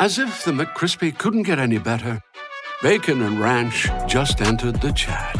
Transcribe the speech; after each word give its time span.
As 0.00 0.18
if 0.18 0.44
the 0.44 0.50
McCrispy 0.50 1.16
couldn't 1.16 1.44
get 1.44 1.60
any 1.60 1.78
better, 1.78 2.20
Bacon 2.82 3.22
and 3.22 3.40
Ranch 3.40 3.88
just 4.08 4.40
entered 4.40 4.80
the 4.80 4.92
chat. 4.92 5.36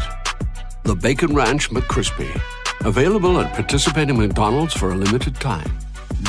The 0.83 0.95
Bacon 0.95 1.35
Ranch 1.35 1.69
McCrispy, 1.71 2.41
available 2.85 3.39
at 3.41 3.53
participating 3.53 4.17
McDonald's 4.17 4.73
for 4.73 4.91
a 4.91 4.95
limited 4.95 5.35
time. 5.35 5.69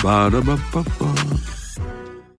Ba-da-ba-ba-ba. 0.02 1.14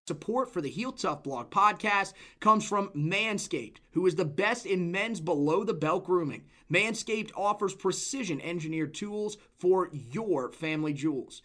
Support 0.06 0.52
for 0.52 0.60
the 0.60 0.68
Heel 0.68 0.92
Tough 0.92 1.22
Blog 1.22 1.50
podcast 1.50 2.12
comes 2.40 2.68
from 2.68 2.90
Manscaped, 2.90 3.78
who 3.92 4.06
is 4.06 4.14
the 4.14 4.26
best 4.26 4.66
in 4.66 4.92
men's 4.92 5.20
below 5.20 5.64
the 5.64 5.74
belt 5.74 6.04
grooming. 6.04 6.44
Manscaped 6.70 7.30
offers 7.34 7.74
precision 7.74 8.42
engineered 8.42 8.92
tools 8.92 9.38
for 9.58 9.88
your 9.92 10.52
family 10.52 10.92
jewels. 10.92 11.40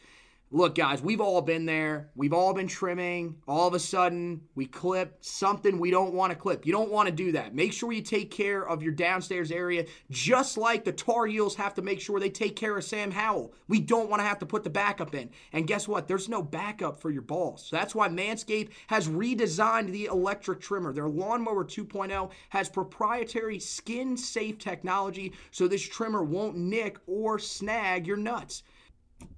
Look, 0.55 0.75
guys, 0.75 1.01
we've 1.01 1.19
all 1.19 1.41
been 1.41 1.65
there. 1.65 2.11
We've 2.15 2.31
all 2.31 2.53
been 2.53 2.67
trimming. 2.67 3.37
All 3.47 3.67
of 3.67 3.73
a 3.73 3.79
sudden, 3.79 4.41
we 4.53 4.67
clip 4.67 5.17
something 5.19 5.79
we 5.79 5.89
don't 5.89 6.13
want 6.13 6.31
to 6.31 6.37
clip. 6.37 6.63
You 6.63 6.71
don't 6.71 6.91
want 6.91 7.09
to 7.09 7.11
do 7.11 7.31
that. 7.31 7.55
Make 7.55 7.73
sure 7.73 7.91
you 7.91 8.03
take 8.03 8.29
care 8.29 8.61
of 8.69 8.83
your 8.83 8.91
downstairs 8.91 9.51
area, 9.51 9.87
just 10.11 10.55
like 10.55 10.83
the 10.83 10.91
Tar 10.91 11.25
Heels 11.25 11.55
have 11.55 11.73
to 11.73 11.81
make 11.81 11.99
sure 11.99 12.19
they 12.19 12.29
take 12.29 12.55
care 12.55 12.77
of 12.77 12.83
Sam 12.83 13.09
Howell. 13.09 13.51
We 13.67 13.79
don't 13.79 14.11
want 14.11 14.19
to 14.19 14.27
have 14.27 14.37
to 14.39 14.45
put 14.45 14.63
the 14.63 14.69
backup 14.69 15.15
in. 15.15 15.31
And 15.53 15.65
guess 15.65 15.87
what? 15.87 16.07
There's 16.07 16.29
no 16.29 16.43
backup 16.43 17.01
for 17.01 17.09
your 17.09 17.23
balls. 17.23 17.65
So 17.65 17.75
that's 17.75 17.95
why 17.95 18.07
Manscaped 18.09 18.69
has 18.85 19.07
redesigned 19.07 19.91
the 19.91 20.05
electric 20.05 20.61
trimmer. 20.61 20.93
Their 20.93 21.09
Lawnmower 21.09 21.65
2.0 21.65 22.29
has 22.49 22.69
proprietary 22.69 23.57
skin 23.57 24.15
safe 24.15 24.59
technology, 24.59 25.33
so 25.49 25.67
this 25.67 25.81
trimmer 25.81 26.23
won't 26.23 26.57
nick 26.57 26.99
or 27.07 27.39
snag 27.39 28.05
your 28.05 28.17
nuts. 28.17 28.61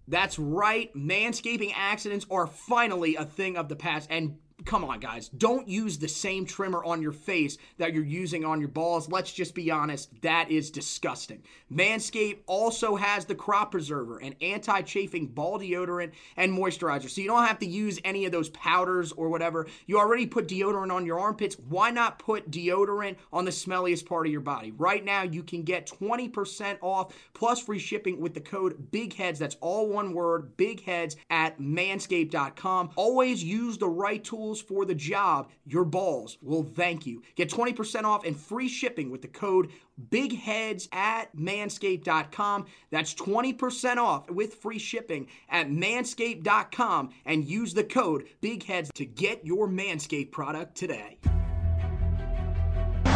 That's 0.08 0.38
right, 0.38 0.94
manscaping 0.96 1.74
accidents 1.76 2.26
are 2.30 2.48
finally 2.48 3.16
a 3.16 3.26
thing 3.26 3.58
of 3.58 3.70
the 3.70 3.76
past. 3.76 4.08
And 4.12 4.38
come 4.66 4.84
on, 4.84 5.00
guys, 5.00 5.30
don't 5.30 5.68
use 5.68 5.98
the 5.98 6.08
same 6.08 6.46
trimmer 6.46 6.84
on 6.84 7.02
your 7.02 7.12
face 7.12 7.58
that 7.78 7.94
you're 7.94 8.04
using 8.04 8.44
on 8.44 8.60
your 8.60 8.70
balls. 8.70 9.10
Let's 9.10 9.32
just 9.32 9.54
be 9.54 9.70
honest, 9.70 10.10
that 10.22 10.50
is 10.50 10.72
disgusting. 10.72 11.44
Manscaped 11.72 12.40
also 12.48 12.96
has 12.96 13.26
the 13.26 13.36
crop 13.36 13.72
preserver, 13.72 14.18
an 14.18 14.36
anti 14.42 14.82
chafing 14.82 15.28
ball 15.28 15.60
deodorant 15.60 16.12
and 16.36 16.52
moisturizer. 16.52 17.10
So 17.10 17.22
you 17.22 17.28
don't 17.28 17.46
have 17.46 17.60
to 17.60 17.66
use 17.66 18.00
any 18.04 18.26
of 18.26 18.32
those 18.32 18.50
powders 18.50 19.12
or 19.12 19.30
whatever. 19.30 19.68
You 19.86 20.00
already 20.00 20.26
put 20.26 20.48
deodorant 20.48 20.94
on 20.94 21.06
your 21.06 21.20
armpits. 21.20 21.58
Why 21.70 21.92
not 21.92 22.20
put 22.20 22.50
deodorant 22.50 23.18
on 23.32 23.46
the 23.46 23.52
smelliest 23.52 24.06
part 24.06 24.26
of 24.26 24.32
your 24.32 24.42
body? 24.42 24.72
Right 24.72 25.06
now, 25.06 25.24
you 25.24 25.44
can 25.44 25.64
get 25.64 25.88
20% 25.88 26.78
off 26.82 27.14
plus 27.34 27.60
free 27.62 27.80
shipping 27.80 28.20
with 28.20 28.34
the 28.34 28.42
code 28.42 28.92
BIGHEADS. 28.92 29.38
That's 29.38 29.58
all 29.62 29.88
one 29.88 30.14
word, 30.14 30.58
BIGHEADS 30.58 31.18
at 31.30 31.60
manscaped.com. 31.60 32.90
Always 32.96 33.44
use 33.44 33.78
the 33.78 33.88
right 33.88 34.24
tools 34.24 34.55
for 34.62 34.86
the 34.86 34.96
job. 34.96 35.50
Your 35.66 35.86
balls 35.86 36.38
will 36.42 36.64
thank 36.64 37.06
you. 37.06 37.22
Get 37.36 37.50
20% 37.50 38.04
off 38.04 38.26
and 38.26 38.36
free 38.36 38.68
shipping 38.68 39.10
with 39.10 39.22
the 39.22 39.28
code 39.28 39.72
BIGHEADS 40.10 40.90
at 40.92 41.36
manscaped.com. 41.36 42.66
That's 42.92 43.14
20% 43.14 43.98
off 43.98 44.30
with 44.30 44.56
free 44.56 44.80
shipping 44.80 45.28
at 45.50 45.70
manscaped.com 45.70 47.10
and 47.26 47.46
use 47.46 47.74
the 47.74 47.84
code 47.84 48.28
BIGHEADS 48.42 48.92
to 48.94 49.06
get 49.06 49.46
your 49.46 49.68
Manscaped 49.68 50.32
product 50.32 50.76
today. 50.76 51.18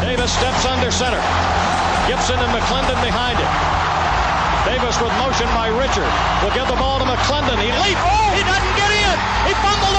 Davis 0.01 0.31
steps 0.31 0.65
under 0.65 0.91
center. 0.91 1.19
Gibson 2.07 2.39
and 2.39 2.51
McClendon 2.55 2.99
behind 3.03 3.37
him. 3.37 3.79
Davis 4.65 4.95
with 5.01 5.11
motion 5.19 5.47
by 5.51 5.67
Richard. 5.67 6.07
Will 6.43 6.55
give 6.55 6.67
the 6.67 6.79
ball 6.79 6.99
to 6.99 7.05
McClendon. 7.05 7.59
He 7.59 7.71
leaps. 7.83 7.99
Oh, 7.99 8.29
he 8.31 8.43
doesn't 8.43 8.75
get 8.79 8.91
in. 8.91 9.15
He 9.47 9.53
fumbled 9.59 9.98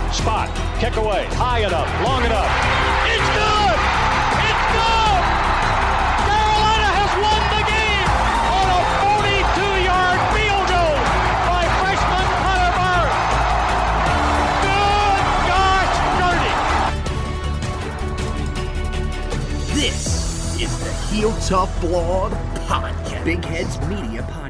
spot, 0.13 0.49
kick 0.79 0.95
away, 0.97 1.25
high 1.31 1.59
enough, 1.59 1.87
long 2.03 2.23
enough. 2.25 2.49
It's 3.07 3.29
good! 3.31 3.77
It's 4.43 4.65
good! 4.75 5.21
Carolina 6.27 6.89
has 6.99 7.11
won 7.23 7.41
the 7.55 7.63
game 7.63 8.09
on 8.51 8.67
a 8.75 8.81
42-yard 9.07 10.19
field 10.35 10.65
goal 10.67 10.97
by 11.47 11.63
freshman 11.79 12.27
Connor 12.43 12.73
Barth. 12.75 13.15
Good 14.67 15.23
gosh, 15.47 15.95
dirty! 16.19 16.55
This 19.79 20.59
is 20.59 20.71
the 20.83 20.91
Heel 21.07 21.31
Tough 21.47 21.71
Blog 21.79 22.33
Podcast, 22.67 23.23
Big 23.23 23.43
Heads 23.45 23.79
Media 23.87 24.23
Podcast. 24.23 24.40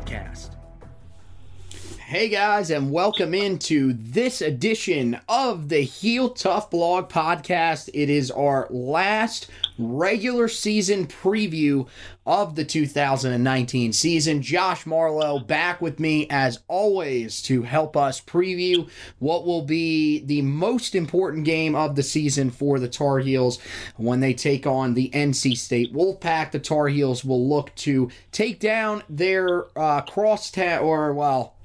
Hey 2.11 2.27
guys, 2.27 2.71
and 2.71 2.91
welcome 2.91 3.33
into 3.33 3.93
this 3.93 4.41
edition 4.41 5.17
of 5.29 5.69
the 5.69 5.79
Heel 5.79 6.31
Tough 6.31 6.69
Blog 6.69 7.07
Podcast. 7.07 7.89
It 7.93 8.09
is 8.09 8.29
our 8.29 8.67
last 8.69 9.49
regular 9.79 10.49
season 10.49 11.07
preview 11.07 11.87
of 12.25 12.55
the 12.57 12.65
2019 12.65 13.93
season. 13.93 14.41
Josh 14.41 14.85
Marlowe 14.85 15.39
back 15.39 15.81
with 15.81 16.01
me 16.01 16.27
as 16.29 16.59
always 16.67 17.41
to 17.43 17.61
help 17.61 17.95
us 17.95 18.19
preview 18.19 18.89
what 19.19 19.45
will 19.45 19.61
be 19.61 20.19
the 20.25 20.41
most 20.41 20.95
important 20.95 21.45
game 21.45 21.75
of 21.75 21.95
the 21.95 22.03
season 22.03 22.49
for 22.51 22.77
the 22.77 22.89
Tar 22.89 23.19
Heels 23.19 23.57
when 23.95 24.19
they 24.19 24.33
take 24.33 24.67
on 24.67 24.95
the 24.95 25.09
NC 25.11 25.57
State 25.57 25.93
Wolfpack. 25.93 26.51
The 26.51 26.59
Tar 26.59 26.89
Heels 26.89 27.23
will 27.23 27.47
look 27.47 27.73
to 27.75 28.11
take 28.33 28.59
down 28.59 29.01
their 29.07 29.67
uh, 29.79 30.01
crosstown, 30.01 30.83
or 30.83 31.13
well, 31.13 31.55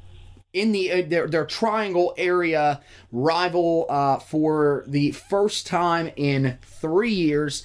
in 0.56 0.72
the 0.72 0.91
uh, 0.91 1.03
their, 1.06 1.27
their 1.27 1.44
triangle 1.44 2.15
area 2.17 2.81
rival 3.12 3.84
uh, 3.91 4.19
for 4.19 4.84
the 4.87 5.11
first 5.12 5.67
time 5.67 6.11
in 6.17 6.59
three 6.62 7.12
years 7.12 7.62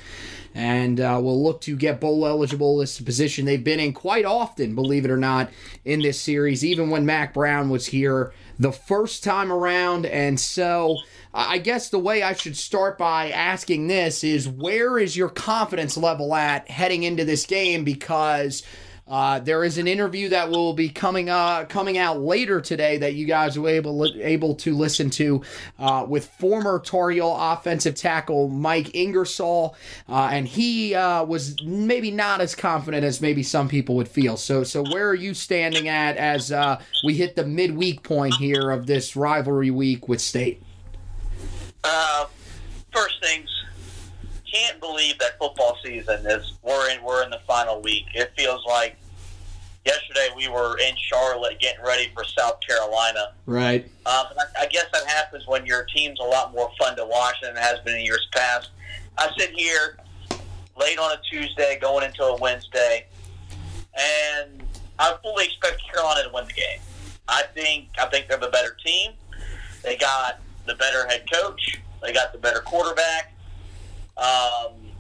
and 0.54 1.00
uh, 1.00 1.18
will 1.24 1.42
look 1.42 1.62
to 1.62 1.78
get 1.78 2.02
bowl 2.02 2.28
eligible 2.28 2.78
this 2.78 3.00
position 3.00 3.46
they've 3.46 3.64
been 3.64 3.80
in 3.80 3.94
quite 3.94 4.26
often 4.26 4.76
believe 4.76 5.06
it 5.06 5.12
or 5.12 5.18
not 5.18 5.50
in 5.86 6.02
this 6.02 6.20
series 6.20 6.66
even 6.66 6.90
when 6.90 7.06
Mack 7.06 7.34
Brown 7.34 7.70
was 7.70 7.88
here 7.88 8.34
the 8.60 8.74
first 8.74 9.24
time 9.24 9.52
around 9.52 10.06
and 10.06 10.38
so 10.38 10.98
I 11.34 11.60
guess 11.60 11.88
the 11.88 11.98
way 11.98 12.24
I 12.24 12.34
should 12.34 12.58
start 12.58 12.98
by 12.98 13.32
asking 13.32 13.88
this 13.88 14.22
is 14.22 14.50
where 14.50 15.00
is 15.00 15.16
your 15.16 15.30
confidence 15.30 15.96
level 15.96 16.36
at 16.36 16.70
heading 16.70 17.04
into 17.04 17.24
this 17.24 17.46
game? 17.46 17.86
Because 17.86 18.64
uh, 19.12 19.40
there 19.40 19.66
is 19.66 19.78
an 19.78 19.88
interview 19.88 20.30
that 20.30 20.50
will 20.50 20.72
be 20.72 20.88
coming 20.88 21.30
uh, 21.30 21.66
coming 21.66 21.98
out 21.98 22.22
later 22.22 22.62
today 22.62 22.98
that 22.98 23.14
you 23.14 23.26
guys 23.26 23.60
will 23.60 23.68
able 23.68 24.06
able 24.22 24.56
to 24.56 24.74
listen 24.74 25.10
to 25.10 25.42
uh, 25.80 26.06
with 26.08 26.28
former 26.40 26.80
Tar 26.80 27.10
Heel 27.10 27.36
offensive 27.38 27.94
tackle 27.94 28.48
Mike 28.48 28.96
Ingersoll, 28.96 29.76
uh, 30.08 30.30
and 30.32 30.48
he 30.48 30.96
uh, 30.96 31.26
was 31.26 31.62
maybe 31.62 32.10
not 32.10 32.40
as 32.40 32.56
confident 32.56 33.04
as 33.04 33.20
maybe 33.20 33.44
some 33.44 33.68
people 33.68 33.96
would 33.96 34.08
feel. 34.08 34.38
So, 34.38 34.64
so 34.64 34.82
where 34.82 35.10
are 35.10 35.16
you 35.16 35.34
standing 35.34 35.90
at 35.90 36.16
as 36.16 36.54
uh, 36.54 36.82
we 37.04 37.16
hit 37.16 37.36
the 37.36 37.46
midweek 37.46 38.04
point 38.04 38.36
here 38.36 38.72
of 38.72 38.88
this 38.88 39.18
rivalry 39.18 39.72
week 39.72 40.08
with 40.08 40.22
State? 40.22 40.64
First 42.94 43.24
things, 43.24 43.50
can't 44.52 44.80
believe 44.82 45.18
that 45.20 45.38
football 45.40 45.78
season 45.84 46.26
is 46.26 46.54
we're 46.62 46.90
in 46.92 47.02
we're 47.04 47.24
in 47.24 47.30
the 47.30 47.40
final 47.48 47.82
week. 47.82 48.06
It 48.14 48.34
feels 48.38 48.66
like 48.66 48.98
yesterday 49.86 50.30
we 50.36 50.48
were 50.48 50.78
in 50.80 50.96
Charlotte 50.98 51.60
getting 51.60 51.84
ready 51.84 52.10
for 52.14 52.24
South 52.24 52.60
Carolina. 52.68 53.34
Right. 53.46 53.86
Um, 54.06 54.28
I, 54.38 54.46
I 54.62 54.66
guess 54.68 54.86
that 54.94 55.06
happens 55.08 55.48
when 55.48 55.66
your 55.66 55.86
team's 55.86 56.20
a 56.20 56.24
lot 56.24 56.54
more 56.54 56.70
fun 56.78 56.96
to 56.98 57.06
watch 57.06 57.36
than 57.42 57.56
it 57.56 57.60
has 57.60 57.80
been 57.80 57.96
in 57.96 58.06
years 58.06 58.28
past. 58.34 58.70
I 59.18 59.30
sit 59.38 59.52
here 59.52 59.98
late 60.78 60.98
on 60.98 61.12
a 61.12 61.22
Tuesday, 61.30 61.78
going 61.80 62.06
into 62.06 62.24
a 62.24 62.38
Wednesday, 62.38 63.06
and 63.98 64.64
I 65.00 65.16
fully 65.22 65.46
expect 65.46 65.82
Carolina 65.92 66.24
to 66.24 66.34
win 66.34 66.46
the 66.48 66.54
game. 66.54 66.80
I 67.28 67.44
think 67.54 67.90
I 68.00 68.08
think 68.08 68.28
they're 68.28 68.38
the 68.38 68.50
better 68.50 68.76
team. 68.86 69.12
They 69.84 69.98
got 69.98 70.42
the 70.66 70.76
better 70.76 71.08
head 71.08 71.26
coach. 71.32 71.80
They 72.02 72.14
got 72.14 72.34
the 72.34 72.40
better 72.40 72.60
quarterback. 72.60 73.34
Um, 74.18 74.91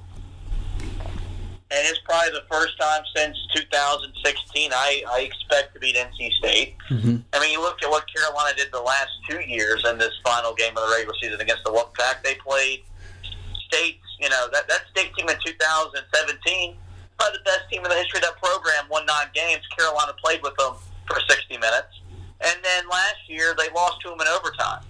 and 1.72 1.88
it's 1.88 2.00
probably 2.04 2.32
the 2.32 2.44
first 2.52 2.78
time 2.80 3.04
since 3.16 3.38
2016 3.56 4.72
I, 4.74 5.04
I 5.10 5.22
expect 5.22 5.74
to 5.74 5.80
beat 5.80 5.96
NC 5.96 6.32
State. 6.34 6.76
Mm-hmm. 6.90 7.18
I 7.32 7.40
mean, 7.40 7.52
you 7.52 7.62
look 7.62 7.82
at 7.82 7.90
what 7.90 8.04
Carolina 8.12 8.56
did 8.58 8.72
the 8.74 8.82
last 8.82 9.12
two 9.30 9.40
years 9.40 9.86
in 9.88 9.98
this 9.98 10.12
final 10.24 10.54
game 10.54 10.76
of 10.76 10.84
the 10.84 10.94
regular 10.94 11.16
season 11.22 11.40
against 11.40 11.64
the 11.64 11.72
Wolfpack. 11.72 12.24
They 12.24 12.36
played 12.36 12.84
State, 13.68 14.00
you 14.20 14.28
know, 14.28 14.50
that, 14.52 14.68
that 14.68 14.82
State 14.92 15.16
team 15.16 15.30
in 15.30 15.38
2017, 15.40 16.76
probably 17.18 17.38
the 17.40 17.44
best 17.46 17.70
team 17.72 17.84
in 17.84 17.90
the 17.90 17.96
history 17.96 18.20
of 18.20 18.24
that 18.24 18.42
program, 18.44 18.84
won 18.92 19.06
nine 19.06 19.32
games. 19.34 19.64
Carolina 19.78 20.12
played 20.24 20.44
with 20.44 20.56
them 20.58 20.76
for 21.08 21.22
60 21.30 21.56
minutes. 21.56 22.04
And 22.42 22.58
then 22.64 22.90
last 22.90 23.30
year, 23.30 23.56
they 23.58 23.70
lost 23.74 24.02
to 24.02 24.10
them 24.10 24.20
in 24.20 24.28
overtime. 24.28 24.84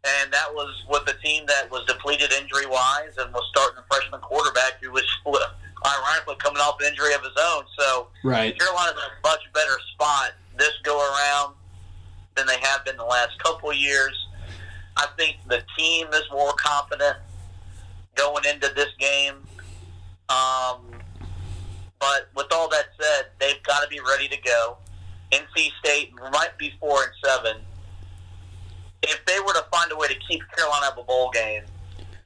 And 0.00 0.32
that 0.32 0.48
was 0.54 0.84
with 0.88 1.04
a 1.08 1.18
team 1.20 1.44
that 1.46 1.70
was 1.70 1.84
depleted 1.84 2.32
injury 2.32 2.64
wise 2.64 3.12
and 3.18 3.32
was 3.34 3.44
starting 3.50 3.78
a 3.78 3.84
freshman 3.92 4.20
quarterback 4.20 4.80
who 4.80 4.90
was 4.92 4.99
ironically 6.10 6.36
coming 6.36 6.60
off 6.60 6.76
an 6.80 6.88
injury 6.88 7.14
of 7.14 7.22
his 7.22 7.36
own. 7.38 7.64
So 7.78 8.08
right. 8.24 8.58
Carolina's 8.58 8.92
in 8.92 8.98
a 8.98 9.28
much 9.28 9.40
better 9.54 9.76
spot 9.92 10.32
this 10.58 10.72
go 10.82 10.98
around 10.98 11.54
than 12.36 12.46
they 12.46 12.58
have 12.60 12.84
been 12.84 12.96
the 12.96 13.04
last 13.04 13.38
couple 13.42 13.70
of 13.70 13.76
years. 13.76 14.14
I 14.96 15.06
think 15.16 15.36
the 15.48 15.62
team 15.78 16.08
is 16.08 16.22
more 16.30 16.52
confident 16.52 17.16
going 18.14 18.44
into 18.44 18.72
this 18.74 18.90
game. 18.98 19.34
Um, 20.28 21.00
but 21.98 22.28
with 22.36 22.46
all 22.52 22.68
that 22.68 22.86
said, 23.00 23.26
they've 23.38 23.62
got 23.62 23.82
to 23.82 23.88
be 23.88 24.00
ready 24.00 24.28
to 24.28 24.36
go. 24.42 24.76
NC 25.32 25.70
State 25.84 26.12
might 26.32 26.56
be 26.58 26.72
four 26.80 27.02
and 27.02 27.12
seven. 27.24 27.56
If 29.02 29.24
they 29.26 29.40
were 29.40 29.54
to 29.54 29.64
find 29.72 29.90
a 29.92 29.96
way 29.96 30.08
to 30.08 30.16
keep 30.28 30.42
Carolina 30.54 30.86
out 30.86 30.92
of 30.92 30.98
a 30.98 31.02
bowl 31.04 31.30
game, 31.30 31.62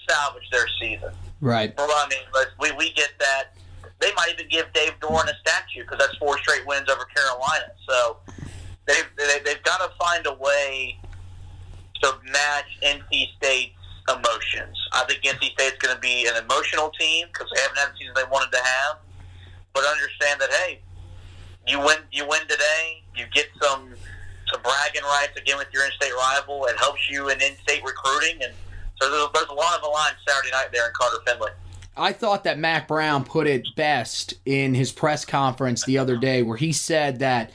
salvage 0.09 0.49
their 0.51 0.67
season. 0.81 1.13
Right. 1.41 1.75
Well, 1.77 1.91
I 1.91 2.09
mean, 2.09 2.47
we, 2.59 2.73
we 2.73 2.93
get 2.93 3.11
that. 3.19 3.57
They 4.01 4.13
might 4.17 4.31
even 4.33 4.49
give 4.49 4.73
Dave 4.73 4.93
Doeren 5.01 5.25
a 5.25 5.35
statue 5.41 5.83
because 5.83 5.99
that's 5.99 6.17
four 6.17 6.39
straight 6.39 6.67
wins 6.67 6.89
over 6.89 7.05
Carolina. 7.05 7.73
So 7.89 8.19
they've, 8.87 9.09
they, 9.17 9.39
they've 9.45 9.63
got 9.63 9.79
to 9.79 9.91
find 9.99 10.27
a 10.27 10.35
way 10.35 10.99
to 12.03 12.13
match 12.31 12.67
NC 12.83 13.37
State's 13.37 13.75
emotions. 14.09 14.77
I 14.93 15.05
think 15.05 15.23
NC 15.23 15.53
State's 15.53 15.79
going 15.79 15.95
to 15.95 16.01
be 16.01 16.27
an 16.27 16.43
emotional 16.43 16.91
team 16.99 17.27
because 17.33 17.49
they 17.55 17.61
haven't 17.63 17.79
had 17.79 17.93
the 17.93 17.99
season 17.99 18.15
they 18.17 18.29
wanted 18.31 18.53
to 18.53 18.63
have. 18.63 18.99
But 19.73 19.85
understand 19.85 20.41
that, 20.41 20.51
hey, 20.51 20.81
you 21.67 21.81
win 21.81 21.97
you 22.13 22.29
win 22.29 22.43
today, 22.43 23.03
you 23.17 23.25
get 23.33 23.47
some 23.61 23.95
some 24.53 24.61
bragging 24.63 25.03
rights 25.03 25.37
again 25.37 25.57
with 25.57 25.69
your 25.73 25.85
in-state 25.87 26.13
rival. 26.13 26.67
It 26.67 26.77
helps 26.77 27.11
you 27.11 27.31
in 27.31 27.41
in-state 27.41 27.83
recruiting 27.83 28.43
and 28.43 28.53
so 29.01 29.11
there's, 29.11 29.29
there's 29.35 29.49
a 29.49 29.55
lot 29.55 29.75
of 29.77 29.83
the 29.83 29.89
line 29.89 30.13
Saturday 30.27 30.51
night 30.53 30.69
there 30.73 30.87
in 30.87 30.93
Carter 30.95 31.19
Finley. 31.27 31.51
I 31.97 32.13
thought 32.13 32.45
that 32.45 32.59
Mack 32.59 32.89
Brown 32.89 33.25
put 33.25 33.47
it 33.47 33.67
best 33.77 34.35
in 34.45 34.75
his 34.75 34.91
press 34.93 35.25
conference 35.25 35.85
the 35.85 35.99
other 35.99 36.17
day, 36.17 36.43
where 36.43 36.57
he 36.57 36.73
said 36.73 37.21
that, 37.21 37.51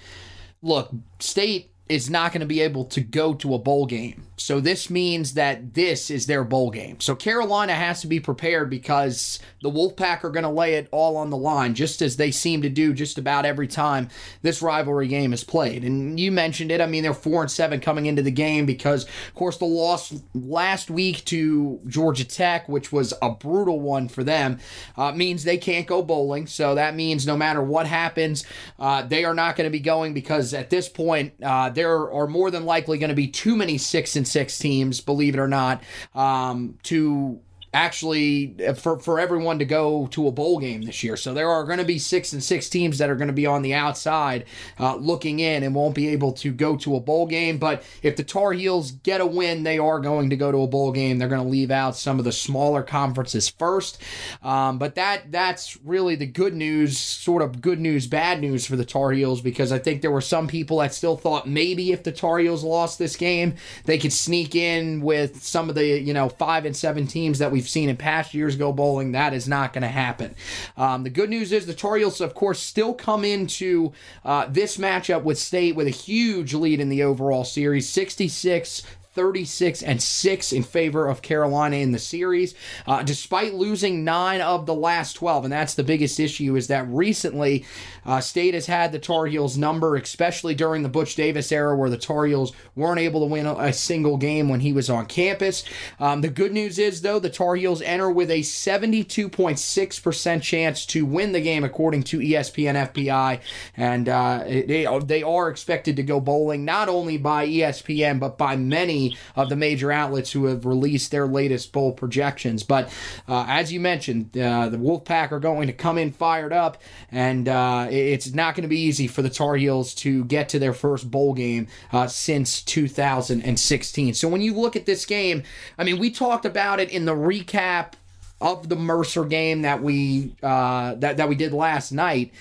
look, 0.62 0.92
State 1.20 1.72
is 1.90 2.10
not 2.10 2.32
going 2.32 2.42
to 2.42 2.48
be 2.48 2.62
able 2.62 2.86
to 2.86 3.02
go 3.02 3.34
to 3.34 3.54
a 3.54 3.60
bowl 3.60 3.86
game. 3.86 4.26
So 4.40 4.62
this 4.62 4.90
means 4.90 5.34
that 5.34 5.74
this 5.74 6.10
is 6.10 6.26
their 6.26 6.44
bowl 6.44 6.72
game. 6.72 7.00
So 7.02 7.14
Carolina 7.14 7.74
has 7.74 8.02
to 8.02 8.08
be 8.08 8.20
prepared 8.20 8.70
because 8.70 9.40
the 9.62 9.70
Wolfpack 9.70 10.24
are 10.24 10.30
going 10.30 10.44
to 10.44 10.50
lay 10.50 10.76
it 10.76 10.88
all 10.92 11.18
on 11.18 11.30
the 11.30 11.38
line, 11.38 11.74
just 11.76 12.02
as 12.02 12.16
they 12.16 12.32
seem 12.32 12.62
to 12.62 12.70
do 12.70 12.94
just 12.94 13.18
about 13.18 13.46
every 13.46 13.68
time 13.68 14.08
this 14.42 14.62
rivalry 14.62 15.08
game 15.08 15.34
is 15.34 15.44
played. 15.44 15.84
And 15.84 16.18
you 16.18 16.32
mentioned 16.32 16.72
it. 16.72 16.80
I 16.80 16.86
mean, 16.86 17.04
they're 17.04 17.14
four 17.14 17.42
and 17.42 17.52
seven 17.52 17.82
coming 17.82 18.06
into 18.06 18.22
the 18.22 18.32
game 18.32 18.66
because, 18.66 19.04
of 19.04 19.36
course, 19.36 19.58
the 19.58 19.66
loss 19.66 20.18
last 20.34 20.90
week 20.90 21.26
to 21.26 21.82
Georgia 21.88 22.26
Tech, 22.26 22.70
which 22.70 22.94
was 22.94 23.14
a 23.22 23.32
brutal 23.32 23.82
one 23.82 24.08
for 24.08 24.24
them, 24.24 24.60
uh, 24.96 25.12
means 25.12 25.44
they 25.44 25.58
can't 25.58 25.86
go 25.86 26.02
bowling. 26.02 26.48
So 26.48 26.76
that 26.76 26.96
means 26.96 27.28
no 27.28 27.36
matter 27.36 27.62
what 27.62 27.88
happens, 27.88 28.46
uh, 28.80 29.02
they 29.02 29.26
are 29.26 29.34
not 29.34 29.58
going 29.58 29.68
to 29.68 29.72
be 29.72 29.82
going 29.82 30.14
because 30.14 30.54
at 30.54 30.70
this 30.70 30.88
point 30.88 31.34
uh, 31.44 31.70
there 31.70 32.10
are 32.12 32.28
more 32.28 32.50
than 32.50 32.66
likely 32.66 32.98
going 32.98 33.10
to 33.10 33.16
be 33.16 33.28
too 33.28 33.58
many 33.58 33.78
six 33.78 34.16
and 34.16 34.29
six 34.30 34.58
teams, 34.58 35.02
believe 35.02 35.34
it 35.36 35.40
or 35.40 35.48
not, 35.48 35.84
um, 36.16 36.78
to 36.84 37.40
actually 37.74 38.56
for, 38.76 39.00
for 39.00 39.20
everyone 39.20 39.60
to 39.60 39.66
go 39.66 40.08
to 40.08 40.28
a 40.28 40.32
bowl 40.32 40.60
game 40.60 40.82
this 40.82 41.04
year. 41.04 41.16
So 41.16 41.34
there 41.34 41.50
are 41.50 41.64
going 41.66 41.80
to 41.80 41.86
be 41.86 42.00
six 42.00 42.34
and 42.34 42.44
six 42.44 42.70
teams 42.70 42.98
that 42.98 43.10
are 43.10 43.16
going 43.16 43.28
to 43.28 43.34
be 43.34 43.46
on 43.46 43.62
the 43.62 43.74
outside 43.74 44.46
uh, 44.80 44.96
looking 44.96 45.40
in 45.40 45.64
and 45.64 45.76
won't 45.76 45.96
be 45.96 46.10
able 46.10 46.32
to 46.34 46.52
go 46.52 46.76
to 46.78 46.96
a 46.96 47.00
bowl 47.00 47.28
game. 47.28 47.58
But 47.58 47.84
if 48.02 48.16
the 48.16 48.24
Tar 48.24 48.54
Heels 48.54 48.92
get 48.92 49.22
a 49.22 49.26
win, 49.26 49.64
they 49.64 49.78
are 49.78 50.00
going 50.00 50.30
to 50.32 50.36
go 50.36 50.52
to 50.52 50.60
a 50.60 50.68
bowl 50.68 50.92
game. 50.92 51.18
They're 51.18 51.28
going 51.28 51.44
to 51.44 51.48
leave 51.48 51.72
out 51.72 51.96
some 51.96 52.20
of 52.20 52.26
the 52.26 52.32
smaller 52.32 52.82
conferences 52.84 53.50
first. 53.50 54.02
Um, 54.42 54.80
but 54.80 54.96
that 54.96 55.32
that's 55.32 55.78
really 55.84 56.16
the 56.16 56.26
good 56.26 56.56
news, 56.56 56.98
sort 56.98 57.42
of 57.42 57.62
good 57.62 57.80
news, 57.80 58.08
bad 58.08 58.42
news 58.42 58.66
for 58.66 58.76
the 58.76 58.86
Tar 58.86 59.12
Heels 59.12 59.42
because 59.42 59.72
I 59.72 59.80
think 59.80 60.02
there 60.02 60.12
were 60.12 60.22
some 60.22 60.48
people 60.48 60.80
that 60.80 60.94
still 60.94 61.18
thought 61.18 61.48
maybe 61.48 61.92
if 61.92 62.04
the 62.04 62.12
Tar 62.12 62.40
Heels 62.40 62.64
lost 62.64 62.98
this 63.00 63.16
game, 63.16 63.56
they 63.86 63.98
could 63.98 64.14
sneak 64.14 64.56
in 64.56 65.02
with 65.02 65.44
some 65.44 65.70
of 65.70 65.76
the 65.76 66.00
you 66.00 66.14
know 66.14 66.30
five 66.30 66.66
and 66.66 66.76
seven 66.76 67.08
teams 67.08 67.40
that 67.40 67.52
we 67.52 67.59
we've 67.60 67.68
seen 67.68 67.90
in 67.90 67.98
past 67.98 68.34
years 68.34 68.56
go 68.56 68.72
bowling. 68.72 69.12
That 69.12 69.34
is 69.34 69.46
not 69.46 69.74
going 69.74 69.82
to 69.82 69.90
happen. 69.90 70.34
Um, 70.78 71.04
the 71.04 71.10
good 71.10 71.30
news 71.30 71.52
is 71.52 71.66
the 71.66 71.74
Tar 71.74 71.98
Heels, 71.98 72.22
of 72.22 72.34
course, 72.34 72.58
still 72.58 72.94
come 72.94 73.26
into 73.26 73.92
uh, 74.24 74.46
this 74.48 74.78
matchup 74.78 75.24
with 75.24 75.38
State 75.38 75.76
with 75.76 75.86
a 75.86 75.92
huge 75.92 76.54
lead 76.54 76.80
in 76.80 76.88
the 76.88 77.04
overall 77.04 77.44
series 77.44 77.90
66 77.90 78.84
36 79.14 79.82
and 79.82 80.02
6 80.02 80.54
in 80.54 80.64
favor 80.64 81.08
of 81.08 81.24
Carolina 81.24 81.78
in 81.78 81.92
the 81.92 82.00
series, 82.00 82.54
uh, 82.86 83.02
despite 83.02 83.56
losing 83.56 84.04
nine 84.04 84.40
of 84.40 84.68
the 84.68 84.74
last 84.74 85.14
12. 85.14 85.46
And 85.46 85.54
that's 85.54 85.74
the 85.74 85.84
biggest 85.84 86.20
issue 86.20 86.56
is 86.56 86.68
that 86.68 86.88
recently 86.88 87.66
uh, 88.06 88.22
State 88.22 88.54
has 88.54 88.68
had 88.68 88.92
the 88.92 89.00
Tar 89.00 89.26
Heels 89.26 89.58
number, 89.58 89.96
especially 89.96 90.54
during 90.54 90.84
the 90.84 90.90
Butch 90.90 91.16
Davis 91.16 91.52
era 91.52 91.76
where 91.76 91.90
the 91.90 91.98
Tar 91.98 92.26
Heels 92.26 92.54
weren't 92.76 93.00
able 93.00 93.22
to 93.22 93.26
win 93.26 93.48
a, 93.48 93.74
single 93.80 94.18
game 94.18 94.50
when 94.50 94.60
he 94.60 94.74
was 94.74 94.90
on 94.90 95.06
campus. 95.06 95.64
Um, 96.00 96.22
the 96.22 96.28
good 96.28 96.52
news 96.52 96.78
is, 96.78 97.02
though, 97.02 97.18
the 97.18 97.30
Tar 97.30 97.56
Heels 97.56 97.82
enter 97.82 98.12
with 98.12 98.30
a 98.30 98.42
72.6% 98.42 100.42
chance 100.42 100.86
to 100.88 101.06
win 101.06 101.32
the 101.32 101.42
game, 101.42 101.64
according 101.64 102.04
to 102.04 102.20
ESPN 102.20 102.92
FPI. 102.92 103.40
And 103.78 104.10
uh, 104.10 104.44
they, 104.44 104.86
they 105.06 105.24
are 105.24 105.50
expected 105.50 105.96
to 105.96 106.04
go 106.04 106.20
bowling 106.20 106.66
not 106.66 106.90
only 106.90 107.18
by 107.18 107.48
ESPN, 107.48 108.20
but 108.20 108.38
by 108.38 108.56
many 108.56 108.99
of 109.36 109.50
the 109.50 109.56
major 109.56 109.92
outlets 109.92 110.32
who 110.32 110.46
have 110.46 110.66
released 110.66 111.12
their 111.12 111.28
latest 111.28 111.72
bowl 111.72 111.92
projections. 111.92 112.64
But 112.64 112.90
uh, 113.28 113.46
as 113.48 113.72
you 113.72 113.80
mentioned, 113.80 114.38
uh, 114.38 114.70
the 114.70 114.78
Wolfpack 114.78 115.32
are 115.32 115.40
going 115.40 115.68
to 115.68 115.74
come 115.74 115.98
in 115.98 116.12
fired 116.12 116.54
up, 116.54 116.82
and 117.12 117.48
uh, 117.48 117.88
it's 117.90 118.34
not 118.34 118.56
going 118.56 118.64
to 118.64 118.70
be 118.70 118.80
easy 118.80 119.08
for 119.08 119.22
the 119.22 119.30
Tar 119.30 119.56
Heels 119.56 119.94
to 119.96 120.26
get 120.26 120.50
to 120.50 120.60
their 120.60 120.74
first 120.74 121.10
bowl 121.10 121.34
game 121.34 121.68
uh, 121.92 122.08
since 122.08 122.62
2016. 122.64 124.14
So 124.14 124.28
when 124.28 124.42
you 124.42 124.54
look 124.54 124.76
at 124.76 124.86
this 124.86 125.06
game, 125.06 125.44
I 125.78 125.84
mean, 125.84 126.00
we 126.00 126.12
talked 126.12 126.46
about 126.46 126.80
it 126.80 126.90
in 126.90 127.06
the 127.06 127.16
recap 127.16 127.94
of 128.42 128.70
the 128.70 128.76
Mercer 128.76 129.26
game 129.26 129.64
that 129.64 129.82
we 129.82 130.36
uh, 130.42 130.96
that 130.96 131.18
that 131.18 131.30
we 131.30 131.36
did 131.36 131.54
last 131.54 131.92
night. 131.92 132.34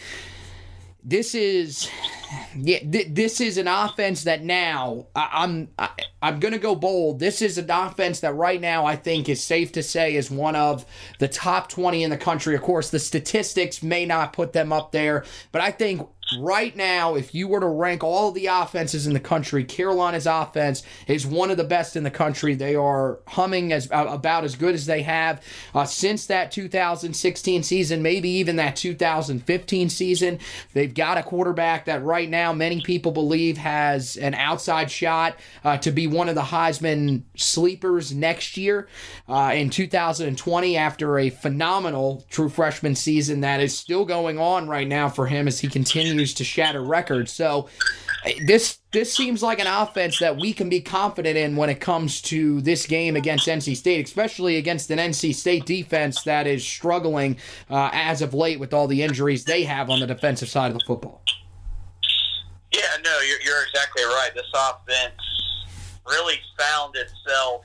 This 1.05 1.35
is 1.35 1.89
yeah, 2.57 2.81
th- 2.81 3.09
this 3.11 3.41
is 3.41 3.57
an 3.57 3.69
offense 3.69 4.25
that 4.25 4.43
now 4.45 5.07
I- 5.15 5.45
am 5.45 5.69
I- 5.79 5.91
I'm 6.21 6.41
gonna 6.41 6.59
go 6.59 6.75
bold. 6.75 7.21
This 7.21 7.41
is 7.41 7.57
an 7.57 7.71
offense 7.71 8.21
that 8.21 8.35
right 8.35 8.61
now 8.61 8.85
I 8.85 8.97
think 8.97 9.29
is 9.29 9.43
safe 9.43 9.73
to 9.73 9.83
say 9.83 10.15
is 10.17 10.31
one 10.31 10.57
of 10.57 10.85
the 11.19 11.29
top 11.29 11.69
20 11.69 12.03
in 12.03 12.11
the 12.11 12.17
country. 12.19 12.55
Of 12.55 12.63
course, 12.63 12.91
the 12.91 12.99
statistics 12.99 13.83
may 13.83 14.05
not 14.05 14.33
put 14.33 14.53
them 14.53 14.73
up 14.73 14.93
there, 14.93 15.25
but 15.53 15.63
I 15.63 15.71
think 15.71 16.07
right 16.37 16.77
now, 16.77 17.15
if 17.15 17.35
you 17.35 17.49
were 17.49 17.61
to 17.61 17.67
rank 17.67 18.05
all 18.05 18.31
the 18.33 18.47
offenses 18.47 19.07
in 19.07 19.15
the 19.15 19.21
country, 19.21 19.65
Carolina's 19.65 20.27
offense 20.27 20.83
is 21.07 21.27
one 21.27 21.51
of 21.51 21.57
the 21.57 21.65
best 21.65 21.97
in 21.97 22.03
the 22.03 22.11
country. 22.11 22.55
They 22.55 22.75
are 22.75 23.21
humming 23.27 23.73
as 23.73 23.91
uh, 23.91 24.07
about 24.09 24.45
as 24.45 24.55
good 24.55 24.75
as 24.75 24.87
they 24.87 25.03
have 25.03 25.43
uh, 25.75 25.85
since 25.85 26.27
that 26.27 26.53
2016 26.53 27.63
season, 27.63 28.03
maybe 28.03 28.29
even 28.29 28.57
that 28.57 28.77
2015 28.77 29.89
season. 29.89 30.39
They've 30.75 30.93
got 30.93 31.19
a 31.19 31.23
quarterback 31.23 31.87
that 31.87 32.03
right 32.03 32.29
now 32.29 32.53
many 32.53 32.81
people 32.81 33.13
believe 33.13 33.57
has 33.57 34.17
an 34.17 34.35
outside 34.35 34.91
shot 34.91 35.37
uh, 35.65 35.79
to 35.79 35.91
be 35.91 36.07
one 36.07 36.29
of 36.29 36.35
the 36.35 36.43
Heisman 36.43 37.23
sleepers 37.37 38.13
next 38.13 38.57
year 38.57 38.89
uh, 39.29 39.53
in 39.55 39.71
2020 39.71 40.77
after 40.77 41.19
a 41.19 41.31
phenomenal 41.31 42.27
true 42.29 42.49
freshman 42.49 42.95
season 42.95 43.41
that 43.41 43.61
is 43.61 43.77
still 43.77 44.05
going 44.05 44.39
on 44.39 44.69
right 44.69 44.89
now 44.89 45.09
for 45.09 45.27
him 45.27 45.49
as 45.49 45.61
he 45.61 45.69
continues 45.69 46.18
continues 46.19 46.35
to 46.35 46.45
shatter 46.45 46.83
records. 46.83 47.33
So 47.33 47.69
this 48.45 48.79
this 48.91 49.15
seems 49.15 49.43
like 49.43 49.61
an 49.61 49.67
offense 49.67 50.19
that 50.19 50.37
we 50.37 50.53
can 50.53 50.69
be 50.69 50.81
confident 50.81 51.37
in 51.37 51.57
when 51.57 51.71
it 51.71 51.81
comes 51.81 52.21
to 52.23 52.61
this 52.63 52.87
game 52.87 53.17
against 53.17 53.47
NC 53.47 53.77
State, 53.77 54.07
especially 54.07 54.57
against 54.57 54.91
an 54.91 54.99
NC 54.99 55.35
State 55.35 55.67
defense 55.67 56.23
that 56.23 56.47
is 56.47 56.67
struggling 56.67 57.37
uh, 57.71 57.91
as 57.93 58.23
of 58.23 58.35
late 58.35 58.59
with 58.59 58.75
all 58.75 58.89
the 58.89 59.03
injuries 59.03 59.45
they 59.45 59.63
have 59.63 59.91
on 59.91 60.01
the 60.01 60.07
defensive 60.07 60.49
side 60.49 60.73
of 60.73 60.79
the 60.79 60.85
football. 60.87 61.23
Yeah, 62.73 62.81
no, 63.05 63.21
you're, 63.21 63.41
you're 63.43 63.63
exactly 63.63 64.05
right. 64.05 64.31
This 64.35 64.51
offense 64.55 65.21
really 66.07 66.41
found 66.59 66.97
itself. 66.97 67.63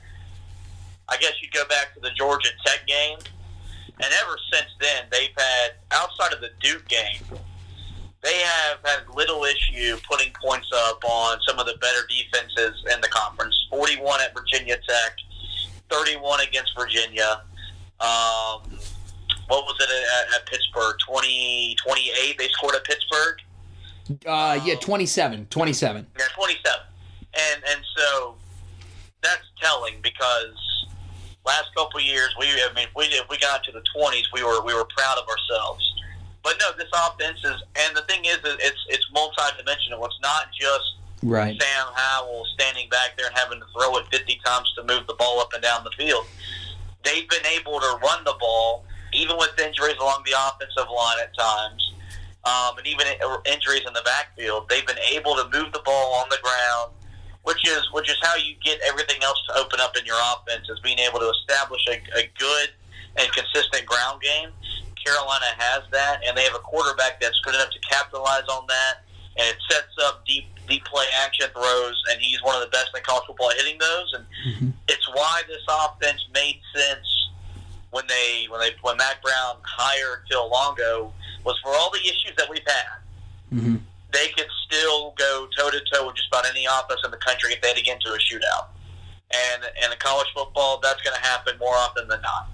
I 1.08 1.16
guess 1.16 1.32
you'd 1.42 1.52
go 1.52 1.64
back 1.68 1.94
to 1.94 2.00
the 2.00 2.10
Georgia 2.16 2.50
Tech 2.64 2.86
game, 2.86 3.18
and 3.18 4.12
ever 4.22 4.36
since 4.52 4.70
then, 4.80 5.04
they've 5.10 5.34
had 5.36 5.72
outside 5.90 6.32
of 6.32 6.40
the 6.40 6.50
Duke 6.60 6.86
game 6.88 7.38
they 8.24 8.38
have 8.38 8.78
had 8.82 9.08
little 9.14 9.44
issue 9.44 9.96
putting 10.10 10.32
points 10.42 10.68
up 10.74 11.04
on 11.04 11.38
some 11.46 11.58
of 11.58 11.66
the 11.66 11.74
better 11.74 12.00
defenses 12.08 12.82
in 12.92 13.00
the 13.02 13.08
conference. 13.08 13.54
41 13.70 14.20
at 14.22 14.34
Virginia 14.34 14.76
Tech, 14.88 15.12
31 15.90 16.40
against 16.40 16.72
Virginia. 16.76 17.42
Um, 18.00 18.62
what 19.46 19.64
was 19.66 19.76
it 19.78 19.90
at, 19.90 20.40
at 20.40 20.46
Pittsburgh? 20.46 20.96
20, 21.06 21.76
28 21.84 22.38
they 22.38 22.48
scored 22.48 22.74
at 22.74 22.84
Pittsburgh? 22.84 23.36
Uh, 24.26 24.58
yeah, 24.64 24.74
27. 24.76 25.46
27. 25.50 26.06
Yeah, 26.18 26.24
27. 26.34 26.80
And, 27.34 27.62
and 27.70 27.80
so 27.94 28.36
that's 29.22 29.44
telling 29.60 29.96
because 30.02 30.86
last 31.44 31.66
couple 31.76 32.00
years, 32.00 32.34
we 32.38 32.46
I 32.46 32.72
mean, 32.74 32.86
if 32.88 32.94
we, 32.96 33.04
if 33.04 33.28
we 33.28 33.36
got 33.38 33.62
to 33.64 33.72
the 33.72 33.82
20s, 33.94 34.24
we 34.32 34.42
were, 34.42 34.64
we 34.64 34.72
were 34.72 34.86
proud 34.96 35.18
of 35.18 35.28
ourselves 35.28 35.94
but 36.44 36.60
no, 36.60 36.66
this 36.76 36.90
offense 36.92 37.40
is, 37.42 37.56
and 37.74 37.96
the 37.96 38.02
thing 38.02 38.24
is, 38.26 38.38
it's 38.44 38.84
it's 38.90 39.06
multi-dimensional. 39.12 40.04
It's 40.04 40.20
not 40.20 40.52
just 40.52 41.00
right. 41.22 41.60
Sam 41.60 41.86
Howell 41.94 42.44
standing 42.52 42.88
back 42.90 43.16
there 43.16 43.26
and 43.26 43.36
having 43.36 43.58
to 43.60 43.66
throw 43.72 43.96
it 43.96 44.06
50 44.12 44.38
times 44.44 44.70
to 44.76 44.84
move 44.84 45.06
the 45.06 45.14
ball 45.14 45.40
up 45.40 45.54
and 45.54 45.62
down 45.62 45.82
the 45.82 45.90
field. 45.96 46.26
They've 47.02 47.28
been 47.28 47.46
able 47.58 47.80
to 47.80 47.98
run 48.04 48.24
the 48.24 48.36
ball, 48.38 48.84
even 49.14 49.36
with 49.38 49.58
injuries 49.58 49.96
along 49.98 50.22
the 50.26 50.36
offensive 50.36 50.88
line 50.94 51.16
at 51.20 51.32
times, 51.34 51.92
um, 52.44 52.76
and 52.76 52.86
even 52.86 53.06
injuries 53.46 53.82
in 53.88 53.94
the 53.94 54.04
backfield. 54.04 54.68
They've 54.68 54.86
been 54.86 55.00
able 55.16 55.36
to 55.36 55.44
move 55.48 55.72
the 55.72 55.80
ball 55.82 56.20
on 56.20 56.28
the 56.28 56.38
ground, 56.44 56.92
which 57.44 57.66
is 57.66 57.88
which 57.92 58.10
is 58.10 58.16
how 58.20 58.36
you 58.36 58.54
get 58.62 58.80
everything 58.84 59.22
else 59.24 59.40
to 59.48 59.56
open 59.56 59.80
up 59.80 59.96
in 59.96 60.04
your 60.04 60.20
offense, 60.36 60.68
is 60.68 60.78
being 60.80 60.98
able 60.98 61.20
to 61.20 61.32
establish 61.40 61.80
a, 61.88 61.96
a 62.20 62.28
good 62.36 62.68
and 63.16 63.32
consistent 63.32 63.86
ground 63.86 64.20
game. 64.20 64.50
Carolina 65.04 65.46
has 65.58 65.82
that, 65.92 66.20
and 66.26 66.36
they 66.36 66.42
have 66.44 66.54
a 66.54 66.64
quarterback 66.64 67.20
that's 67.20 67.38
good 67.40 67.54
enough 67.54 67.70
to 67.70 67.78
capitalize 67.80 68.48
on 68.48 68.66
that, 68.68 69.04
and 69.36 69.46
it 69.46 69.56
sets 69.70 69.92
up 70.02 70.24
deep 70.24 70.46
deep 70.66 70.84
play 70.84 71.04
action 71.22 71.46
throws, 71.52 72.02
and 72.10 72.20
he's 72.20 72.42
one 72.42 72.54
of 72.54 72.62
the 72.62 72.70
best 72.70 72.88
in 72.96 73.02
college 73.02 73.24
football 73.26 73.50
at 73.50 73.56
hitting 73.56 73.78
those, 73.78 74.14
and 74.14 74.24
mm-hmm. 74.48 74.70
it's 74.88 75.06
why 75.12 75.42
this 75.46 75.62
offense 75.68 76.24
made 76.32 76.60
sense 76.74 77.06
when 77.90 78.06
they 78.08 78.46
when 78.48 78.60
they 78.60 78.70
when 78.80 78.96
Mack 78.96 79.22
Brown 79.22 79.56
hired 79.62 80.24
Phil 80.28 80.48
Longo 80.48 81.12
was 81.44 81.58
for 81.62 81.70
all 81.70 81.90
the 81.90 82.00
issues 82.00 82.32
that 82.38 82.48
we've 82.48 82.66
had. 82.66 82.98
Mm-hmm. 83.52 83.76
They 84.12 84.28
could 84.28 84.48
still 84.66 85.12
go 85.18 85.48
toe 85.58 85.70
to 85.70 85.80
toe 85.92 86.06
with 86.06 86.16
just 86.16 86.28
about 86.28 86.46
any 86.46 86.64
offense 86.64 87.00
in 87.04 87.10
the 87.10 87.18
country 87.18 87.52
if 87.52 87.60
they 87.60 87.68
had 87.68 87.76
to 87.76 87.82
get 87.82 88.00
into 88.00 88.14
a 88.14 88.18
shootout. 88.18 88.72
And 89.30 89.64
and 89.82 89.92
in 89.92 89.98
college 89.98 90.28
football, 90.34 90.80
that's 90.80 91.02
going 91.02 91.16
to 91.16 91.22
happen 91.22 91.58
more 91.58 91.74
often 91.74 92.08
than 92.08 92.22
not 92.22 92.48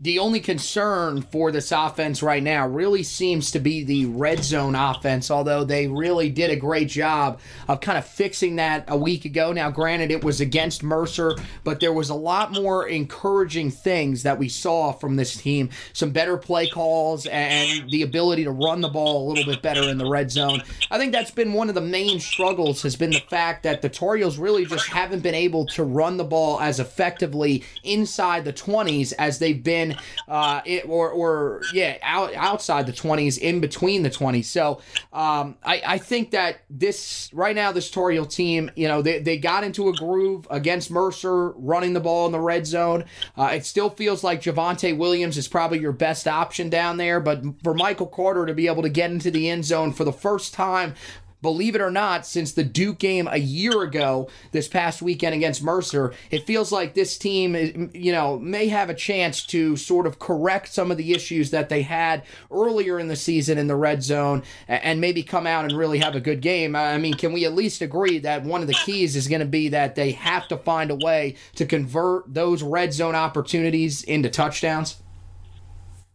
the 0.00 0.20
only 0.20 0.38
concern 0.38 1.22
for 1.22 1.50
this 1.50 1.72
offense 1.72 2.22
right 2.22 2.42
now 2.42 2.68
really 2.68 3.02
seems 3.02 3.50
to 3.50 3.58
be 3.58 3.82
the 3.82 4.06
red 4.06 4.44
zone 4.44 4.76
offense, 4.76 5.28
although 5.28 5.64
they 5.64 5.88
really 5.88 6.30
did 6.30 6.50
a 6.50 6.56
great 6.56 6.88
job 6.88 7.40
of 7.66 7.80
kind 7.80 7.98
of 7.98 8.06
fixing 8.06 8.56
that 8.56 8.84
a 8.86 8.96
week 8.96 9.24
ago. 9.24 9.52
Now, 9.52 9.70
granted, 9.72 10.12
it 10.12 10.22
was 10.22 10.40
against 10.40 10.84
Mercer, 10.84 11.34
but 11.64 11.80
there 11.80 11.92
was 11.92 12.10
a 12.10 12.14
lot 12.14 12.52
more 12.52 12.86
encouraging 12.86 13.72
things 13.72 14.22
that 14.22 14.38
we 14.38 14.48
saw 14.48 14.92
from 14.92 15.16
this 15.16 15.36
team. 15.36 15.68
Some 15.92 16.10
better 16.10 16.36
play 16.36 16.68
calls 16.68 17.26
and 17.26 17.90
the 17.90 18.02
ability 18.02 18.44
to 18.44 18.52
run 18.52 18.80
the 18.80 18.88
ball 18.88 19.26
a 19.26 19.28
little 19.28 19.52
bit 19.52 19.62
better 19.62 19.82
in 19.82 19.98
the 19.98 20.08
red 20.08 20.30
zone. 20.30 20.62
I 20.92 20.98
think 20.98 21.10
that's 21.10 21.32
been 21.32 21.54
one 21.54 21.68
of 21.68 21.74
the 21.74 21.80
main 21.80 22.20
struggles 22.20 22.82
has 22.82 22.94
been 22.94 23.10
the 23.10 23.18
fact 23.18 23.64
that 23.64 23.82
the 23.82 23.88
Tar 23.88 24.08
really 24.18 24.64
just 24.64 24.88
haven't 24.88 25.20
been 25.20 25.34
able 25.34 25.66
to 25.66 25.82
run 25.82 26.16
the 26.16 26.24
ball 26.24 26.60
as 26.60 26.78
effectively 26.78 27.64
inside 27.82 28.44
the 28.44 28.52
20s 28.52 29.12
as 29.18 29.38
they've 29.38 29.62
been 29.62 29.87
uh, 30.26 30.60
it, 30.64 30.88
or 30.88 31.10
or 31.10 31.62
yeah, 31.72 31.98
out, 32.02 32.34
outside 32.34 32.86
the 32.86 32.92
twenties, 32.92 33.38
in 33.38 33.60
between 33.60 34.02
the 34.02 34.10
twenties. 34.10 34.48
So 34.48 34.80
um, 35.12 35.56
I, 35.64 35.82
I 35.86 35.98
think 35.98 36.30
that 36.32 36.60
this 36.70 37.30
right 37.32 37.54
now, 37.54 37.72
this 37.72 37.90
Tar 37.90 38.10
Heel 38.10 38.26
team, 38.26 38.70
you 38.76 38.88
know, 38.88 39.02
they, 39.02 39.18
they 39.18 39.38
got 39.38 39.64
into 39.64 39.88
a 39.88 39.94
groove 39.94 40.46
against 40.50 40.90
Mercer, 40.90 41.50
running 41.50 41.92
the 41.92 42.00
ball 42.00 42.26
in 42.26 42.32
the 42.32 42.40
red 42.40 42.66
zone. 42.66 43.04
Uh, 43.36 43.50
it 43.54 43.64
still 43.64 43.90
feels 43.90 44.24
like 44.24 44.42
Javonte 44.42 44.96
Williams 44.96 45.36
is 45.36 45.48
probably 45.48 45.78
your 45.78 45.92
best 45.92 46.26
option 46.26 46.68
down 46.68 46.96
there, 46.96 47.20
but 47.20 47.42
for 47.62 47.74
Michael 47.74 48.06
Carter 48.06 48.46
to 48.46 48.54
be 48.54 48.66
able 48.66 48.82
to 48.82 48.88
get 48.88 49.10
into 49.10 49.30
the 49.30 49.48
end 49.48 49.64
zone 49.64 49.92
for 49.92 50.04
the 50.04 50.12
first 50.12 50.54
time 50.54 50.94
believe 51.42 51.74
it 51.74 51.80
or 51.80 51.90
not, 51.90 52.26
since 52.26 52.52
the 52.52 52.64
Duke 52.64 52.98
game 52.98 53.28
a 53.30 53.38
year 53.38 53.82
ago, 53.82 54.28
this 54.52 54.68
past 54.68 55.02
weekend 55.02 55.34
against 55.34 55.62
Mercer, 55.62 56.12
it 56.30 56.46
feels 56.46 56.72
like 56.72 56.94
this 56.94 57.16
team, 57.16 57.54
eh, 57.54 57.72
you 57.92 58.12
know, 58.12 58.38
may 58.38 58.68
have 58.68 58.90
a 58.90 58.94
chance 58.94 59.44
to 59.46 59.76
sort 59.76 60.06
of 60.06 60.18
correct 60.18 60.72
some 60.72 60.90
of 60.90 60.96
the 60.96 61.12
issues 61.12 61.50
that 61.50 61.68
they 61.68 61.82
had 61.82 62.22
earlier 62.50 62.98
in 62.98 63.08
the 63.08 63.16
season 63.16 63.58
in 63.58 63.66
the 63.66 63.76
red 63.76 64.02
zone 64.02 64.42
and 64.66 65.00
maybe 65.00 65.22
come 65.22 65.46
out 65.46 65.64
and 65.64 65.76
really 65.76 65.98
have 65.98 66.14
a 66.14 66.20
good 66.20 66.40
game. 66.40 66.74
I 66.74 66.98
mean, 66.98 67.14
can 67.14 67.32
we 67.32 67.44
at 67.44 67.54
least 67.54 67.82
agree 67.82 68.18
that 68.20 68.42
one 68.42 68.60
of 68.60 68.66
the 68.66 68.74
keys 68.74 69.16
is 69.16 69.28
going 69.28 69.40
to 69.40 69.46
be 69.46 69.68
that 69.68 69.94
they 69.94 70.12
have 70.12 70.48
to 70.48 70.56
find 70.56 70.90
a 70.90 70.96
way 70.96 71.36
to 71.54 71.66
convert 71.66 72.32
those 72.32 72.62
red 72.62 72.92
zone 72.92 73.14
opportunities 73.14 74.02
into 74.02 74.28
touchdowns? 74.28 74.96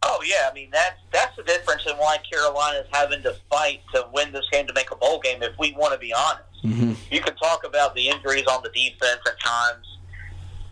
Oh 0.06 0.22
yeah, 0.26 0.48
I 0.50 0.54
mean 0.54 0.68
that's 0.70 1.00
that's 1.12 1.34
the 1.34 1.42
difference 1.44 1.86
in 1.86 1.96
why 1.96 2.18
Carolina 2.30 2.78
is 2.78 2.86
having 2.92 3.22
to 3.22 3.34
fight 3.48 3.80
to 3.94 4.06
win 4.12 4.32
this 4.32 4.44
game 4.52 4.66
to 4.66 4.74
make 4.74 4.90
a 4.90 4.96
bowl 4.96 5.18
game. 5.18 5.42
If 5.42 5.58
we 5.58 5.72
want 5.72 5.94
to 5.94 5.98
be 5.98 6.12
honest, 6.12 6.62
mm-hmm. 6.62 6.92
you 7.10 7.22
can 7.22 7.34
talk 7.36 7.64
about 7.64 7.94
the 7.94 8.08
injuries 8.08 8.44
on 8.46 8.62
the 8.62 8.68
defense 8.68 9.20
at 9.26 9.40
times, 9.40 9.98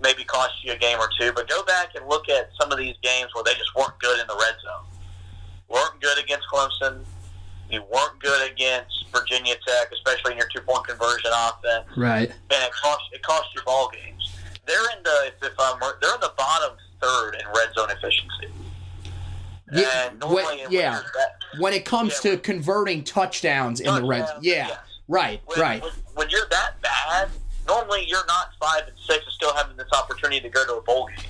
maybe 0.03 0.23
cost 0.25 0.53
you 0.62 0.73
a 0.73 0.77
game 0.77 0.99
or 0.99 1.09
two, 1.19 1.33
but 1.33 1.49
go 1.49 1.65
back 1.65 1.95
and 1.95 2.07
look 2.09 2.29
at 2.29 2.51
some 2.61 2.71
of 2.71 2.77
these 2.79 2.97
games 3.03 3.31
where 3.35 3.43
they 3.43 3.55
just 3.55 3.75
weren't 3.75 3.99
good 4.01 4.21
in 4.21 4.27
the 4.27 4.35
red 4.35 4.55
zone. 4.62 4.85
weren't 5.69 5.99
good 6.03 6.23
against 6.23 6.47
Clemson. 6.53 7.03
You 7.71 7.83
weren't 7.91 8.19
good 8.21 8.51
against 8.51 9.07
Virginia 9.15 9.55
Tech, 9.67 9.91
especially 9.93 10.33
in 10.33 10.39
your 10.39 10.49
two 10.55 10.61
point 10.61 10.87
conversion 10.87 11.31
offense. 11.33 11.89
Right. 11.97 12.29
And 12.29 12.65
it 12.65 12.73
cost 12.73 13.05
it 13.12 13.23
cost 13.23 13.47
you 13.57 13.62
ball 13.65 13.91
games. 13.91 14.37
They're 14.67 14.91
in 14.95 15.03
the 15.03 15.17
if, 15.29 15.53
if 15.53 15.55
I'm 15.59 15.81
they're 16.03 16.15
in 16.15 16.21
the 16.21 16.35
bottom 16.37 16.77
third 17.01 17.37
in 17.37 17.47
red 17.47 17.73
zone 17.75 17.91
efficiency. 17.91 18.53
Yeah, 19.73 20.11
when, 20.26 20.59
yeah. 20.71 21.00
That, 21.14 21.61
when 21.61 21.73
it 21.73 21.85
comes 21.85 22.12
yeah, 22.17 22.21
to 22.23 22.29
when, 22.31 22.41
converting 22.41 23.05
touchdowns 23.05 23.81
in 23.81 23.95
the 23.95 24.05
red, 24.05 24.29
yeah, 24.41 24.69
yes. 24.69 24.79
right, 25.09 25.41
when, 25.47 25.61
right. 25.61 25.85
When, 26.14 26.29
you're 26.29 26.47
that 26.50 26.81
bad, 26.83 27.29
normally 27.67 28.05
you're 28.07 28.26
not 28.26 28.50
five 28.61 28.87
and 28.87 28.97
six 28.99 29.25
and 29.25 29.33
still 29.33 29.55
having 29.55 29.76
this 29.76 29.88
opportunity 29.97 30.41
to 30.41 30.49
go 30.49 30.67
to 30.67 30.75
a 30.75 30.83
bowl 30.83 31.09
game. 31.09 31.25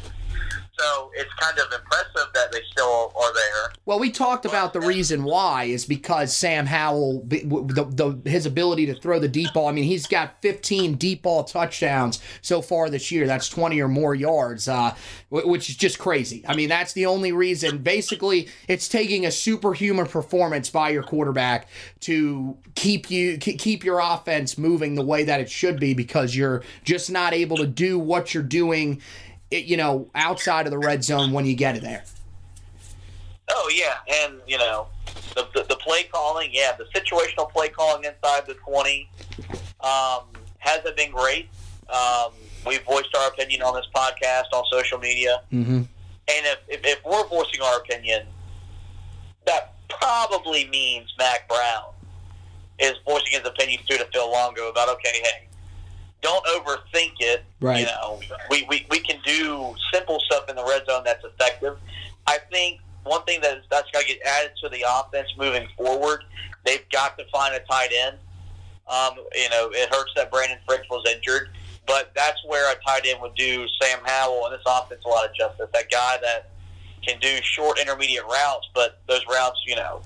So 0.83 1.11
it's 1.15 1.33
kind 1.35 1.59
of 1.59 1.73
impressive 1.73 2.33
that 2.35 2.51
they 2.51 2.61
still 2.71 3.13
are 3.15 3.35
there. 3.35 3.73
Well, 3.87 4.01
we 4.01 4.11
talked 4.11 4.45
about 4.45 4.73
the 4.73 4.81
reason 4.81 5.23
why 5.23 5.65
is 5.65 5.85
because 5.85 6.37
Sam 6.37 6.67
Howell, 6.67 7.23
the, 7.27 7.45
the, 7.45 8.29
his 8.29 8.47
ability 8.47 8.87
to 8.87 8.95
throw 8.95 9.21
the 9.21 9.29
deep 9.29 9.53
ball. 9.53 9.69
I 9.69 9.73
mean, 9.73 9.85
he's 9.85 10.07
got 10.07 10.43
15 10.43 10.95
deep 10.95 11.23
ball 11.23 11.45
touchdowns 11.45 12.21
so 12.41 12.61
far 12.63 12.91
this 12.91 13.13
year. 13.13 13.29
That's 13.29 13.49
20 13.49 13.81
or 13.81 13.89
more 13.89 14.15
yards, 14.15 14.67
uh, 14.67 14.95
which 15.31 15.71
is 15.71 15.77
just 15.77 16.01
crazy. 16.01 16.45
I 16.49 16.57
mean, 16.57 16.69
that's 16.69 16.95
the 16.95 17.07
only 17.07 17.31
reason. 17.31 17.79
Basically, 17.79 18.49
it's 18.67 18.89
taking 18.89 19.25
a 19.25 19.31
superhuman 19.31 20.07
performance 20.07 20.69
by 20.69 20.91
your 20.91 21.05
quarterback 21.05 21.69
to 22.01 22.57
keep 22.75 23.11
you 23.11 23.39
keep 23.39 23.85
your 23.85 24.01
offense 24.01 24.59
moving 24.59 24.95
the 24.95 25.05
way 25.05 25.23
that 25.25 25.41
it 25.41 25.51
should 25.51 25.79
be 25.79 25.95
because 25.95 26.35
you're 26.35 26.63
just 26.83 27.11
not 27.11 27.33
able 27.33 27.57
to 27.59 27.67
do 27.67 27.99
what 27.99 28.35
you're 28.35 28.43
doing 28.43 29.01
you 29.53 29.77
know, 29.77 30.09
outside 30.15 30.67
of 30.67 30.73
the 30.73 30.79
red 30.79 31.05
zone 31.05 31.33
when 31.33 31.47
you 31.47 31.55
get 31.55 31.77
it 31.77 31.83
there. 31.83 32.05
Oh 33.51 33.71
yeah, 33.75 33.99
and 34.25 34.41
you 34.47 34.59
know, 34.59 34.87
the, 35.35 35.47
the, 35.55 35.65
the 35.69 35.77
play 35.77 36.05
calling, 36.05 36.51
yeah, 36.53 36.73
the 36.77 36.85
situational 36.99 37.51
play 37.51 37.69
calling 37.69 38.05
inside 38.05 38.47
the 38.47 38.55
twenty 38.55 39.09
um, 39.81 40.25
hasn't 40.59 40.97
been 40.97 41.11
great. 41.11 41.49
Um, 41.89 42.33
we've 42.67 42.83
voiced 42.85 43.15
our 43.17 43.29
opinion 43.29 43.63
on 43.63 43.75
this 43.75 43.87
podcast 43.95 44.45
on 44.53 44.65
social 44.71 44.99
media, 44.99 45.43
mm-hmm. 45.53 45.77
and 45.77 45.89
if, 46.29 46.59
if, 46.69 46.81
if 46.85 47.05
we're 47.05 47.27
voicing 47.29 47.61
our 47.63 47.79
opinion, 47.79 48.27
that 49.47 49.75
probably 49.89 50.69
means 50.69 51.13
Mack 51.19 51.49
Brown 51.49 51.93
is 52.79 52.95
voicing 53.05 53.33
his 53.33 53.47
opinion 53.47 53.81
through 53.87 53.99
to 53.99 54.07
Phil 54.13 54.31
Longo 54.31 54.69
about 54.71 54.89
okay, 54.89 55.21
hey, 55.23 55.49
don't 56.23 56.45
overthink 56.47 57.15
it. 57.21 57.45
Right. 57.61 57.81
You 57.81 57.87
know, 57.87 58.21
we, 58.49 58.65
we, 58.69 58.87
we 58.91 59.01
can 59.01 59.21
do 59.25 59.75
simple 59.93 60.21
stuff 60.21 60.49
in 60.49 60.57
the 60.57 60.65
red 60.65 60.87
zone 60.87 61.03
that's 61.05 61.25
effective. 61.25 61.77
I 62.27 62.39
think 62.51 62.81
one 63.05 63.23
thing 63.25 63.41
that 63.43 63.59
is, 63.59 63.65
that's 63.71 63.91
got 63.91 64.03
to 64.03 64.07
get 64.07 64.23
added 64.25 64.53
to 64.63 64.69
the 64.69 64.85
offense 64.89 65.29
moving 65.37 65.67
forward, 65.77 66.25
They've 66.65 66.89
got 66.91 67.19
to 67.19 67.25
find 67.33 67.55
a 67.55 67.61
tight 67.61 67.91
end. 67.93 68.17
Um, 68.89 69.25
you 69.35 69.49
know, 69.51 69.71
it 69.73 69.93
hurts 69.93 70.13
that 70.17 70.31
Brandon 70.31 70.59
Fritz 70.67 70.85
was 70.91 71.05
injured, 71.13 71.51
but 71.87 72.13
that's 72.15 72.39
where 72.47 72.73
a 72.73 72.77
tight 72.87 73.07
end 73.07 73.21
would 73.23 73.35
do 73.35 73.67
Sam 73.81 73.99
Howell 74.05 74.47
and 74.47 74.55
this 74.55 74.63
offense 74.67 75.03
a 75.05 75.09
lot 75.09 75.29
of 75.29 75.35
justice. 75.35 75.69
That 75.73 75.91
guy 75.91 76.19
that 76.23 76.51
can 77.07 77.19
do 77.21 77.39
short 77.43 77.79
intermediate 77.79 78.25
routes, 78.25 78.69
but 78.75 79.01
those 79.09 79.25
routes, 79.29 79.61
you 79.67 79.77
know, 79.77 80.03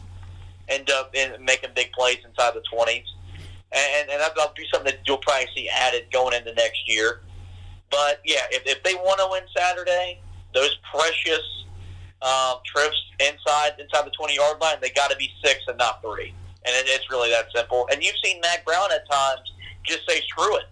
end 0.69 0.91
up 0.91 1.15
in 1.15 1.45
making 1.45 1.71
big 1.75 1.93
plays 1.93 2.19
inside 2.27 2.55
the 2.55 2.63
20s. 2.73 3.05
And, 3.73 4.11
and 4.11 4.21
that'll 4.21 4.53
be 4.57 4.67
something 4.73 4.93
that 4.93 5.01
you'll 5.07 5.19
probably 5.19 5.49
see 5.55 5.69
added 5.69 6.07
going 6.13 6.35
into 6.35 6.55
next 6.55 6.89
year. 6.89 7.21
But 7.91 8.21
yeah, 8.25 8.47
if, 8.51 8.63
if 8.67 8.83
they 8.83 8.95
want 8.95 9.19
to 9.21 9.29
win 9.31 9.43
Saturday, 9.57 10.21
those 10.55 10.77
precious 10.93 11.43
um, 12.23 12.59
trips 12.65 12.97
inside 13.21 13.79
inside 13.79 14.07
the 14.07 14.11
20 14.17 14.35
yard 14.35 14.61
line, 14.61 14.77
they 14.81 14.91
got 14.91 15.11
to 15.11 15.17
be 15.17 15.31
six 15.45 15.61
and 15.69 15.79
not 15.79 16.01
three. 16.03 16.33
And 16.65 16.75
it, 16.75 16.87
it's 16.89 17.11
really 17.11 17.31
that 17.31 17.47
simple. 17.55 17.89
And 17.93 18.03
you've 18.03 18.17
seen 18.25 18.41
Mack 18.41 18.65
Brown 18.65 18.91
at 18.93 19.09
times 19.11 19.41
just 19.85 20.09
say, 20.09 20.21
"Screw 20.29 20.57
it, 20.57 20.65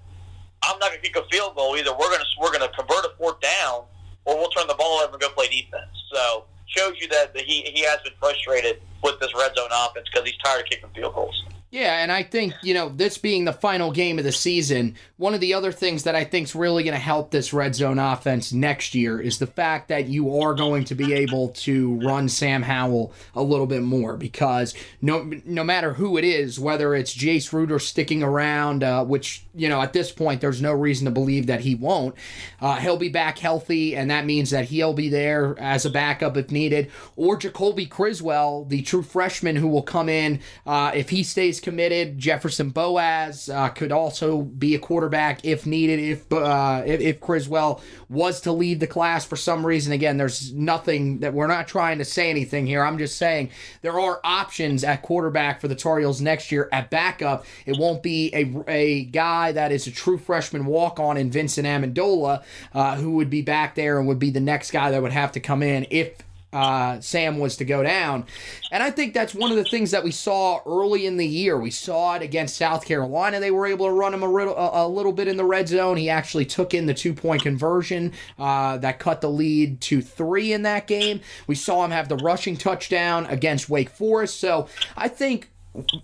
I'm 0.62 0.78
not 0.78 0.90
going 0.90 1.02
to 1.02 1.08
kick 1.08 1.16
a 1.16 1.28
field 1.30 1.54
goal 1.54 1.76
either. 1.76 1.92
We're 1.92 2.10
going 2.10 2.20
to 2.20 2.26
we're 2.40 2.52
going 2.52 2.68
to 2.68 2.74
convert 2.76 3.04
a 3.04 3.12
fourth 3.18 3.40
down, 3.40 3.84
or 4.24 4.36
we'll 4.36 4.50
turn 4.50 4.66
the 4.66 4.74
ball 4.74 5.00
over 5.00 5.12
and 5.12 5.20
go 5.20 5.28
play 5.30 5.48
defense." 5.48 5.92
So 6.12 6.44
shows 6.66 6.94
you 7.00 7.08
that 7.08 7.36
he 7.36 7.62
he 7.62 7.82
has 7.84 8.00
been 8.02 8.14
frustrated 8.18 8.80
with 9.02 9.20
this 9.20 9.30
red 9.38 9.54
zone 9.54 9.70
offense 9.70 10.08
because 10.12 10.28
he's 10.28 10.38
tired 10.38 10.62
of 10.62 10.66
kicking 10.66 10.88
field 10.94 11.14
goals. 11.14 11.44
Yeah, 11.74 12.04
and 12.04 12.12
I 12.12 12.22
think, 12.22 12.54
you 12.62 12.72
know, 12.72 12.88
this 12.88 13.18
being 13.18 13.46
the 13.46 13.52
final 13.52 13.90
game 13.90 14.20
of 14.20 14.24
the 14.24 14.30
season, 14.30 14.94
one 15.24 15.32
of 15.32 15.40
the 15.40 15.54
other 15.54 15.72
things 15.72 16.02
that 16.02 16.14
I 16.14 16.22
think 16.22 16.48
is 16.48 16.54
really 16.54 16.84
going 16.84 16.92
to 16.92 17.00
help 17.00 17.30
this 17.30 17.54
red 17.54 17.74
zone 17.74 17.98
offense 17.98 18.52
next 18.52 18.94
year 18.94 19.18
is 19.18 19.38
the 19.38 19.46
fact 19.46 19.88
that 19.88 20.06
you 20.06 20.38
are 20.38 20.52
going 20.52 20.84
to 20.84 20.94
be 20.94 21.14
able 21.14 21.48
to 21.48 21.98
run 22.00 22.28
Sam 22.28 22.60
Howell 22.60 23.10
a 23.34 23.42
little 23.42 23.66
bit 23.66 23.82
more 23.82 24.18
because 24.18 24.74
no 25.00 25.32
no 25.46 25.64
matter 25.64 25.94
who 25.94 26.18
it 26.18 26.24
is, 26.24 26.60
whether 26.60 26.94
it's 26.94 27.16
Jace 27.16 27.54
Ruder 27.54 27.78
sticking 27.78 28.22
around, 28.22 28.84
uh, 28.84 29.02
which, 29.06 29.46
you 29.54 29.66
know, 29.66 29.80
at 29.80 29.94
this 29.94 30.12
point 30.12 30.42
there's 30.42 30.60
no 30.60 30.74
reason 30.74 31.06
to 31.06 31.10
believe 31.10 31.46
that 31.46 31.60
he 31.60 31.74
won't, 31.74 32.14
uh, 32.60 32.76
he'll 32.76 32.98
be 32.98 33.08
back 33.08 33.38
healthy, 33.38 33.96
and 33.96 34.10
that 34.10 34.26
means 34.26 34.50
that 34.50 34.66
he'll 34.66 34.92
be 34.92 35.08
there 35.08 35.58
as 35.58 35.86
a 35.86 35.90
backup 35.90 36.36
if 36.36 36.50
needed, 36.50 36.90
or 37.16 37.38
Jacoby 37.38 37.86
Criswell, 37.86 38.66
the 38.66 38.82
true 38.82 39.02
freshman 39.02 39.56
who 39.56 39.68
will 39.68 39.80
come 39.82 40.10
in 40.10 40.40
uh, 40.66 40.92
if 40.94 41.08
he 41.08 41.22
stays 41.22 41.60
committed. 41.60 42.18
Jefferson 42.18 42.68
Boaz 42.68 43.48
uh, 43.48 43.70
could 43.70 43.90
also 43.90 44.42
be 44.42 44.74
a 44.74 44.78
quarterback 44.78 45.13
if 45.42 45.66
needed. 45.66 45.98
If, 46.00 46.32
uh, 46.32 46.82
if 46.84 47.00
if 47.00 47.20
Criswell 47.20 47.80
was 48.08 48.40
to 48.42 48.52
leave 48.52 48.80
the 48.80 48.86
class 48.86 49.24
for 49.24 49.36
some 49.36 49.64
reason, 49.64 49.92
again, 49.92 50.16
there's 50.16 50.52
nothing 50.52 51.18
that 51.20 51.34
we're 51.34 51.46
not 51.46 51.68
trying 51.68 51.98
to 51.98 52.04
say 52.04 52.30
anything 52.30 52.66
here. 52.66 52.84
I'm 52.84 52.98
just 52.98 53.16
saying 53.16 53.50
there 53.82 53.98
are 53.98 54.20
options 54.24 54.84
at 54.84 55.02
quarterback 55.02 55.60
for 55.60 55.68
the 55.68 55.74
Tar 55.74 55.98
Heels 55.98 56.20
next 56.20 56.50
year 56.52 56.68
at 56.72 56.90
backup. 56.90 57.44
It 57.66 57.78
won't 57.78 58.02
be 58.02 58.30
a 58.34 58.70
a 58.70 59.04
guy 59.04 59.52
that 59.52 59.72
is 59.72 59.86
a 59.86 59.90
true 59.90 60.18
freshman 60.18 60.66
walk 60.66 60.98
on 60.98 61.16
in 61.16 61.30
Vincent 61.30 61.66
Amendola, 61.66 62.42
uh, 62.72 62.96
who 62.96 63.12
would 63.12 63.30
be 63.30 63.42
back 63.42 63.74
there 63.74 63.98
and 63.98 64.08
would 64.08 64.18
be 64.18 64.30
the 64.30 64.40
next 64.40 64.70
guy 64.70 64.90
that 64.90 65.02
would 65.02 65.12
have 65.12 65.32
to 65.32 65.40
come 65.40 65.62
in 65.62 65.86
if 65.90 66.18
uh, 66.54 67.00
Sam 67.00 67.38
was 67.38 67.56
to 67.56 67.64
go 67.64 67.82
down. 67.82 68.26
And 68.70 68.82
I 68.82 68.90
think 68.90 69.12
that's 69.12 69.34
one 69.34 69.50
of 69.50 69.56
the 69.56 69.64
things 69.64 69.90
that 69.90 70.04
we 70.04 70.12
saw 70.12 70.60
early 70.64 71.04
in 71.04 71.16
the 71.16 71.26
year. 71.26 71.58
We 71.58 71.70
saw 71.70 72.14
it 72.14 72.22
against 72.22 72.56
South 72.56 72.84
Carolina. 72.84 73.40
They 73.40 73.50
were 73.50 73.66
able 73.66 73.86
to 73.86 73.92
run 73.92 74.14
him 74.14 74.22
a, 74.22 74.26
a 74.26 74.88
little 74.88 75.12
bit 75.12 75.26
in 75.26 75.36
the 75.36 75.44
red 75.44 75.68
zone. 75.68 75.96
He 75.96 76.08
actually 76.08 76.46
took 76.46 76.72
in 76.72 76.86
the 76.86 76.94
two 76.94 77.12
point 77.12 77.42
conversion 77.42 78.12
uh, 78.38 78.78
that 78.78 79.00
cut 79.00 79.20
the 79.20 79.30
lead 79.30 79.80
to 79.82 80.00
three 80.00 80.52
in 80.52 80.62
that 80.62 80.86
game. 80.86 81.20
We 81.48 81.56
saw 81.56 81.84
him 81.84 81.90
have 81.90 82.08
the 82.08 82.16
rushing 82.16 82.56
touchdown 82.56 83.26
against 83.26 83.68
Wake 83.68 83.90
Forest. 83.90 84.38
So 84.38 84.68
I 84.96 85.08
think 85.08 85.50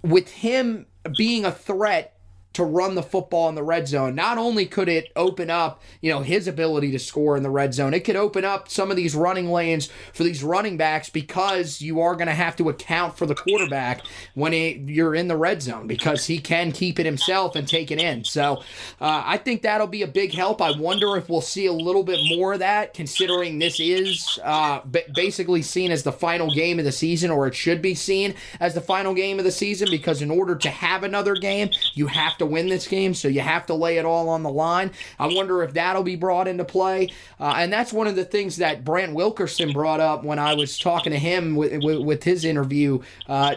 with 0.02 0.28
him 0.28 0.86
being 1.16 1.44
a 1.44 1.52
threat 1.52 2.16
to 2.52 2.64
run 2.64 2.96
the 2.96 3.02
football 3.02 3.48
in 3.48 3.54
the 3.54 3.62
red 3.62 3.86
zone. 3.86 4.14
Not 4.14 4.36
only 4.36 4.66
could 4.66 4.88
it 4.88 5.12
open 5.14 5.50
up, 5.50 5.80
you 6.00 6.10
know, 6.10 6.20
his 6.20 6.48
ability 6.48 6.90
to 6.90 6.98
score 6.98 7.36
in 7.36 7.42
the 7.42 7.50
red 7.50 7.74
zone, 7.74 7.94
it 7.94 8.04
could 8.04 8.16
open 8.16 8.44
up 8.44 8.68
some 8.68 8.90
of 8.90 8.96
these 8.96 9.14
running 9.14 9.50
lanes 9.50 9.88
for 10.12 10.24
these 10.24 10.42
running 10.42 10.76
backs 10.76 11.08
because 11.08 11.80
you 11.80 12.00
are 12.00 12.14
going 12.16 12.26
to 12.26 12.34
have 12.34 12.56
to 12.56 12.68
account 12.68 13.16
for 13.16 13.26
the 13.26 13.36
quarterback 13.36 14.02
when 14.34 14.52
it, 14.52 14.78
you're 14.88 15.14
in 15.14 15.28
the 15.28 15.36
red 15.36 15.62
zone 15.62 15.86
because 15.86 16.26
he 16.26 16.38
can 16.38 16.72
keep 16.72 16.98
it 16.98 17.06
himself 17.06 17.54
and 17.54 17.68
take 17.68 17.92
it 17.92 18.00
in. 18.00 18.24
So 18.24 18.56
uh, 19.00 19.22
I 19.24 19.36
think 19.36 19.62
that'll 19.62 19.86
be 19.86 20.02
a 20.02 20.08
big 20.08 20.34
help. 20.34 20.60
I 20.60 20.76
wonder 20.76 21.16
if 21.16 21.28
we'll 21.28 21.40
see 21.40 21.66
a 21.66 21.72
little 21.72 22.02
bit 22.02 22.18
more 22.36 22.54
of 22.54 22.58
that 22.58 22.94
considering 22.94 23.60
this 23.60 23.78
is 23.78 24.40
uh, 24.42 24.80
basically 25.14 25.62
seen 25.62 25.92
as 25.92 26.02
the 26.02 26.12
final 26.12 26.52
game 26.52 26.80
of 26.80 26.84
the 26.84 26.92
season 26.92 27.30
or 27.30 27.46
it 27.46 27.54
should 27.54 27.80
be 27.80 27.94
seen 27.94 28.34
as 28.58 28.74
the 28.74 28.80
final 28.80 29.14
game 29.14 29.38
of 29.38 29.44
the 29.44 29.52
season 29.52 29.88
because 29.88 30.20
in 30.20 30.32
order 30.32 30.56
to 30.56 30.68
have 30.68 31.04
another 31.04 31.34
game, 31.36 31.70
you 31.94 32.08
have 32.08 32.36
to 32.40 32.46
win 32.46 32.68
this 32.68 32.86
game, 32.86 33.14
so 33.14 33.28
you 33.28 33.40
have 33.40 33.64
to 33.66 33.74
lay 33.74 33.96
it 33.96 34.04
all 34.04 34.28
on 34.28 34.42
the 34.42 34.50
line. 34.50 34.90
I 35.18 35.28
wonder 35.28 35.62
if 35.62 35.72
that'll 35.72 36.02
be 36.02 36.16
brought 36.16 36.48
into 36.48 36.64
play. 36.64 37.10
Uh, 37.38 37.54
and 37.56 37.72
that's 37.72 37.92
one 37.92 38.06
of 38.06 38.16
the 38.16 38.24
things 38.24 38.56
that 38.56 38.84
Brant 38.84 39.14
Wilkerson 39.14 39.72
brought 39.72 40.00
up 40.00 40.24
when 40.24 40.38
I 40.38 40.54
was 40.54 40.78
talking 40.78 41.12
to 41.12 41.18
him 41.18 41.56
with, 41.56 41.82
with, 41.82 42.02
with 42.02 42.24
his 42.24 42.44
interview 42.44 43.02
uh, 43.28 43.54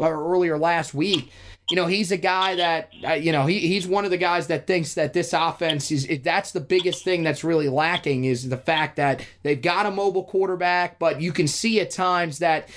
earlier 0.00 0.58
last 0.58 0.94
week 0.94 1.30
you 1.70 1.76
know, 1.76 1.86
he's 1.86 2.12
a 2.12 2.18
guy 2.18 2.56
that, 2.56 2.90
uh, 3.06 3.14
you 3.14 3.32
know, 3.32 3.46
he, 3.46 3.58
he's 3.60 3.86
one 3.86 4.04
of 4.04 4.10
the 4.10 4.18
guys 4.18 4.48
that 4.48 4.66
thinks 4.66 4.94
that 4.94 5.14
this 5.14 5.32
offense 5.32 5.90
is, 5.90 6.06
that's 6.22 6.52
the 6.52 6.60
biggest 6.60 7.04
thing 7.04 7.22
that's 7.22 7.42
really 7.42 7.70
lacking 7.70 8.24
is 8.24 8.48
the 8.50 8.56
fact 8.58 8.96
that 8.96 9.24
they've 9.42 9.62
got 9.62 9.86
a 9.86 9.90
mobile 9.90 10.24
quarterback, 10.24 10.98
but 10.98 11.22
you 11.22 11.32
can 11.32 11.48
see 11.48 11.80
at 11.80 11.90
times 11.90 12.38
that, 12.40 12.68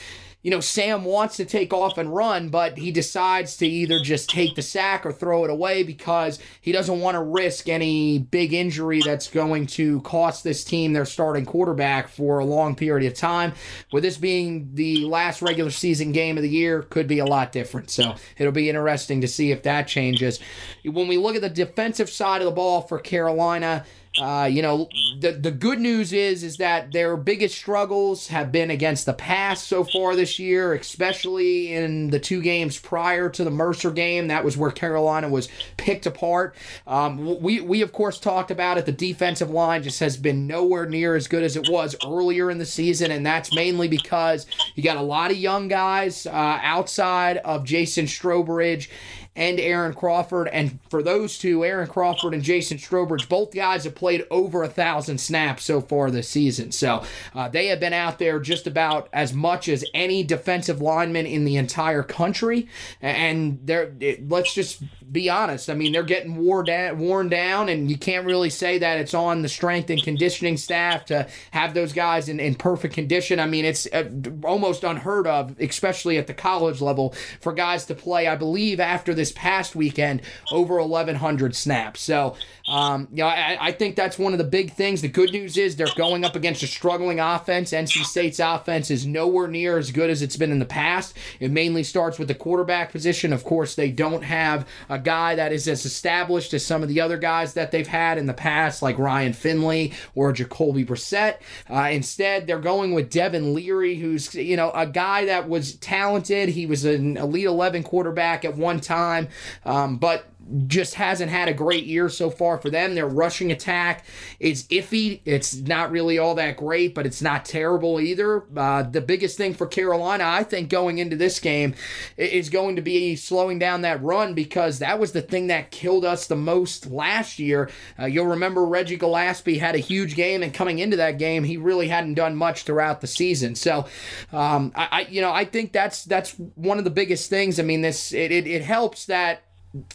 you 0.43 0.52
know, 0.52 0.60
Sam 0.60 1.04
wants 1.04 1.36
to 1.38 1.45
take 1.45 1.73
off 1.73 1.97
and 1.97 2.13
run, 2.13 2.50
but 2.50 2.78
he 2.78 2.91
decides 2.91 3.58
to 3.58 3.67
either 3.67 4.00
just 4.00 4.30
take 4.30 4.56
the 4.56 4.62
sack 4.62 5.06
or 5.06 5.12
throw 5.12 5.43
it 5.43 5.50
away 5.50 5.84
because 5.84 6.39
he 6.62 6.71
doesn't 6.71 7.00
want 7.00 7.15
to 7.15 7.21
risk 7.21 7.67
any 7.67 8.19
big 8.19 8.54
injury 8.54 9.02
that's 9.04 9.28
going 9.30 9.65
to 9.67 10.00
cost 10.02 10.43
this 10.43 10.63
team 10.63 10.93
their 10.93 11.06
starting 11.06 11.45
quarterback 11.45 12.08
for 12.08 12.39
a 12.39 12.45
long 12.45 12.76
period 12.76 13.12
of 13.12 13.17
time. 13.17 13.52
With 13.91 14.04
this 14.04 14.17
being 14.17 14.69
the 14.73 15.06
last 15.06 15.41
regular 15.41 15.71
season 15.71 16.12
game 16.12 16.38
of 16.38 16.43
the 16.43 16.50
year, 16.50 16.84
could 16.84 17.08
be 17.08 17.19
a 17.19 17.26
lot 17.26 17.52
different. 17.52 17.89
So 17.89 18.15
it'll 18.38 18.54
be 18.54 18.69
interesting 18.69 19.21
to 19.21 19.28
see 19.28 19.52
if 19.52 19.63
that 19.63 19.88
changes. 19.88 20.39
When 20.86 21.08
we 21.08 21.17
look 21.17 21.36
at 21.36 21.41
the 21.41 21.50
defensive 21.50 22.10
side 22.10 22.41
of 22.41 22.45
the 22.45 22.52
ball 22.52 22.82
for 22.82 23.00
Carolina, 23.00 23.86
uh, 24.19 24.49
you 24.51 24.62
know, 24.62 24.89
the 25.19 25.32
the 25.32 25.51
good 25.51 25.80
news 25.80 26.13
is 26.13 26.43
is 26.43 26.58
that 26.58 26.91
their 26.91 27.15
biggest 27.17 27.56
struggles 27.56 28.27
have 28.27 28.51
been 28.51 28.71
against 28.71 29.06
the 29.06 29.13
pass 29.13 29.63
so 29.63 29.84
far 29.84 30.15
this 30.15 30.39
year, 30.39 30.73
especially 30.73 31.73
in 31.73 32.10
the 32.10 32.19
two 32.19 32.41
games 32.41 32.80
prior 32.80 33.30
to 33.30 33.43
the 33.43 33.51
Mercer 33.51 33.91
game. 33.91 34.27
That 34.27 34.43
was 34.43 34.58
where 34.58 34.71
Carolina 34.71 35.30
was 35.30 35.49
picked 35.77 36.06
apart. 36.06 36.56
Um, 36.86 37.41
we 37.41 37.62
we 37.62 37.82
of 37.82 37.91
course 37.91 38.19
talked 38.19 38.51
about 38.51 38.77
it. 38.77 38.86
The 38.86 38.91
defensive 38.91 39.49
line 39.49 39.84
just 39.84 39.99
has 39.99 40.17
been 40.17 40.47
nowhere 40.47 40.88
near 40.88 41.15
as 41.15 41.27
good 41.27 41.43
as 41.43 41.56
it 41.56 41.69
was 41.69 41.95
earlier 42.06 42.49
in 42.49 42.58
the 42.58 42.65
season, 42.65 43.12
and 43.12 43.25
that's 43.25 43.53
mainly 43.53 43.88
because 43.88 44.47
you 44.75 44.84
got 44.84 44.97
a 44.97 45.01
lot 45.01 45.32
of 45.32 45.38
young 45.38 45.67
guys 45.67 46.25
uh, 46.25 46.60
outside 46.63 47.38
of 47.38 47.63
Jason 47.63 48.06
Strowbridge 48.06 48.89
and 49.38 49.60
Aaron 49.60 49.93
Crawford. 49.93 50.50
And 50.50 50.80
for 50.89 51.02
those 51.02 51.38
two, 51.38 51.63
Aaron 51.63 51.88
Crawford 51.88 52.34
and 52.34 52.43
Jason 52.43 52.78
Strowbridge, 52.78 53.30
both 53.30 53.54
guys 53.54 53.86
have 53.86 53.95
played 53.95 54.26
over 54.32 54.63
a 54.63 54.67
thousand 54.67 55.19
snaps 55.19 55.63
so 55.63 55.80
far 55.80 56.12
this 56.12 56.28
season. 56.28 56.71
So 56.71 57.04
uh, 57.34 57.47
they 57.47 57.67
have 57.67 57.80
been 57.80 57.93
out 57.93 58.17
there 58.19 58.39
just 58.39 58.67
about 58.67 59.08
as 59.13 59.34
much 59.34 59.69
as 59.69 59.86
any 59.93 60.23
defensive 60.23 60.82
lineman 60.82 61.28
in 61.28 61.45
the 61.45 61.56
entire 61.56 62.04
country. 62.04 62.67
And 63.02 63.60
they're 63.63 63.93
let's 64.28 64.54
just 64.54 64.84
be 65.12 65.30
honest. 65.30 65.69
I 65.69 65.73
mean, 65.73 65.91
they're 65.91 66.04
getting 66.04 66.36
worn 66.36 66.65
down, 66.65 67.00
worn 67.00 67.30
down, 67.30 67.69
and 67.69 67.89
you 67.89 67.97
can't 67.97 68.26
really 68.26 68.50
say 68.50 68.78
that 68.80 69.00
it's 69.00 69.13
on 69.13 69.41
the 69.41 69.50
strength 69.50 69.89
and 69.89 70.02
conditioning 70.02 70.58
staff 70.58 71.06
to 71.06 71.28
have 71.52 71.73
those 71.73 71.93
guys 71.93 72.28
in, 72.28 72.39
in 72.39 72.56
perfect 72.56 72.93
condition. 72.93 73.39
I 73.39 73.45
mean, 73.45 73.65
it's 73.65 73.88
uh, 73.93 74.10
almost 74.43 74.84
unheard 74.84 75.28
of, 75.28 75.56
especially 75.60 76.17
at 76.17 76.28
the 76.28 76.34
college 76.34 76.82
level, 76.82 77.13
for 77.39 77.54
guys 77.54 77.86
to 77.86 77.95
play. 77.95 78.28
I 78.28 78.36
believe 78.36 78.80
after 78.80 79.13
this 79.13 79.26
past 79.31 79.75
weekend, 79.75 80.21
over 80.51 80.77
1,100 80.77 81.55
snaps. 81.55 82.01
So, 82.01 82.35
um, 82.67 83.07
you 83.11 83.17
know, 83.17 83.27
I, 83.27 83.57
I 83.59 83.71
think 83.71 83.95
that's 83.95 84.19
one 84.19 84.33
of 84.33 84.39
the 84.39 84.43
big 84.43 84.73
things. 84.73 85.01
The 85.01 85.07
good 85.07 85.31
news 85.31 85.57
is 85.57 85.75
they're 85.75 85.87
going 85.95 86.25
up 86.25 86.35
against 86.35 86.63
a 86.63 86.67
struggling 86.67 87.19
offense. 87.19 87.71
NC 87.71 88.03
State's 88.03 88.39
offense 88.39 88.91
is 88.91 89.05
nowhere 89.05 89.47
near 89.47 89.77
as 89.77 89.91
good 89.91 90.09
as 90.09 90.21
it's 90.21 90.35
been 90.37 90.51
in 90.51 90.59
the 90.59 90.65
past. 90.65 91.15
It 91.39 91.51
mainly 91.51 91.83
starts 91.83 92.19
with 92.19 92.27
the 92.27 92.35
quarterback 92.35 92.91
position. 92.91 93.33
Of 93.33 93.43
course, 93.43 93.75
they 93.75 93.91
don't 93.91 94.23
have 94.23 94.67
a 94.89 94.99
guy 94.99 95.35
that 95.35 95.51
is 95.51 95.67
as 95.67 95.85
established 95.85 96.53
as 96.53 96.65
some 96.65 96.83
of 96.83 96.89
the 96.89 97.01
other 97.01 97.17
guys 97.17 97.53
that 97.53 97.71
they've 97.71 97.87
had 97.87 98.17
in 98.17 98.25
the 98.25 98.33
past, 98.33 98.81
like 98.81 98.97
Ryan 98.97 99.33
Finley 99.33 99.93
or 100.13 100.31
Jacoby 100.31 100.85
Brissett. 100.85 101.37
Uh, 101.69 101.89
instead, 101.91 102.47
they're 102.47 102.59
going 102.59 102.93
with 102.93 103.09
Devin 103.09 103.53
Leary, 103.53 103.95
who's 103.95 104.35
you 104.35 104.55
know 104.55 104.71
a 104.71 104.85
guy 104.85 105.25
that 105.25 105.49
was 105.49 105.75
talented. 105.75 106.49
He 106.49 106.65
was 106.65 106.85
an 106.85 107.17
Elite 107.17 107.45
11 107.45 107.83
quarterback 107.83 108.45
at 108.45 108.55
one 108.55 108.79
time, 108.79 109.16
um, 109.65 109.97
but 109.97 110.25
just 110.67 110.95
hasn't 110.95 111.31
had 111.31 111.47
a 111.47 111.53
great 111.53 111.86
year 111.86 112.10
so 112.10 112.29
far 112.29 112.57
for 112.57 112.69
them. 112.69 112.95
Their 112.95 113.07
rushing 113.07 113.51
attack 113.51 114.05
is 114.39 114.63
iffy. 114.67 115.21
It's 115.25 115.55
not 115.55 115.91
really 115.91 116.17
all 116.17 116.36
that 116.36 116.57
great, 116.57 116.95
but 116.95 117.05
it's 117.05 117.21
not 117.21 117.45
terrible 117.45 117.99
either. 117.99 118.45
Uh, 118.55 118.83
the 118.83 119.01
biggest 119.01 119.38
thing 119.38 119.53
for 119.53 119.67
Carolina, 119.67 120.23
I 120.25 120.43
think, 120.43 120.69
going 120.69 120.97
into 120.97 121.15
this 121.15 121.39
game 121.39 121.75
is 122.15 122.49
going 122.49 122.75
to 122.75 122.81
be 122.81 123.15
slowing 123.15 123.60
down 123.60 123.81
that 123.81 124.01
run 124.01 124.33
because 124.33 124.79
that 124.79 124.99
was 124.99 125.12
the 125.12 125.21
thing 125.21 125.47
that 125.47 125.71
killed 125.71 126.05
us 126.05 126.27
the 126.27 126.36
most 126.36 126.88
last 126.88 127.39
year. 127.39 127.69
Uh, 127.99 128.05
you'll 128.05 128.27
remember 128.27 128.65
Reggie 128.65 128.97
Gallaspy 128.97 129.60
had 129.60 129.75
a 129.75 129.79
huge 129.79 130.15
game, 130.15 130.43
and 130.43 130.53
coming 130.53 130.79
into 130.79 130.97
that 130.97 131.17
game, 131.17 131.43
he 131.43 131.57
really 131.57 131.88
hadn't 131.88 132.15
done 132.15 132.36
much 132.36 132.63
throughout 132.63 133.01
the 133.01 133.07
season. 133.07 133.55
So, 133.55 133.86
um, 134.31 134.71
I, 134.75 134.88
I, 134.91 135.01
you 135.10 135.21
know, 135.21 135.31
I 135.31 135.45
think 135.45 135.71
that's 135.71 136.05
that's 136.05 136.33
one 136.55 136.77
of 136.77 136.83
the 136.83 136.89
biggest 136.89 137.29
things. 137.29 137.60
I 137.60 137.63
mean, 137.63 137.81
this 137.81 138.13
it, 138.13 138.31
it, 138.31 138.47
it 138.47 138.62
helps 138.62 139.05
that 139.05 139.43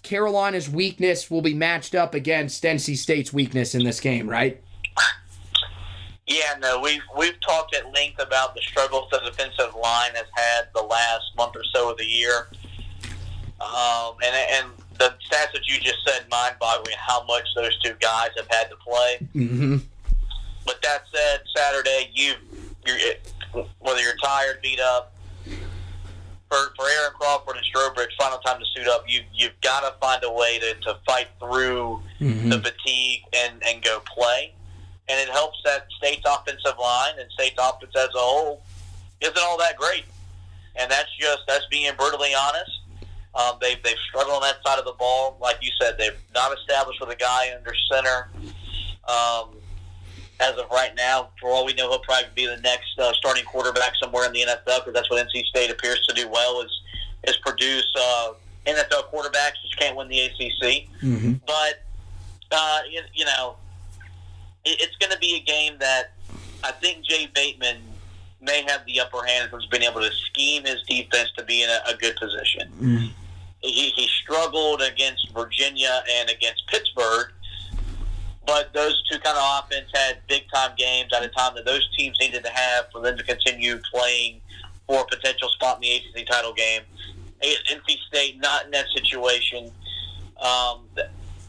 Carolina's 0.03 0.69
weakness 0.69 1.31
will 1.31 1.43
be 1.43 1.55
matched 1.55 1.95
up 1.95 2.15
against 2.15 2.63
NC 2.63 2.97
State's 2.97 3.33
weakness 3.33 3.75
in 3.75 3.85
this 3.85 4.01
game, 4.01 4.29
right? 4.29 4.63
Yeah, 6.27 6.55
no, 6.61 6.81
we've 6.81 7.03
we've 7.19 7.41
talked 7.41 7.75
at 7.75 7.93
length 7.93 8.23
about 8.23 8.55
the 8.55 8.61
struggles 8.61 9.09
the 9.11 9.21
defensive 9.25 9.75
line 9.75 10.13
has 10.15 10.27
had 10.35 10.69
the 10.75 10.83
last 10.83 11.25
month 11.37 11.57
or 11.57 11.65
so 11.75 11.91
of 11.91 11.99
the 11.99 12.05
year, 12.05 12.49
um, 13.61 14.15
and 14.25 14.35
and 14.53 14.69
the 14.99 15.15
stats 15.29 15.53
that 15.53 15.67
you 15.67 15.81
just 15.81 15.99
said 16.07 16.25
mind-boggling 16.31 16.95
how 16.97 17.25
much 17.25 17.45
those 17.57 17.77
two 17.81 17.95
guys 18.01 18.29
have 18.37 18.47
had 18.51 18.71
to 18.71 18.77
play. 18.77 19.29
Mm-hmm. 19.35 19.77
But 20.65 20.81
that 20.83 21.03
said, 21.13 21.41
Saturday 21.57 22.11
you 22.15 22.35
you're 22.87 23.65
whether 23.81 24.01
you're 24.01 24.17
tired, 24.23 24.63
beat 24.63 24.81
up, 24.81 25.15
for, 26.53 26.75
for 26.77 26.87
Aaron 26.89 27.13
Crawford 27.19 27.57
and 27.57 27.65
Strowbridge, 27.65 28.09
final 28.19 28.39
time 28.39 28.61
to 28.61 28.67
suit 28.67 28.87
up, 28.89 29.05
you 29.09 29.23
you've 29.35 29.59
got 29.63 29.81
to 29.81 29.99
find 29.99 30.23
a 30.25 30.31
way 30.31 30.59
to, 30.59 30.75
to 30.83 30.99
fight 31.07 31.29
through 31.39 32.03
Mhm. 32.21 32.51
the 32.51 32.59
fatigue 32.59 33.23
and, 33.33 33.63
and 33.67 33.83
go 33.83 34.01
play. 34.01 34.53
And 35.09 35.19
it 35.19 35.29
helps 35.33 35.59
that 35.65 35.87
State's 35.99 36.25
offensive 36.27 36.79
line 36.81 37.15
and 37.19 37.31
State's 37.33 37.57
offense 37.59 37.93
as 37.97 38.09
a 38.15 38.19
whole 38.19 38.63
isn't 39.21 39.39
all 39.43 39.59
that 39.59 39.77
great. 39.77 40.05
And 40.77 40.91
that's 40.91 41.09
just 41.19 41.41
that's 41.49 41.67
being 41.71 41.93
brutally 41.97 42.33
honest. 42.35 42.71
Um, 43.35 43.57
they've 43.61 43.83
they've 43.83 43.97
struggled 44.09 44.37
on 44.37 44.43
that 44.43 44.57
side 44.65 44.79
of 44.79 44.85
the 44.85 44.93
ball, 44.93 45.37
like 45.41 45.57
you 45.63 45.71
said. 45.81 45.97
They've 45.99 46.17
not 46.35 46.57
established 46.57 47.01
with 47.01 47.11
a 47.11 47.17
guy 47.17 47.53
under 47.57 47.75
center. 47.91 48.29
Um, 49.09 49.57
as 50.43 50.57
of 50.59 50.69
right 50.71 50.95
now, 50.97 51.31
for 51.41 51.51
all 51.51 51.65
we 51.65 51.73
know, 51.75 51.89
he'll 51.89 52.01
probably 52.01 52.29
be 52.35 52.47
the 52.47 52.61
next 52.61 52.99
uh, 52.99 53.13
starting 53.15 53.45
quarterback 53.45 53.93
somewhere 54.03 54.27
in 54.27 54.33
the 54.33 54.41
NFL 54.41 54.85
because 54.85 54.93
that's 54.93 55.11
what 55.11 55.27
NC 55.27 55.45
State 55.47 55.71
appears 55.71 56.05
to 56.09 56.15
do 56.15 56.29
well 56.29 56.61
is 56.61 56.81
is 57.29 57.37
produce 57.37 57.87
uh, 57.97 58.33
NFL 58.67 59.13
quarterbacks 59.13 59.63
which 59.63 59.77
can't 59.79 59.97
win 59.97 60.09
the 60.09 60.21
ACC. 60.21 60.89
Mm-hmm. 61.01 61.35
But 61.47 61.83
uh, 62.51 62.81
you, 62.91 63.01
you 63.15 63.25
know, 63.25 63.57
it, 64.65 64.81
it's 64.81 64.97
going 64.97 65.13
to 65.13 65.19
be 65.19 65.37
a 65.37 65.41
game 65.41 65.79
that 65.79 66.13
I 66.65 66.73
think 66.73 67.05
Jay 67.05 67.31
Bateman 67.33 67.79
may 68.41 68.65
have 68.67 68.85
the 68.87 69.01
upper 69.01 69.25
hand 69.25 69.53
of 69.53 69.61
being 69.71 69.85
able 69.85 70.01
to 70.01 70.11
scheme 70.11 70.65
his 70.65 70.83
defense 70.89 71.31
to 71.37 71.45
be 71.45 71.63
in 71.63 71.71
a, 71.71 71.93
a 71.93 71.97
good 71.97 72.17
position. 72.17 72.69
Mm-hmm. 72.81 73.07
He, 73.61 73.91
he 73.91 74.09
struggled 74.09 74.83
against 74.83 75.31
Virginia 75.33 76.03
and 76.19 76.29
against 76.29 76.67
Pittsburgh, 76.67 77.29
but 78.47 78.73
those 78.73 79.03
two 79.11 79.19
kind 79.21 79.37
of 79.37 79.65
offense 79.65 79.89
had 79.95 80.19
big 80.29 80.43
time 80.53 80.73
games 80.77 81.11
at 81.15 81.23
a 81.23 81.29
time 81.29 81.55
that 81.55 81.65
those 81.65 81.89
teams 81.97 82.17
needed 82.21 82.45
to 82.45 82.51
have 82.51 82.87
for 82.91 83.01
them 83.01 83.17
to 83.17 83.23
continue 83.23 83.79
playing 83.93 84.41
for 84.87 85.01
a 85.01 85.05
potential 85.05 85.49
spot 85.51 85.77
in 85.77 85.83
the 85.83 86.21
ACC 86.21 86.27
title 86.27 86.53
game. 86.53 86.83
NC 87.43 87.99
State 88.09 88.41
not 88.41 88.65
in 88.67 88.71
that 88.73 88.87
situation. 88.95 89.71
Um, 90.41 90.83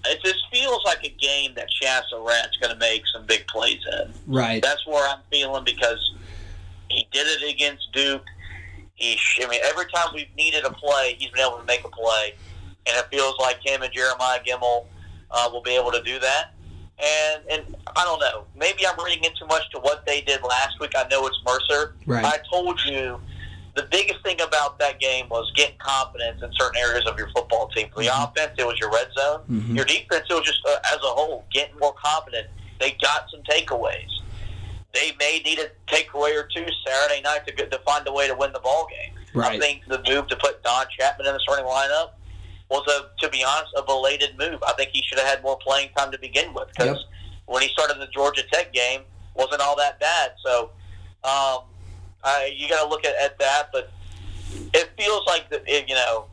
it 0.05 0.21
just 0.23 0.43
feels 0.51 0.83
like 0.85 1.03
a 1.03 1.09
game 1.09 1.53
that 1.55 1.67
Chazz 1.69 2.03
Surratt's 2.09 2.57
going 2.57 2.73
to 2.73 2.79
make 2.79 3.03
some 3.13 3.25
big 3.25 3.47
plays 3.47 3.79
in. 3.99 4.13
Right. 4.27 4.61
That's 4.61 4.85
where 4.85 5.07
I'm 5.07 5.19
feeling 5.31 5.63
because 5.63 6.13
he 6.89 7.07
did 7.11 7.25
it 7.27 7.53
against 7.53 7.91
Duke. 7.93 8.25
He, 8.95 9.17
I 9.41 9.47
mean, 9.47 9.61
every 9.63 9.85
time 9.93 10.09
we've 10.13 10.33
needed 10.37 10.65
a 10.65 10.71
play, 10.71 11.15
he's 11.17 11.29
been 11.29 11.45
able 11.45 11.57
to 11.57 11.65
make 11.65 11.83
a 11.83 11.89
play, 11.89 12.33
and 12.85 12.97
it 12.97 13.05
feels 13.09 13.35
like 13.39 13.65
him 13.65 13.81
and 13.81 13.91
Jeremiah 13.91 14.39
Gemmel 14.45 14.85
uh, 15.31 15.49
will 15.51 15.63
be 15.63 15.75
able 15.75 15.91
to 15.91 16.03
do 16.03 16.19
that. 16.19 16.53
And 17.01 17.41
and 17.51 17.75
I 17.95 18.03
don't 18.05 18.19
know, 18.19 18.45
maybe 18.55 18.85
I'm 18.85 19.03
reading 19.03 19.23
in 19.23 19.31
too 19.39 19.47
much 19.47 19.63
to 19.71 19.79
what 19.79 20.05
they 20.05 20.21
did 20.21 20.41
last 20.43 20.79
week. 20.79 20.91
I 20.95 21.07
know 21.09 21.25
it's 21.25 21.39
Mercer. 21.45 21.95
Right. 22.05 22.23
I 22.23 22.37
told 22.51 22.79
you 22.85 23.19
the 23.75 23.83
biggest 23.89 24.21
thing 24.23 24.39
about 24.41 24.77
that 24.79 24.99
game 24.99 25.27
was 25.29 25.51
getting 25.55 25.75
confidence 25.79 26.41
in 26.43 26.51
certain 26.53 26.79
areas 26.79 27.05
of 27.07 27.17
your 27.17 27.29
football 27.35 27.67
team. 27.69 27.87
For 27.93 28.03
the 28.03 28.09
offense, 28.15 28.51
it 28.59 28.65
was 28.67 28.77
your 28.79 28.91
red 28.91 29.07
zone. 29.17 29.41
Mhm. 29.49 29.75
Your 29.75 29.85
defense, 29.85 30.25
it 30.29 30.33
was 30.33 30.45
just 30.45 30.59
uh, 30.67 30.77
as 30.85 30.97
a 30.97 31.09
whole 31.17 31.45
getting 31.51 31.77
more 31.79 31.93
confident. 31.93 32.47
They 32.79 32.91
got 33.01 33.25
some 33.31 33.41
takeaways. 33.41 34.09
They 34.93 35.13
may 35.19 35.41
need 35.43 35.57
a 35.57 35.71
takeaway 35.91 36.35
or 36.39 36.47
two 36.55 36.67
Saturday 36.85 37.21
night 37.21 37.47
to 37.47 37.53
get, 37.53 37.71
to 37.71 37.79
find 37.79 38.07
a 38.07 38.13
way 38.13 38.27
to 38.27 38.35
win 38.35 38.53
the 38.53 38.59
ball 38.59 38.87
game. 38.87 39.15
I 39.35 39.39
Right. 39.39 39.59
think 39.59 39.81
the 39.87 39.97
move 40.07 40.27
to 40.27 40.35
put 40.35 40.61
Don 40.61 40.85
Chapman 40.99 41.25
in 41.25 41.33
the 41.33 41.39
starting 41.39 41.65
lineup 41.65 42.11
was 42.73 42.87
a, 42.87 43.21
to 43.23 43.29
be 43.29 43.43
honest, 43.43 43.71
a 43.77 43.83
belated 43.83 44.37
move. 44.37 44.61
I 44.67 44.73
think 44.73 44.89
he 44.91 45.03
should 45.03 45.19
have 45.19 45.27
had 45.27 45.43
more 45.43 45.57
playing 45.57 45.89
time 45.95 46.11
to 46.11 46.17
begin 46.19 46.53
with 46.53 46.67
because 46.69 46.97
Yep. 46.97 46.97
when 47.45 47.61
he 47.61 47.69
started 47.69 47.99
the 47.99 48.07
Georgia 48.07 48.41
Tech 48.51 48.73
game, 48.73 49.01
wasn't 49.35 49.61
all 49.61 49.75
that 49.77 49.99
bad. 49.99 50.31
So, 50.43 50.71
um, 51.23 51.59
I, 52.23 52.53
you 52.55 52.69
got 52.69 52.83
to 52.83 52.89
look 52.89 53.05
at, 53.05 53.15
at 53.15 53.37
that. 53.39 53.69
But 53.71 53.91
it 54.73 54.89
feels 54.97 55.21
like 55.27 55.49
that 55.49 55.63
it, 55.67 55.87
you 55.87 55.95
know 55.95 56.25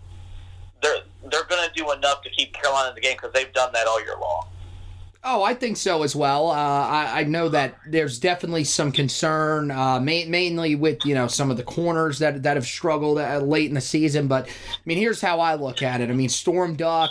they're 0.83 1.03
they're 1.31 1.45
going 1.45 1.67
to 1.69 1.73
do 1.75 1.93
enough 1.93 2.23
to 2.23 2.31
keep 2.31 2.53
Carolina 2.55 2.91
in 2.91 2.95
the 2.95 3.01
game 3.01 3.17
because 3.17 3.33
they've 3.35 3.53
done 3.53 3.73
that 3.75 3.87
all 3.87 4.01
year 4.01 4.17
long. 4.21 4.47
Oh, 5.23 5.43
I 5.43 5.53
think 5.53 5.77
so 5.77 6.03
as 6.03 6.17
well. 6.17 6.49
Uh, 6.51 6.55
I, 6.55 7.21
I 7.21 7.25
know 7.25 7.51
that 7.51 7.77
there's 7.87 8.19
definitely 8.19 8.65
some 8.65 8.91
concern, 8.91 9.71
uh, 9.71 10.01
ma- 10.01 10.25
mainly 10.27 10.75
with 10.75 11.05
you 11.05 11.15
know 11.15 11.27
some 11.27 11.51
of 11.51 11.59
the 11.59 11.63
corners 11.63 12.21
that 12.21 12.43
that 12.45 12.57
have 12.57 12.65
struggled 12.65 13.19
uh, 13.19 13.39
late 13.41 13.69
in 13.69 13.75
the 13.75 13.83
season. 13.83 14.29
But 14.29 14.49
I 14.49 14.81
mean, 14.87 14.97
here's 14.97 15.21
how 15.21 15.41
I 15.41 15.57
look 15.57 15.83
at 15.83 16.01
it. 16.01 16.09
I 16.09 16.15
mean, 16.15 16.31
Storm 16.31 16.75
Duck, 16.75 17.11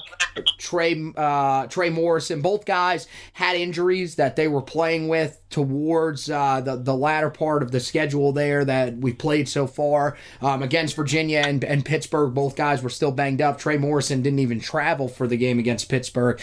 Trey 0.58 1.12
uh, 1.16 1.68
Trey 1.68 1.92
Morrison, 1.92 2.42
both 2.42 2.66
guys 2.66 3.08
had 3.34 3.56
injuries 3.56 4.16
that 4.16 4.36
they 4.36 4.48
were 4.48 4.64
playing 4.64 5.08
with 5.08 5.40
towards 5.52 6.30
uh, 6.30 6.62
the 6.62 6.78
the 6.78 6.96
latter 6.96 7.30
part 7.30 7.62
of 7.62 7.72
the 7.72 7.80
schedule 7.80 8.32
there 8.32 8.66
that 8.66 8.98
we 8.98 9.14
played 9.14 9.48
so 9.48 9.68
far 9.68 10.18
um, 10.42 10.64
against 10.64 10.96
Virginia 10.96 11.44
and, 11.46 11.64
and 11.64 11.86
Pittsburgh. 11.86 12.34
Both 12.34 12.56
guys 12.56 12.82
were 12.82 12.90
still 12.90 13.12
banged 13.12 13.42
up. 13.42 13.60
Trey 13.60 13.78
Morrison 13.78 14.22
didn't 14.24 14.40
even 14.40 14.60
travel 14.60 15.08
for 15.08 15.28
the 15.28 15.38
game 15.38 15.60
against 15.60 15.90
Pittsburgh. 15.90 16.42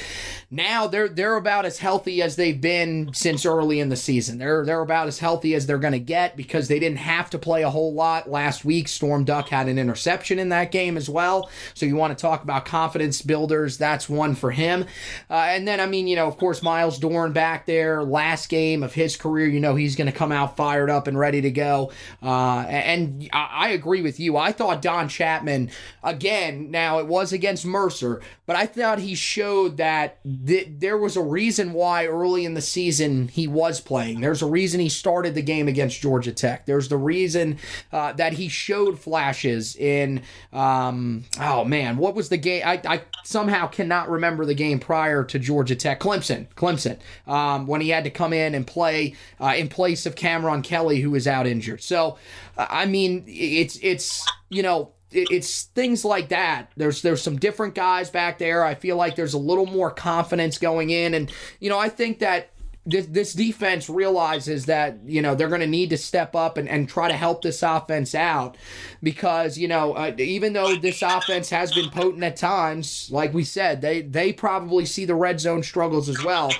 Now 0.50 0.86
they're 0.86 1.08
they're 1.08 1.36
about 1.36 1.55
as 1.64 1.78
healthy 1.78 2.22
as 2.22 2.36
they've 2.36 2.60
been 2.60 3.10
since 3.12 3.46
early 3.46 3.80
in 3.80 3.88
the 3.88 3.96
season. 3.96 4.38
They're 4.38 4.64
they're 4.64 4.80
about 4.80 5.08
as 5.08 5.18
healthy 5.18 5.54
as 5.54 5.66
they're 5.66 5.78
going 5.78 5.92
to 5.92 5.98
get 5.98 6.36
because 6.36 6.68
they 6.68 6.78
didn't 6.78 6.98
have 6.98 7.30
to 7.30 7.38
play 7.38 7.62
a 7.62 7.70
whole 7.70 7.94
lot 7.94 8.30
last 8.30 8.64
week. 8.64 8.88
Storm 8.88 9.24
Duck 9.24 9.48
had 9.48 9.68
an 9.68 9.78
interception 9.78 10.38
in 10.38 10.48
that 10.50 10.70
game 10.72 10.96
as 10.96 11.08
well. 11.08 11.50
So 11.74 11.86
you 11.86 11.96
want 11.96 12.16
to 12.16 12.20
talk 12.20 12.42
about 12.42 12.64
confidence 12.64 13.22
builders? 13.22 13.78
That's 13.78 14.08
one 14.08 14.34
for 14.34 14.50
him. 14.50 14.84
Uh, 15.30 15.34
and 15.48 15.66
then 15.66 15.80
I 15.80 15.86
mean 15.86 16.06
you 16.06 16.16
know 16.16 16.26
of 16.26 16.36
course 16.36 16.62
Myles 16.62 16.98
Dorn 16.98 17.32
back 17.32 17.66
there 17.66 18.04
last 18.04 18.48
game 18.48 18.82
of 18.82 18.92
his 18.92 19.16
career. 19.16 19.46
You 19.46 19.60
know 19.60 19.74
he's 19.74 19.96
going 19.96 20.10
to 20.10 20.16
come 20.16 20.32
out 20.32 20.56
fired 20.56 20.90
up 20.90 21.06
and 21.06 21.18
ready 21.18 21.40
to 21.40 21.50
go. 21.50 21.92
Uh, 22.22 22.60
and 22.68 23.28
I, 23.32 23.50
I 23.52 23.68
agree 23.70 24.02
with 24.02 24.20
you. 24.20 24.36
I 24.36 24.52
thought 24.52 24.82
Don 24.82 25.08
Chapman 25.08 25.70
again. 26.02 26.70
Now 26.70 26.98
it 26.98 27.06
was 27.06 27.32
against 27.32 27.64
Mercer, 27.64 28.20
but 28.46 28.54
I 28.54 28.66
thought 28.66 29.00
he 29.00 29.14
showed 29.14 29.76
that 29.76 30.18
th- 30.46 30.68
there 30.78 30.96
was 30.96 31.16
a 31.16 31.22
reason 31.22 31.72
why 31.72 32.06
early 32.06 32.44
in 32.44 32.54
the 32.54 32.62
season 32.62 33.28
he 33.28 33.48
was 33.48 33.80
playing. 33.80 34.20
There's 34.20 34.40
a 34.40 34.46
reason 34.46 34.80
he 34.80 34.88
started 34.88 35.34
the 35.34 35.42
game 35.42 35.66
against 35.66 36.00
Georgia 36.00 36.32
Tech. 36.32 36.64
There's 36.64 36.88
the 36.88 36.96
reason 36.96 37.58
uh, 37.92 38.12
that 38.12 38.34
he 38.34 38.48
showed 38.48 39.00
flashes 39.00 39.74
in. 39.74 40.22
Um, 40.52 41.24
oh 41.40 41.64
man, 41.64 41.96
what 41.96 42.14
was 42.14 42.28
the 42.28 42.36
game? 42.36 42.62
I, 42.64 42.80
I 42.86 43.02
somehow 43.24 43.66
cannot 43.66 44.08
remember 44.08 44.44
the 44.44 44.54
game 44.54 44.78
prior 44.78 45.24
to 45.24 45.38
Georgia 45.38 45.74
Tech. 45.74 45.98
Clemson, 45.98 46.46
Clemson, 46.54 46.98
um, 47.26 47.66
when 47.66 47.80
he 47.80 47.88
had 47.88 48.04
to 48.04 48.10
come 48.10 48.32
in 48.32 48.54
and 48.54 48.66
play 48.66 49.14
uh, 49.40 49.54
in 49.56 49.68
place 49.68 50.06
of 50.06 50.14
Cameron 50.14 50.62
Kelly, 50.62 51.00
who 51.00 51.10
was 51.10 51.26
out 51.26 51.46
injured. 51.46 51.82
So, 51.82 52.16
I 52.56 52.86
mean, 52.86 53.24
it's 53.26 53.78
it's 53.82 54.24
you 54.48 54.62
know 54.62 54.92
it's 55.10 55.64
things 55.64 56.04
like 56.04 56.28
that. 56.28 56.70
There's 56.76 57.02
there's 57.02 57.22
some 57.22 57.36
different 57.36 57.74
guys 57.74 58.10
back 58.10 58.38
there. 58.38 58.64
I 58.64 58.74
feel 58.74 58.96
like 58.96 59.16
there's 59.16 59.34
a 59.34 59.38
little 59.38 59.66
more 59.66 59.90
confidence 59.90 60.58
going 60.58 60.90
in, 60.90 61.14
and 61.14 61.30
you 61.60 61.70
know 61.70 61.78
I 61.78 61.88
think 61.88 62.18
that 62.20 62.50
this, 62.86 63.06
this 63.06 63.32
defense 63.32 63.90
realizes 63.90 64.66
that 64.66 64.98
you 65.04 65.20
know 65.20 65.34
they're 65.34 65.48
going 65.48 65.60
to 65.60 65.66
need 65.66 65.90
to 65.90 65.98
step 65.98 66.36
up 66.36 66.56
and, 66.56 66.68
and 66.68 66.88
try 66.88 67.08
to 67.08 67.16
help 67.16 67.42
this 67.42 67.62
offense 67.62 68.14
out 68.14 68.56
because 69.02 69.58
you 69.58 69.66
know 69.66 69.92
uh, 69.94 70.14
even 70.18 70.52
though 70.52 70.76
this 70.76 71.02
offense 71.02 71.50
has 71.50 71.72
been 71.74 71.90
potent 71.90 72.22
at 72.22 72.36
times 72.36 73.08
like 73.10 73.34
we 73.34 73.42
said 73.42 73.80
they 73.80 74.02
they 74.02 74.32
probably 74.32 74.86
see 74.86 75.04
the 75.04 75.14
red 75.14 75.40
zone 75.40 75.62
struggles 75.62 76.08
as 76.08 76.22
well. 76.24 76.52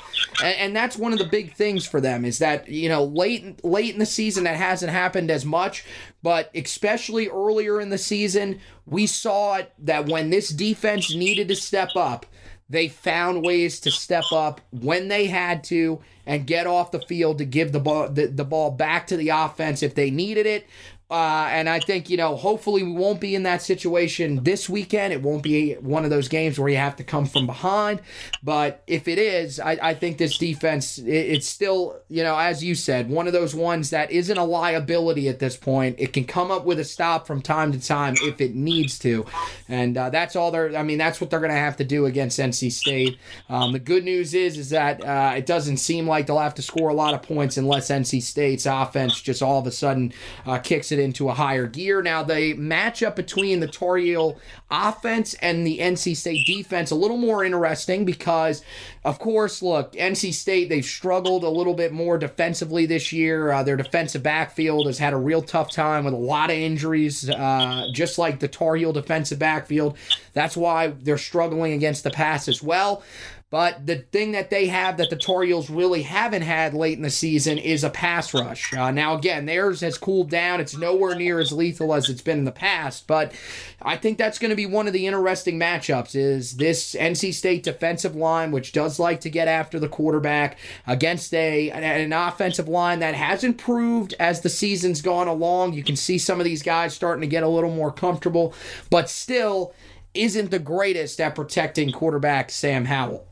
And, 0.43 0.57
and 0.59 0.77
that's 0.77 0.97
one 0.97 1.12
of 1.12 1.19
the 1.19 1.25
big 1.25 1.55
things 1.55 1.87
for 1.87 2.01
them 2.01 2.25
is 2.25 2.39
that 2.39 2.69
you 2.69 2.89
know 2.89 3.05
late 3.05 3.65
late 3.65 3.95
in 3.95 4.01
the 4.01 4.07
season 4.07 4.45
that 4.45 4.57
hasn't 4.57 4.93
happened 4.93 5.31
as 5.31 5.45
much 5.45 5.85
but 6.23 6.51
especially 6.55 7.29
earlier 7.29 7.81
in 7.81 7.91
the 7.91 7.99
season 7.99 8.59
we 8.85 9.07
saw 9.07 9.57
it 9.57 9.73
that 9.79 10.07
when 10.07 10.31
this 10.31 10.49
defense 10.49 11.15
needed 11.15 11.47
to 11.49 11.55
step 11.55 11.91
up 11.95 12.27
they 12.69 12.89
found 12.89 13.45
ways 13.45 13.79
to 13.81 13.91
step 13.91 14.25
up 14.33 14.61
when 14.73 15.09
they 15.09 15.27
had 15.27 15.62
to 15.62 16.01
and 16.27 16.47
get 16.47 16.67
off 16.67 16.91
the 16.91 17.01
field 17.01 17.39
to 17.39 17.45
give 17.45 17.73
the 17.73 17.81
ball 17.81 18.09
the, 18.09 18.27
the 18.27 18.45
ball 18.45 18.71
back 18.71 19.07
to 19.07 19.17
the 19.17 19.29
offense 19.29 19.83
if 19.83 19.95
they 19.95 20.11
needed 20.11 20.47
it. 20.47 20.67
Uh, 21.09 21.47
and 21.51 21.69
I 21.69 21.79
think, 21.79 22.11
you 22.11 22.16
know, 22.16 22.35
hopefully 22.35 22.83
we 22.83 22.90
won't 22.90 23.21
be 23.21 23.37
in 23.37 23.45
that 23.45 23.62
situation 23.62 24.42
this 24.42 24.69
weekend. 24.69 25.12
It 25.12 25.23
won't 25.23 25.45
be 25.45 25.75
one 25.75 26.03
of 26.03 26.11
those 26.11 26.27
games 26.27 26.59
where 26.59 26.69
you 26.69 26.79
have 26.79 26.97
to 26.97 27.05
come 27.05 27.27
from 27.27 27.47
behind. 27.47 28.01
But 28.42 28.83
if 28.88 29.07
it 29.07 29.19
is, 29.19 29.61
I, 29.61 29.79
I 29.81 29.95
think 29.95 30.19
this 30.19 30.37
defense, 30.37 30.99
it, 30.99 31.07
it's 31.07 31.47
still, 31.47 32.01
you 32.09 32.25
know, 32.25 32.37
as 32.37 32.64
you 32.64 32.75
said, 32.75 33.09
one 33.09 33.29
of 33.29 33.33
those 33.33 33.55
ones 33.55 33.90
that 33.90 34.11
isn't 34.11 34.37
a 34.37 34.42
liability 34.45 35.29
at 35.29 35.38
this 35.38 35.57
point. 35.57 35.95
It 36.01 36.12
can 36.12 36.25
come 36.25 36.51
up 36.51 36.64
with 36.64 36.81
a 36.81 36.85
stop 36.85 37.25
from 37.25 37.40
time 37.40 37.71
to 37.71 37.81
time 37.81 38.16
if 38.23 38.40
it 38.40 38.57
needs 38.57 38.99
to. 39.01 39.27
And 39.69 39.97
uh, 39.97 40.11
that's 40.11 40.35
all 40.35 40.51
they're, 40.51 40.77
I 40.77 40.83
mean, 40.83 40.99
that's 40.99 41.21
what 41.21 41.31
they're 41.31 41.38
going 41.38 41.53
to 41.53 41.57
have 41.57 41.77
to 41.77 41.85
do 41.85 42.07
against 42.07 42.40
NC 42.40 42.73
State. 42.73 43.16
Um, 43.49 43.71
the 43.71 43.79
good 43.79 44.03
news 44.03 44.35
is, 44.35 44.59
is 44.59 44.71
that 44.71 45.05
uh, 45.05 45.35
it 45.37 45.47
doesn't 45.47 45.77
seem 45.77 46.09
like 46.09 46.27
they'll 46.27 46.40
have 46.40 46.57
to 46.57 46.62
score 46.62 46.88
a 46.88 46.95
lot 46.95 47.14
of 47.14 47.23
points 47.23 47.57
unless 47.57 47.90
NC 47.90 48.23
State's 48.23 48.66
offense 48.66 49.21
just 49.21 49.40
all 49.40 49.61
of 49.61 49.69
a 49.69 49.71
sudden 49.71 50.12
uh, 50.47 50.59
kicks 50.59 50.90
it 50.99 51.03
into 51.03 51.29
a 51.29 51.35
higher 51.35 51.67
gear. 51.67 52.03
Now, 52.03 52.23
the 52.23 52.55
matchup 52.55 53.17
between 53.17 53.61
the 53.61 53.67
Tar 53.67 53.97
Heel 53.97 54.39
offense 54.71 55.35
and 55.35 55.67
the 55.67 55.79
NC 55.79 56.17
State 56.17 56.47
defense 56.47 56.91
a 56.91 56.95
little 56.95 57.17
more 57.17 57.45
interesting 57.45 58.05
because, 58.05 58.63
of 59.05 59.19
course, 59.19 59.63
look, 59.63 59.93
NC 59.93 60.33
State 60.33 60.69
they've 60.69 60.85
struggled 60.85 61.45
a 61.45 61.49
little 61.49 61.75
bit 61.75 61.93
more 61.93 62.19
defensively 62.19 62.87
this 62.87 63.13
year. 63.13 63.53
Uh, 63.53 63.63
their 63.63 63.77
defensive 63.77 64.23
backfield 64.23 64.87
has 64.87 64.99
had 64.99 65.13
a 65.13 65.19
real 65.19 65.43
tough 65.43 65.71
time 65.71 66.05
with 66.05 66.15
a 66.15 66.19
lot 66.19 66.51
of 66.51 66.57
injuries, 66.57 67.29
uh, 67.31 67.87
just 67.93 68.19
like 68.19 68.41
the 68.41 68.49
Tar 68.49 68.77
Heel 68.77 68.93
defensive 68.93 69.39
backfield. 69.39 69.97
That's 70.33 70.57
why 70.57 70.89
they're 70.89 71.19
struggling 71.19 71.73
against 71.73 72.05
the 72.05 72.11
pass 72.11 72.49
as 72.49 72.63
well. 72.63 73.03
But 73.49 73.87
the 73.87 73.99
thing 73.99 74.33
that 74.33 74.51
they 74.51 74.67
have 74.67 74.97
that 74.97 75.09
the 75.09 75.17
Tar 75.17 75.43
really 75.71 76.03
haven't 76.03 76.43
had 76.43 76.75
late 76.75 76.97
in 76.97 77.05
the 77.05 77.11
season 77.11 77.59
is 77.59 77.85
a 77.85 77.91
pass 77.91 78.35
rush. 78.35 78.75
Uh, 78.75 78.91
now, 78.91 79.15
again, 79.15 79.47
theirs 79.47 79.83
has 79.83 79.97
cooled 79.97 80.31
down. 80.31 80.61
It's 80.61 80.77
nowhere 80.77 81.15
near 81.15 81.39
as 81.39 81.53
lethal 81.53 81.95
as 81.95 82.09
it's 82.09 82.23
been 82.23 82.39
in 82.39 82.45
the 82.45 82.51
past. 82.51 83.07
But 83.07 83.33
I 83.81 83.97
think 83.97 84.19
that's 84.19 84.41
going 84.41 84.51
to 84.51 84.57
be 84.57 84.67
one 84.67 84.89
of 84.89 84.93
the 84.93 85.07
interesting 85.07 85.61
matchups 85.61 86.17
is 86.17 86.57
this 86.57 86.97
NC 86.97 87.33
State 87.35 87.63
defensive 87.63 88.17
line, 88.17 88.51
which 88.51 88.73
does 88.73 88.99
like 88.99 89.21
to 89.21 89.31
get 89.31 89.47
after 89.47 89.79
the 89.79 89.89
quarterback, 89.89 90.59
against 90.85 91.33
a 91.33 91.71
an 91.71 92.13
offensive 92.13 92.67
line 92.67 92.99
that 92.99 93.15
has 93.15 93.45
improved 93.45 94.13
as 94.19 94.41
the 94.41 94.49
season's 94.49 95.03
gone 95.03 95.29
along. 95.29 95.73
You 95.73 95.85
can 95.85 95.97
see 95.97 96.19
some 96.19 96.41
of 96.41 96.45
these 96.45 96.65
guys 96.65 96.95
starting 96.95 97.21
to 97.21 97.29
get 97.29 97.45
a 97.45 97.49
little 97.49 97.71
more 97.71 97.93
comfortable, 97.93 98.55
but 98.91 99.09
still 99.09 99.73
isn't 100.15 100.51
the 100.51 100.59
greatest 100.59 101.21
at 101.21 101.37
protecting 101.37 101.93
quarterback 101.93 102.51
Sam 102.51 102.87
Howell. 102.87 103.25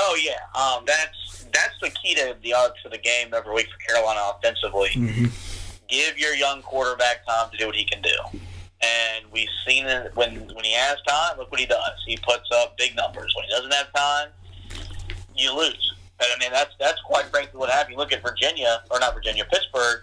Oh 0.00 0.16
yeah, 0.22 0.38
um, 0.54 0.84
that's 0.86 1.44
that's 1.52 1.74
the 1.82 1.90
key 1.90 2.14
to 2.14 2.36
the 2.40 2.54
odds 2.54 2.74
for 2.80 2.88
the 2.88 2.98
game 2.98 3.34
every 3.34 3.52
week 3.52 3.66
for 3.66 3.78
Carolina 3.92 4.20
offensively. 4.36 4.90
Mm-hmm. 4.90 5.26
Give 5.88 6.16
your 6.16 6.34
young 6.34 6.62
quarterback 6.62 7.26
time 7.26 7.50
to 7.50 7.56
do 7.56 7.66
what 7.66 7.74
he 7.74 7.84
can 7.84 8.00
do, 8.00 8.38
and 8.80 9.24
we've 9.32 9.48
seen 9.66 9.86
it 9.86 10.14
when 10.14 10.46
when 10.54 10.64
he 10.64 10.72
has 10.74 10.98
time. 11.06 11.36
Look 11.36 11.50
what 11.50 11.58
he 11.58 11.66
does. 11.66 12.04
He 12.06 12.16
puts 12.18 12.48
up 12.54 12.78
big 12.78 12.94
numbers. 12.94 13.34
When 13.34 13.44
he 13.44 13.50
doesn't 13.50 13.74
have 13.74 13.92
time, 13.92 14.28
you 15.34 15.56
lose. 15.56 15.94
And 16.20 16.28
I 16.32 16.38
mean 16.38 16.52
that's 16.52 16.74
that's 16.78 17.00
quite 17.00 17.24
frankly 17.26 17.58
what 17.58 17.68
happened. 17.68 17.94
You 17.94 17.98
look 17.98 18.12
at 18.12 18.22
Virginia 18.22 18.82
or 18.92 19.00
not 19.00 19.14
Virginia, 19.14 19.44
Pittsburgh. 19.50 20.02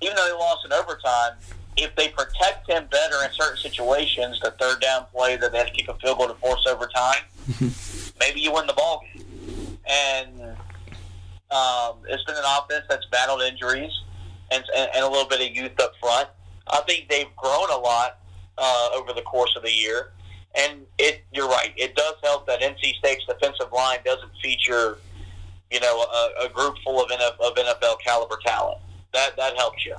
Even 0.00 0.16
though 0.16 0.26
they 0.26 0.32
lost 0.32 0.64
in 0.64 0.72
overtime, 0.72 1.32
if 1.76 1.94
they 1.96 2.08
protect 2.08 2.68
him 2.68 2.86
better 2.90 3.24
in 3.24 3.32
certain 3.32 3.58
situations, 3.58 4.40
the 4.40 4.52
third 4.52 4.80
down 4.80 5.06
play 5.12 5.36
that 5.36 5.52
they 5.52 5.58
had 5.58 5.66
to 5.66 5.72
kick 5.72 5.88
a 5.88 5.94
field 5.94 6.18
goal 6.18 6.28
to 6.28 6.34
force 6.34 6.64
overtime, 6.66 7.22
maybe 8.20 8.40
you 8.40 8.52
win 8.52 8.66
the 8.66 8.72
ball 8.74 9.02
game. 9.14 9.17
And 9.88 10.40
um, 11.50 11.96
it's 12.08 12.24
been 12.24 12.36
an 12.36 12.44
offense 12.58 12.84
that's 12.88 13.06
battled 13.06 13.42
injuries 13.42 13.92
and, 14.50 14.62
and, 14.76 14.90
and 14.94 15.04
a 15.04 15.08
little 15.08 15.28
bit 15.28 15.40
of 15.40 15.56
youth 15.56 15.78
up 15.80 15.92
front. 16.00 16.28
I 16.68 16.82
think 16.86 17.08
they've 17.08 17.34
grown 17.36 17.70
a 17.70 17.76
lot 17.76 18.18
uh, 18.58 18.88
over 18.94 19.12
the 19.12 19.22
course 19.22 19.54
of 19.56 19.62
the 19.62 19.72
year. 19.72 20.12
And 20.54 20.80
it, 20.98 21.22
you're 21.32 21.48
right. 21.48 21.72
It 21.76 21.94
does 21.94 22.14
help 22.22 22.46
that 22.46 22.60
NC 22.60 22.94
State's 22.96 23.24
defensive 23.26 23.72
line 23.72 23.98
doesn't 24.04 24.32
feature, 24.42 24.98
you 25.70 25.80
know, 25.80 26.02
a, 26.02 26.46
a 26.46 26.48
group 26.48 26.76
full 26.84 27.02
of 27.02 27.10
NFL, 27.10 27.40
of 27.40 27.54
NFL 27.54 28.00
caliber 28.04 28.38
talent. 28.44 28.78
That 29.14 29.36
that 29.36 29.56
helps 29.56 29.86
you. 29.86 29.96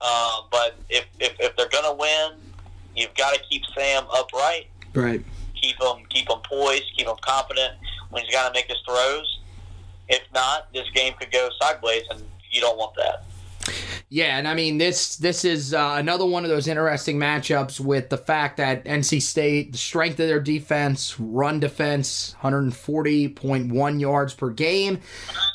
Uh, 0.00 0.40
but 0.50 0.76
if, 0.90 1.06
if, 1.18 1.34
if 1.38 1.56
they're 1.56 1.68
going 1.68 1.84
to 1.84 1.96
win, 1.98 2.32
you've 2.94 3.14
got 3.14 3.34
to 3.34 3.40
keep 3.48 3.62
Sam 3.74 4.04
upright. 4.12 4.66
Right. 4.94 5.24
Keep 5.54 5.80
him 5.80 6.04
keep 6.10 6.28
him 6.28 6.38
poised. 6.44 6.84
Keep 6.96 7.06
him 7.06 7.16
confident 7.22 7.74
when 8.14 8.24
he's 8.24 8.32
got 8.32 8.46
to 8.46 8.54
make 8.54 8.68
his 8.68 8.78
throws. 8.86 9.40
If 10.08 10.22
not, 10.32 10.72
this 10.72 10.88
game 10.90 11.14
could 11.14 11.32
go 11.32 11.48
sideways, 11.60 12.04
and 12.10 12.22
you 12.50 12.60
don't 12.60 12.78
want 12.78 12.94
that. 12.94 13.24
Yeah, 14.10 14.38
and 14.38 14.46
I 14.46 14.54
mean 14.54 14.78
this 14.78 15.16
this 15.16 15.44
is 15.44 15.74
uh, 15.74 15.96
another 15.98 16.26
one 16.26 16.44
of 16.44 16.50
those 16.50 16.68
interesting 16.68 17.18
matchups 17.18 17.80
with 17.80 18.10
the 18.10 18.18
fact 18.18 18.58
that 18.58 18.84
NC 18.84 19.22
State, 19.22 19.72
the 19.72 19.78
strength 19.78 20.20
of 20.20 20.28
their 20.28 20.40
defense, 20.40 21.18
run 21.18 21.58
defense, 21.58 22.36
140.1 22.42 24.00
yards 24.00 24.34
per 24.34 24.50
game. 24.50 25.00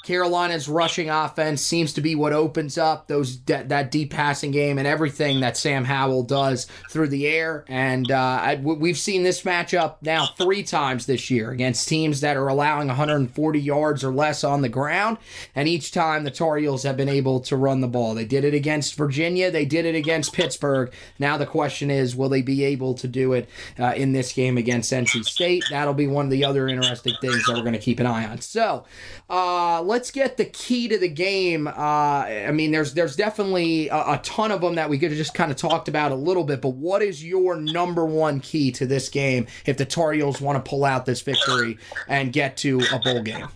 Carolina's 0.03 0.67
rushing 0.67 1.09
offense 1.09 1.61
seems 1.61 1.93
to 1.93 2.01
be 2.01 2.15
what 2.15 2.33
opens 2.33 2.77
up 2.77 3.07
those 3.07 3.39
that 3.41 3.91
deep 3.91 4.11
passing 4.11 4.49
game 4.49 4.79
and 4.79 4.87
everything 4.87 5.41
that 5.41 5.55
Sam 5.55 5.85
Howell 5.85 6.23
does 6.23 6.65
through 6.89 7.09
the 7.09 7.27
air. 7.27 7.63
And 7.67 8.09
uh, 8.09 8.17
I, 8.17 8.55
we've 8.55 8.97
seen 8.97 9.21
this 9.21 9.43
matchup 9.43 9.97
now 10.01 10.25
three 10.37 10.63
times 10.63 11.05
this 11.05 11.29
year 11.29 11.51
against 11.51 11.87
teams 11.87 12.21
that 12.21 12.37
are 12.37 12.47
allowing 12.47 12.87
140 12.87 13.59
yards 13.59 14.03
or 14.03 14.11
less 14.11 14.43
on 14.43 14.61
the 14.61 14.69
ground. 14.69 15.17
And 15.53 15.67
each 15.67 15.91
time 15.91 16.23
the 16.23 16.31
Tar 16.31 16.57
Heels 16.57 16.83
have 16.83 16.97
been 16.97 17.07
able 17.07 17.39
to 17.41 17.55
run 17.55 17.81
the 17.81 17.87
ball. 17.87 18.15
They 18.15 18.25
did 18.25 18.38
it 18.43 18.53
against 18.53 18.95
Virginia. 18.95 19.51
They 19.51 19.65
did 19.65 19.85
it 19.85 19.95
against 19.95 20.33
Pittsburgh. 20.33 20.91
Now 21.17 21.37
the 21.37 21.45
question 21.45 21.89
is, 21.91 22.15
will 22.15 22.29
they 22.29 22.41
be 22.41 22.63
able 22.63 22.93
to 22.95 23.07
do 23.07 23.33
it 23.33 23.49
uh, 23.79 23.93
in 23.95 24.11
this 24.13 24.33
game 24.33 24.57
against 24.57 24.91
NC 24.91 25.25
State? 25.25 25.63
That'll 25.69 25.93
be 25.93 26.07
one 26.07 26.25
of 26.25 26.31
the 26.31 26.45
other 26.45 26.67
interesting 26.67 27.15
things 27.21 27.45
that 27.45 27.53
we're 27.55 27.61
going 27.61 27.73
to 27.73 27.79
keep 27.79 27.99
an 27.99 28.05
eye 28.05 28.25
on. 28.25 28.41
So 28.41 28.85
uh, 29.29 29.81
let's 29.81 30.11
get 30.11 30.37
the 30.37 30.45
key 30.45 30.87
to 30.87 30.97
the 30.97 31.07
game. 31.07 31.67
Uh, 31.67 31.71
I 31.71 32.51
mean, 32.51 32.71
there's 32.71 32.93
there's 32.93 33.15
definitely 33.15 33.89
a, 33.89 34.13
a 34.13 34.19
ton 34.23 34.51
of 34.51 34.61
them 34.61 34.75
that 34.75 34.89
we 34.89 34.97
could 34.97 35.11
have 35.11 35.17
just 35.17 35.33
kind 35.33 35.51
of 35.51 35.57
talked 35.57 35.87
about 35.87 36.11
a 36.11 36.15
little 36.15 36.43
bit. 36.43 36.61
But 36.61 36.75
what 36.75 37.01
is 37.01 37.23
your 37.23 37.55
number 37.55 38.05
one 38.05 38.39
key 38.39 38.71
to 38.73 38.85
this 38.85 39.09
game 39.09 39.47
if 39.65 39.77
the 39.77 39.85
Tar 39.85 40.13
Heels 40.13 40.41
want 40.41 40.63
to 40.63 40.69
pull 40.69 40.85
out 40.85 41.05
this 41.05 41.21
victory 41.21 41.77
and 42.07 42.33
get 42.33 42.57
to 42.57 42.81
a 42.91 42.99
bowl 42.99 43.21
game? 43.21 43.47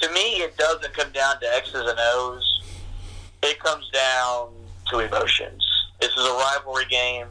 To 0.00 0.12
me, 0.12 0.36
it 0.36 0.56
doesn't 0.56 0.94
come 0.94 1.10
down 1.12 1.40
to 1.40 1.56
X's 1.56 1.74
and 1.74 1.98
O's. 1.98 2.57
It 3.42 3.58
comes 3.60 3.88
down 3.90 4.50
to 4.90 4.98
emotions. 5.00 5.64
This 6.00 6.10
is 6.10 6.24
a 6.24 6.32
rivalry 6.32 6.86
game 6.86 7.26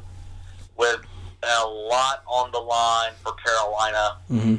with 0.78 1.02
a 1.43 1.67
lot 1.67 2.24
on 2.28 2.52
the 2.52 2.60
line 2.60 3.12
for 3.24 3.34
Carolina. 3.34 4.17
Mm-hmm. 4.30 4.56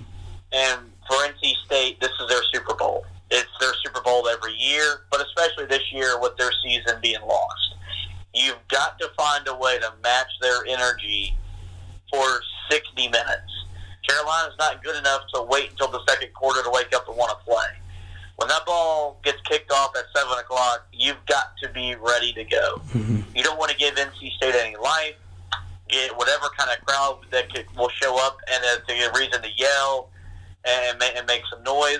And 0.52 0.80
for 1.06 1.16
NC 1.16 1.54
State, 1.64 2.00
this 2.00 2.10
is 2.20 2.28
their 2.28 2.42
Super 2.52 2.74
Bowl. 2.74 3.04
It's 3.30 3.50
their 3.60 3.72
Super 3.84 4.00
Bowl 4.00 4.26
every 4.28 4.54
year, 4.54 5.02
but 5.10 5.20
especially 5.20 5.66
this 5.66 5.82
year 5.92 6.20
with 6.20 6.36
their 6.36 6.50
season 6.62 6.98
being 7.02 7.20
lost. 7.20 7.74
You've 8.34 8.66
got 8.68 8.98
to 9.00 9.08
find 9.16 9.46
a 9.48 9.54
way 9.54 9.78
to 9.78 9.92
match 10.02 10.28
their 10.40 10.64
energy 10.66 11.36
for 12.10 12.40
60 12.70 13.08
minutes. 13.08 13.52
Carolina's 14.08 14.54
not 14.58 14.82
good 14.82 14.96
enough 14.96 15.22
to 15.34 15.42
wait 15.42 15.70
until 15.70 15.88
the 15.88 16.00
second 16.08 16.32
quarter 16.32 16.62
to 16.62 16.70
wake 16.70 16.94
up 16.94 17.08
and 17.08 17.16
want 17.16 17.30
to 17.30 17.44
play. 17.44 17.66
When 18.38 18.46
that 18.46 18.64
ball 18.64 19.18
gets 19.24 19.40
kicked 19.42 19.72
off 19.72 19.96
at 19.96 20.04
7 20.14 20.38
o'clock, 20.38 20.86
you've 20.92 21.24
got 21.26 21.56
to 21.60 21.68
be 21.70 21.96
ready 21.96 22.32
to 22.34 22.44
go. 22.44 22.80
Mm-hmm. 22.94 23.36
You 23.36 23.42
don't 23.42 23.58
want 23.58 23.72
to 23.72 23.76
give 23.76 23.96
NC 23.96 24.30
State 24.36 24.54
any 24.54 24.76
life, 24.76 25.16
get 25.88 26.16
whatever 26.16 26.46
kind 26.56 26.70
of 26.70 26.86
crowd 26.86 27.18
that 27.32 27.52
could, 27.52 27.66
will 27.76 27.88
show 27.88 28.16
up 28.24 28.38
and 28.46 28.62
it's 28.64 28.88
a 28.88 29.18
reason 29.18 29.42
to 29.42 29.48
yell 29.56 30.10
and, 30.64 31.02
and 31.02 31.26
make 31.26 31.42
some 31.50 31.64
noise. 31.64 31.98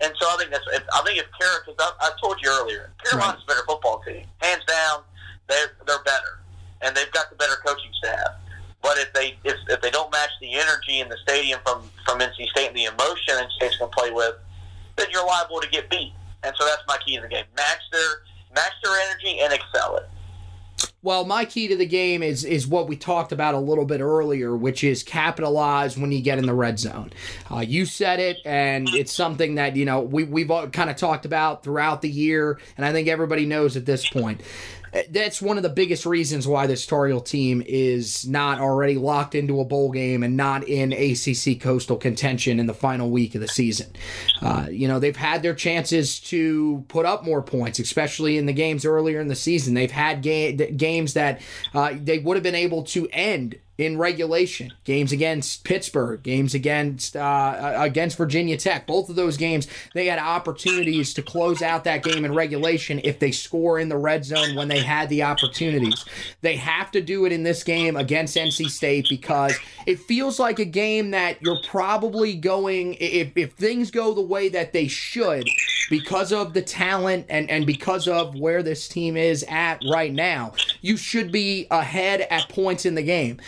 And 0.00 0.12
so 0.20 0.26
I 0.28 0.36
think 0.38 0.50
that's. 0.50 0.64
If, 0.72 0.84
I 0.94 1.02
think 1.02 1.18
if 1.18 1.26
Carolina, 1.38 1.62
because 1.66 1.94
I, 2.00 2.06
I 2.06 2.10
told 2.22 2.36
you 2.42 2.50
earlier, 2.50 2.92
Carolina's 3.04 3.38
right. 3.38 3.44
a 3.44 3.46
better 3.46 3.66
football 3.66 4.02
team, 4.06 4.24
hands 4.38 4.64
down. 4.66 5.02
They're 5.48 5.74
they're 5.86 6.02
better, 6.02 6.42
and 6.80 6.96
they've 6.96 7.10
got 7.12 7.30
the 7.30 7.36
better 7.36 7.56
coaching 7.64 7.90
staff. 8.02 8.34
But 8.82 8.98
if 8.98 9.12
they 9.12 9.36
if, 9.44 9.56
if 9.68 9.80
they 9.80 9.90
don't 9.90 10.10
match 10.10 10.30
the 10.40 10.54
energy 10.54 11.00
in 11.00 11.08
the 11.08 11.16
stadium 11.22 11.60
from 11.64 11.88
from 12.04 12.18
NC 12.18 12.48
State 12.50 12.68
and 12.68 12.76
the 12.76 12.84
emotion 12.84 13.34
NC 13.34 13.50
State's 13.56 13.76
going 13.76 13.92
to 13.92 13.96
play 13.96 14.10
with, 14.10 14.34
then 14.96 15.06
you're 15.12 15.26
liable 15.26 15.60
to 15.60 15.68
get 15.68 15.90
beat. 15.90 16.12
And 16.42 16.54
so 16.58 16.66
that's 16.66 16.82
my 16.88 16.98
key 17.04 17.16
to 17.16 17.22
the 17.22 17.28
game: 17.28 17.44
match 17.56 17.80
their 17.90 18.22
match 18.54 18.72
their 18.82 18.92
energy 19.08 19.40
and 19.40 19.52
excel 19.52 19.96
it. 19.96 20.08
Well, 21.04 21.24
my 21.24 21.44
key 21.44 21.66
to 21.66 21.76
the 21.76 21.86
game 21.86 22.22
is 22.22 22.44
is 22.44 22.66
what 22.66 22.88
we 22.88 22.96
talked 22.96 23.32
about 23.32 23.54
a 23.54 23.58
little 23.58 23.84
bit 23.84 24.00
earlier, 24.00 24.56
which 24.56 24.84
is 24.84 25.02
capitalize 25.02 25.98
when 25.98 26.12
you 26.12 26.20
get 26.20 26.38
in 26.38 26.46
the 26.46 26.54
red 26.54 26.78
zone. 26.78 27.12
Uh, 27.50 27.58
you 27.58 27.86
said 27.86 28.20
it, 28.20 28.38
and 28.44 28.88
it's 28.88 29.12
something 29.12 29.56
that 29.56 29.74
you 29.74 29.84
know 29.84 30.00
we 30.00 30.22
we've 30.22 30.48
kind 30.72 30.90
of 30.90 30.96
talked 30.96 31.24
about 31.24 31.64
throughout 31.64 32.02
the 32.02 32.08
year, 32.08 32.60
and 32.76 32.86
I 32.86 32.92
think 32.92 33.08
everybody 33.08 33.46
knows 33.46 33.76
at 33.76 33.84
this 33.84 34.08
point. 34.08 34.42
That's 35.10 35.40
one 35.40 35.56
of 35.56 35.62
the 35.62 35.68
biggest 35.68 36.04
reasons 36.04 36.46
why 36.46 36.66
this 36.66 36.84
Tar 36.86 37.06
Heel 37.06 37.20
team 37.20 37.62
is 37.66 38.26
not 38.26 38.60
already 38.60 38.96
locked 38.96 39.34
into 39.34 39.60
a 39.60 39.64
bowl 39.64 39.90
game 39.90 40.22
and 40.22 40.36
not 40.36 40.68
in 40.68 40.92
ACC 40.92 41.60
coastal 41.60 41.96
contention 41.96 42.60
in 42.60 42.66
the 42.66 42.74
final 42.74 43.10
week 43.10 43.34
of 43.34 43.40
the 43.40 43.48
season. 43.48 43.90
Uh, 44.42 44.66
you 44.70 44.86
know, 44.86 44.98
they've 44.98 45.16
had 45.16 45.42
their 45.42 45.54
chances 45.54 46.20
to 46.20 46.84
put 46.88 47.06
up 47.06 47.24
more 47.24 47.42
points, 47.42 47.78
especially 47.78 48.36
in 48.36 48.46
the 48.46 48.52
games 48.52 48.84
earlier 48.84 49.20
in 49.20 49.28
the 49.28 49.34
season. 49.34 49.74
They've 49.74 49.90
had 49.90 50.22
ga- 50.22 50.52
games 50.72 51.14
that 51.14 51.40
uh, 51.74 51.94
they 51.96 52.18
would 52.18 52.36
have 52.36 52.44
been 52.44 52.54
able 52.54 52.82
to 52.84 53.08
end 53.12 53.58
in 53.78 53.96
regulation. 53.96 54.72
Games 54.84 55.12
against 55.12 55.64
Pittsburgh, 55.64 56.22
games 56.22 56.54
against 56.54 57.16
uh, 57.16 57.74
against 57.76 58.18
Virginia 58.18 58.56
Tech. 58.56 58.86
Both 58.86 59.08
of 59.08 59.16
those 59.16 59.36
games, 59.36 59.66
they 59.94 60.06
had 60.06 60.18
opportunities 60.18 61.14
to 61.14 61.22
close 61.22 61.62
out 61.62 61.84
that 61.84 62.02
game 62.02 62.24
in 62.24 62.34
regulation 62.34 63.00
if 63.02 63.18
they 63.18 63.32
score 63.32 63.78
in 63.78 63.88
the 63.88 63.96
red 63.96 64.24
zone 64.24 64.54
when 64.54 64.68
they 64.68 64.80
had 64.80 65.08
the 65.08 65.22
opportunities. 65.22 66.04
They 66.42 66.56
have 66.56 66.90
to 66.92 67.00
do 67.00 67.24
it 67.24 67.32
in 67.32 67.42
this 67.42 67.62
game 67.64 67.96
against 67.96 68.36
NC 68.36 68.68
State 68.68 69.06
because 69.08 69.58
it 69.86 69.98
feels 70.00 70.38
like 70.38 70.58
a 70.58 70.64
game 70.64 71.10
that 71.12 71.40
you're 71.40 71.62
probably 71.66 72.34
going 72.34 72.94
if, 73.00 73.36
if 73.36 73.52
things 73.52 73.90
go 73.90 74.12
the 74.12 74.20
way 74.20 74.48
that 74.50 74.72
they 74.72 74.86
should 74.86 75.48
because 75.90 76.32
of 76.32 76.54
the 76.54 76.62
talent 76.62 77.26
and, 77.28 77.50
and 77.50 77.66
because 77.66 78.06
of 78.08 78.34
where 78.34 78.62
this 78.62 78.88
team 78.88 79.16
is 79.16 79.44
at 79.48 79.82
right 79.90 80.12
now, 80.12 80.52
you 80.80 80.96
should 80.96 81.32
be 81.32 81.66
ahead 81.70 82.22
at 82.30 82.48
points 82.48 82.86
in 82.86 82.94
the 82.94 83.02
game. 83.02 83.40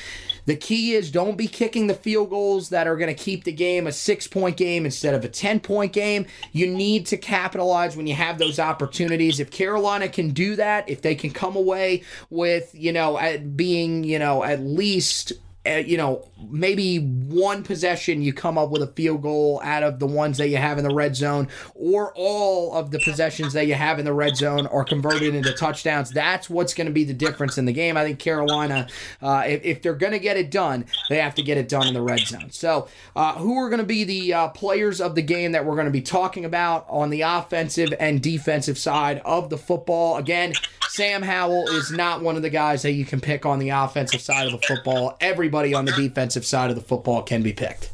The 0.46 0.56
key 0.56 0.94
is 0.94 1.10
don't 1.10 1.36
be 1.36 1.46
kicking 1.46 1.86
the 1.86 1.94
field 1.94 2.30
goals 2.30 2.68
that 2.68 2.86
are 2.86 2.96
going 2.96 3.14
to 3.14 3.22
keep 3.22 3.44
the 3.44 3.52
game 3.52 3.86
a 3.86 3.92
six 3.92 4.26
point 4.26 4.56
game 4.56 4.84
instead 4.84 5.14
of 5.14 5.24
a 5.24 5.28
10 5.28 5.60
point 5.60 5.92
game. 5.92 6.26
You 6.52 6.66
need 6.66 7.06
to 7.06 7.16
capitalize 7.16 7.96
when 7.96 8.06
you 8.06 8.14
have 8.14 8.38
those 8.38 8.58
opportunities. 8.58 9.40
If 9.40 9.50
Carolina 9.50 10.08
can 10.08 10.30
do 10.30 10.56
that, 10.56 10.88
if 10.88 11.02
they 11.02 11.14
can 11.14 11.30
come 11.30 11.56
away 11.56 12.02
with, 12.30 12.70
you 12.74 12.92
know, 12.92 13.18
at 13.18 13.56
being, 13.56 14.04
you 14.04 14.18
know, 14.18 14.44
at 14.44 14.60
least 14.60 15.32
uh, 15.66 15.76
you 15.76 15.96
know, 15.96 16.28
maybe 16.50 16.98
one 16.98 17.62
possession 17.62 18.20
you 18.20 18.34
come 18.34 18.58
up 18.58 18.70
with 18.70 18.82
a 18.82 18.86
field 18.88 19.22
goal 19.22 19.62
out 19.64 19.82
of 19.82 19.98
the 19.98 20.06
ones 20.06 20.36
that 20.36 20.48
you 20.48 20.58
have 20.58 20.76
in 20.76 20.84
the 20.84 20.94
red 20.94 21.16
zone, 21.16 21.48
or 21.74 22.12
all 22.16 22.74
of 22.74 22.90
the 22.90 22.98
possessions 22.98 23.54
that 23.54 23.66
you 23.66 23.74
have 23.74 23.98
in 23.98 24.04
the 24.04 24.12
red 24.12 24.36
zone 24.36 24.66
are 24.66 24.84
converted 24.84 25.34
into 25.34 25.52
touchdowns. 25.54 26.10
That's 26.10 26.50
what's 26.50 26.74
going 26.74 26.86
to 26.86 26.92
be 26.92 27.04
the 27.04 27.14
difference 27.14 27.56
in 27.56 27.64
the 27.64 27.72
game. 27.72 27.96
I 27.96 28.04
think 28.04 28.18
Carolina, 28.18 28.88
uh, 29.22 29.44
if, 29.46 29.64
if, 29.64 29.82
they're 29.82 29.94
going 29.94 30.12
to 30.12 30.18
get 30.18 30.36
it 30.36 30.50
done, 30.50 30.84
they 31.08 31.16
have 31.16 31.34
to 31.36 31.42
get 31.42 31.56
it 31.56 31.68
done 31.68 31.86
in 31.86 31.94
the 31.94 32.02
red 32.02 32.20
zone. 32.20 32.50
So, 32.50 32.88
uh, 33.16 33.34
who 33.34 33.56
are 33.58 33.70
going 33.70 33.80
to 33.80 33.86
be 33.86 34.04
the 34.04 34.34
uh, 34.34 34.48
players 34.48 35.00
of 35.00 35.14
the 35.14 35.22
game 35.22 35.52
that 35.52 35.64
we're 35.64 35.76
going 35.76 35.86
to 35.86 35.90
be 35.90 36.02
talking 36.02 36.44
about 36.44 36.84
on 36.90 37.08
the 37.08 37.22
offensive 37.22 37.94
and 37.98 38.22
defensive 38.22 38.76
side 38.76 39.22
of 39.24 39.48
the 39.48 39.58
football? 39.58 40.18
Again, 40.18 40.52
Sam 40.88 41.22
Howell 41.22 41.68
is 41.68 41.90
not 41.90 42.22
one 42.22 42.36
of 42.36 42.42
the 42.42 42.50
guys 42.50 42.82
that 42.82 42.92
you 42.92 43.04
can 43.04 43.20
pick 43.20 43.46
on 43.46 43.58
the 43.58 43.70
offensive 43.70 44.20
side 44.20 44.46
of 44.46 44.52
the 44.52 44.66
football. 44.66 45.16
Everybody 45.20 45.53
on 45.54 45.84
the 45.84 45.92
defensive 45.92 46.44
side 46.44 46.70
of 46.70 46.76
the 46.76 46.82
football 46.82 47.22
can 47.22 47.42
be 47.42 47.52
picked. 47.52 47.90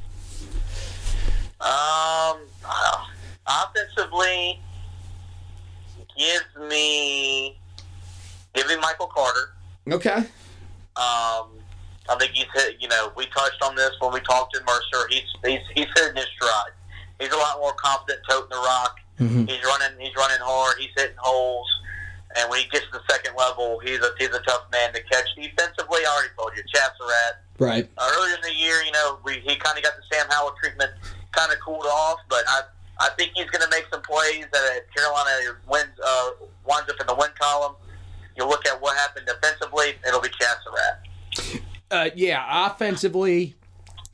Um, 1.61 2.39
offensively, 3.47 4.61
give 6.17 6.69
me 6.69 7.59
give 8.55 8.67
me 8.67 8.77
Michael 8.77 9.07
Carter. 9.07 9.51
Okay. 9.91 10.25
Um, 10.97 11.51
I 12.09 12.17
think 12.19 12.33
he's 12.33 12.47
hit. 12.55 12.77
You 12.81 12.89
know, 12.89 13.13
we 13.17 13.27
touched 13.27 13.63
on 13.63 13.75
this 13.77 13.91
when 14.01 14.13
we 14.13 14.21
talked 14.21 14.55
to 14.55 14.61
Mercer. 14.65 15.07
He's 15.11 15.23
he's 15.45 15.61
he's 15.75 15.87
hitting 15.95 16.17
his 16.17 16.27
stride. 16.37 16.73
He's 17.21 17.33
a 17.33 17.37
lot 17.37 17.59
more 17.59 17.75
confident 17.75 18.21
toting 18.29 18.49
the 18.51 18.57
rock. 18.57 18.97
Mm-hmm. 19.21 19.45
He's 19.45 19.63
running. 19.65 20.01
He's 20.01 20.17
running 20.17 20.41
hard. 20.41 20.77
He's 20.79 20.91
hitting 20.97 21.17
holes. 21.19 21.69
And 22.37 22.49
when 22.49 22.61
he 22.61 22.69
gets 22.69 22.87
to 22.87 22.93
the 22.93 23.03
second 23.11 23.35
level, 23.37 23.81
he's 23.81 23.99
a 23.99 24.11
he's 24.19 24.29
a 24.29 24.41
tough 24.43 24.67
man 24.71 24.93
to 24.93 25.03
catch. 25.11 25.27
Defensively, 25.35 26.01
I 26.07 26.15
already 26.15 26.35
told 26.39 26.53
you, 26.57 26.63
Chazz 26.73 26.91
Surratt. 26.99 27.43
Right. 27.59 27.91
Uh, 27.99 28.11
earlier 28.17 28.35
in 28.37 28.43
the 28.43 28.55
year, 28.55 28.83
you 28.83 28.93
know, 28.93 29.19
we, 29.25 29.35
he 29.41 29.57
kind 29.57 29.77
of 29.77 29.83
got 29.83 29.95
the 29.97 30.03
Sam 30.11 30.27
Howell 30.31 30.55
treatment, 30.63 30.93
kind 31.33 31.53
of 31.53 31.59
cooled 31.61 31.87
off. 31.87 32.19
But 32.29 32.45
I 32.47 32.63
I 33.01 33.09
think 33.19 33.33
he's 33.35 33.51
going 33.51 33.63
to 33.63 33.71
make 33.71 33.87
some 33.91 34.03
plays 34.03 34.47
that 34.53 34.77
if 34.77 34.95
Carolina 34.95 35.59
wins 35.69 35.89
uh, 36.05 36.31
winds 36.65 36.91
up 36.91 37.01
in 37.01 37.07
the 37.07 37.15
win 37.15 37.31
column, 37.39 37.75
you 38.37 38.47
look 38.47 38.67
at 38.67 38.81
what 38.81 38.97
happened 38.97 39.27
defensively, 39.27 39.95
it'll 40.07 40.21
be 40.21 40.29
Chazz 40.29 40.57
Surratt. 40.65 41.63
Uh, 41.91 42.11
yeah, 42.15 42.67
offensively, 42.67 43.57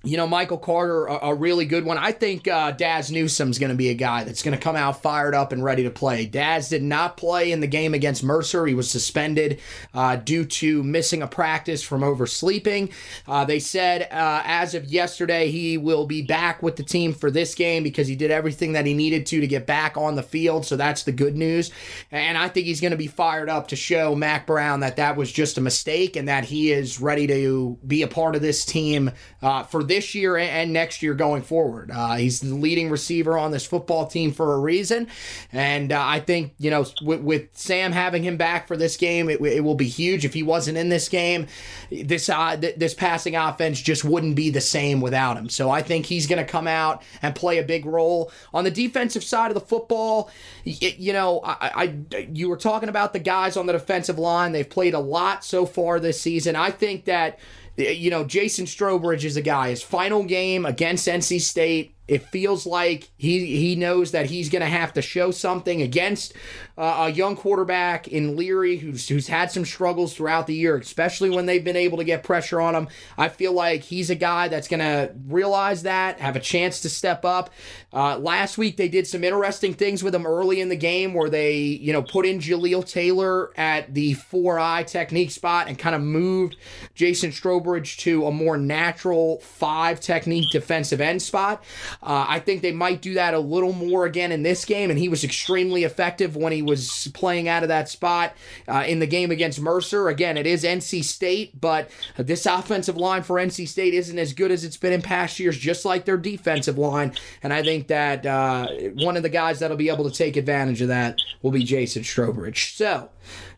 you 0.06 0.16
know, 0.16 0.28
Michael 0.28 0.58
Carter, 0.58 1.06
a, 1.06 1.30
a, 1.30 1.34
really 1.34 1.66
good 1.66 1.84
one. 1.84 1.98
I 1.98 2.12
think 2.12 2.46
uh, 2.46 2.70
Dazz 2.70 3.10
Newsome's 3.10 3.58
going 3.58 3.70
to 3.70 3.76
be 3.76 3.88
a 3.88 3.94
guy 3.94 4.22
that's 4.22 4.42
going 4.42 4.56
to 4.56 4.62
come 4.62 4.76
out 4.76 5.02
fired 5.02 5.34
up 5.34 5.50
and 5.50 5.64
ready 5.64 5.82
to 5.82 5.90
play. 5.90 6.26
Dazz 6.26 6.68
did 6.68 6.84
not 6.84 7.16
play 7.16 7.50
in 7.50 7.58
the 7.58 7.66
game 7.66 7.92
against 7.92 8.22
Mercer. 8.22 8.66
He 8.66 8.74
was 8.74 8.88
suspended 8.88 9.60
uh, 9.92 10.14
due 10.14 10.44
to 10.44 10.84
missing 10.84 11.22
a 11.22 11.26
practice 11.26 11.82
from 11.82 12.04
oversleeping. 12.04 12.90
Uh, 13.26 13.44
they 13.44 13.58
said 13.58 14.02
uh, 14.12 14.42
as 14.44 14.74
of 14.74 14.84
yesterday, 14.84 15.50
he 15.50 15.76
will 15.76 16.06
be 16.06 16.22
back 16.22 16.62
with 16.62 16.76
the 16.76 16.84
team 16.84 17.12
for 17.12 17.28
this 17.28 17.56
game 17.56 17.82
because 17.82 18.06
he 18.06 18.14
did 18.14 18.30
everything 18.30 18.74
that 18.74 18.86
he 18.86 18.94
needed 18.94 19.26
to 19.26 19.40
to 19.40 19.46
get 19.48 19.66
back 19.66 19.96
on 19.96 20.14
the 20.14 20.22
field. 20.22 20.64
So 20.64 20.76
that's 20.76 21.02
the 21.02 21.12
good 21.12 21.36
news. 21.36 21.72
And 22.12 22.38
I 22.38 22.48
think 22.48 22.66
he's 22.66 22.80
going 22.80 22.92
to 22.92 22.96
be 22.96 23.08
fired 23.08 23.50
up 23.50 23.68
to 23.68 23.76
show 23.76 24.14
Mack 24.14 24.46
Brown 24.46 24.80
that 24.80 24.96
that 24.96 25.16
was 25.16 25.32
just 25.32 25.58
a 25.58 25.60
mistake 25.60 26.14
and 26.14 26.28
that 26.28 26.44
he 26.44 26.70
is 26.70 27.00
ready 27.00 27.26
to 27.26 27.76
be 27.84 28.02
a 28.02 28.08
part 28.08 28.36
of 28.36 28.42
this 28.42 28.64
team 28.64 29.10
uh, 29.42 29.64
for 29.64 29.82
this 29.82 29.95
this 29.96 30.14
year 30.14 30.36
and 30.36 30.74
next 30.74 31.02
year 31.02 31.14
going 31.14 31.40
forward. 31.40 31.90
Uh, 31.90 32.16
he's 32.16 32.40
the 32.40 32.54
leading 32.54 32.90
receiver 32.90 33.38
on 33.38 33.50
this 33.50 33.64
football 33.64 34.06
team 34.06 34.30
for 34.30 34.52
a 34.52 34.58
reason. 34.58 35.08
And 35.52 35.90
uh, 35.90 36.04
I 36.04 36.20
think, 36.20 36.54
you 36.58 36.70
know, 36.70 36.84
with, 37.02 37.20
with, 37.22 37.48
Sam 37.54 37.92
having 37.92 38.22
him 38.22 38.36
back 38.36 38.68
for 38.68 38.76
this 38.76 38.98
game, 38.98 39.30
it, 39.30 39.40
it, 39.40 39.64
will 39.64 39.74
be 39.74 39.88
huge. 39.88 40.26
If 40.26 40.34
he 40.34 40.42
wasn't 40.42 40.76
in 40.76 40.90
this 40.90 41.08
game, 41.08 41.46
this, 41.90 42.28
uh, 42.28 42.56
th- 42.58 42.76
this 42.76 42.92
passing 42.92 43.36
offense 43.36 43.80
just 43.80 44.04
wouldn't 44.04 44.36
be 44.36 44.50
the 44.50 44.60
same 44.60 45.00
without 45.00 45.38
him. 45.38 45.48
So 45.48 45.70
I 45.70 45.80
think 45.80 46.04
he's 46.04 46.26
going 46.26 46.44
to 46.44 46.50
come 46.50 46.66
out 46.66 47.02
and 47.22 47.34
play 47.34 47.56
a 47.56 47.62
big 47.62 47.86
role. 47.86 48.30
On 48.52 48.64
the 48.64 48.70
defensive 48.70 49.24
side 49.24 49.50
of 49.50 49.54
the 49.54 49.60
football, 49.60 50.30
you 50.64 51.14
know, 51.14 51.40
I, 51.42 51.70
I 51.74 52.26
you 52.32 52.50
were 52.50 52.56
talking 52.58 52.90
about 52.90 53.14
the 53.14 53.18
guys 53.18 53.56
on 53.56 53.64
the 53.66 53.72
defensive 53.72 54.18
line. 54.18 54.52
They've 54.52 54.68
played 54.68 54.92
a 54.92 54.98
lot 54.98 55.44
so 55.44 55.64
far 55.64 55.98
this 56.00 56.20
season. 56.20 56.54
I 56.54 56.70
think 56.70 57.06
that 57.06 57.38
Uh, 57.78 57.82
you 57.82 58.10
know, 58.10 58.24
Jason 58.24 58.66
Strowbridge 58.66 59.24
is 59.24 59.36
a 59.36 59.42
guy. 59.42 59.70
His 59.70 59.82
final 59.82 60.24
game 60.24 60.64
against 60.64 61.06
NC 61.06 61.40
State 61.40 61.96
it 62.08 62.22
feels 62.22 62.66
like 62.66 63.10
he 63.16 63.58
he 63.58 63.74
knows 63.74 64.12
that 64.12 64.26
he's 64.26 64.48
going 64.48 64.62
to 64.62 64.68
have 64.68 64.92
to 64.92 65.02
show 65.02 65.30
something 65.30 65.82
against 65.82 66.34
uh, 66.78 67.06
a 67.06 67.10
young 67.10 67.36
quarterback 67.36 68.06
in 68.08 68.36
Leary 68.36 68.76
who's 68.76 69.08
who's 69.08 69.28
had 69.28 69.50
some 69.50 69.64
struggles 69.64 70.14
throughout 70.14 70.46
the 70.46 70.54
year, 70.54 70.76
especially 70.76 71.30
when 71.30 71.46
they've 71.46 71.64
been 71.64 71.76
able 71.76 71.98
to 71.98 72.04
get 72.04 72.22
pressure 72.22 72.60
on 72.60 72.74
him. 72.74 72.88
I 73.16 73.28
feel 73.28 73.52
like 73.52 73.82
he's 73.82 74.10
a 74.10 74.14
guy 74.14 74.48
that's 74.48 74.68
going 74.68 74.80
to 74.80 75.12
realize 75.26 75.84
that, 75.84 76.20
have 76.20 76.36
a 76.36 76.40
chance 76.40 76.80
to 76.82 76.90
step 76.90 77.24
up. 77.24 77.50
Uh, 77.92 78.18
last 78.18 78.58
week 78.58 78.76
they 78.76 78.88
did 78.88 79.06
some 79.06 79.24
interesting 79.24 79.72
things 79.72 80.02
with 80.02 80.14
him 80.14 80.26
early 80.26 80.60
in 80.60 80.68
the 80.68 80.76
game 80.76 81.14
where 81.14 81.30
they 81.30 81.56
you 81.56 81.92
know 81.92 82.02
put 82.02 82.26
in 82.26 82.40
Jaleel 82.40 82.86
Taylor 82.86 83.58
at 83.58 83.94
the 83.94 84.12
four 84.14 84.58
eye 84.58 84.82
technique 84.82 85.30
spot 85.30 85.68
and 85.68 85.78
kind 85.78 85.94
of 85.94 86.02
moved 86.02 86.56
Jason 86.94 87.30
Strowbridge 87.30 87.96
to 87.98 88.26
a 88.26 88.30
more 88.30 88.58
natural 88.58 89.38
five 89.40 89.98
technique 90.00 90.50
defensive 90.52 91.00
end 91.00 91.22
spot. 91.22 91.64
Uh, 92.02 92.26
I 92.28 92.40
think 92.40 92.60
they 92.60 92.72
might 92.72 93.00
do 93.00 93.14
that 93.14 93.32
a 93.32 93.38
little 93.38 93.72
more 93.72 94.04
again 94.04 94.30
in 94.30 94.42
this 94.42 94.66
game, 94.66 94.90
and 94.90 94.98
he 94.98 95.08
was 95.08 95.24
extremely 95.24 95.84
effective 95.84 96.36
when 96.36 96.52
he 96.52 96.65
was 96.66 97.08
playing 97.14 97.48
out 97.48 97.62
of 97.62 97.68
that 97.68 97.88
spot 97.88 98.34
uh, 98.68 98.84
in 98.86 98.98
the 98.98 99.06
game 99.06 99.30
against 99.30 99.60
Mercer. 99.60 100.08
Again, 100.08 100.36
it 100.36 100.46
is 100.46 100.64
NC 100.64 101.04
State, 101.04 101.60
but 101.60 101.90
this 102.16 102.46
offensive 102.46 102.96
line 102.96 103.22
for 103.22 103.36
NC 103.36 103.68
State 103.68 103.94
isn't 103.94 104.18
as 104.18 104.32
good 104.32 104.50
as 104.50 104.64
it's 104.64 104.76
been 104.76 104.92
in 104.92 105.02
past 105.02 105.38
years, 105.40 105.56
just 105.56 105.84
like 105.84 106.04
their 106.04 106.16
defensive 106.16 106.78
line. 106.78 107.12
And 107.42 107.52
I 107.52 107.62
think 107.62 107.88
that 107.88 108.26
uh, 108.26 108.68
one 108.94 109.16
of 109.16 109.22
the 109.22 109.28
guys 109.28 109.60
that'll 109.60 109.76
be 109.76 109.88
able 109.88 110.08
to 110.08 110.16
take 110.16 110.36
advantage 110.36 110.82
of 110.82 110.88
that 110.88 111.20
will 111.42 111.50
be 111.52 111.64
Jason 111.64 112.02
Strowbridge. 112.02 112.76
So, 112.76 113.10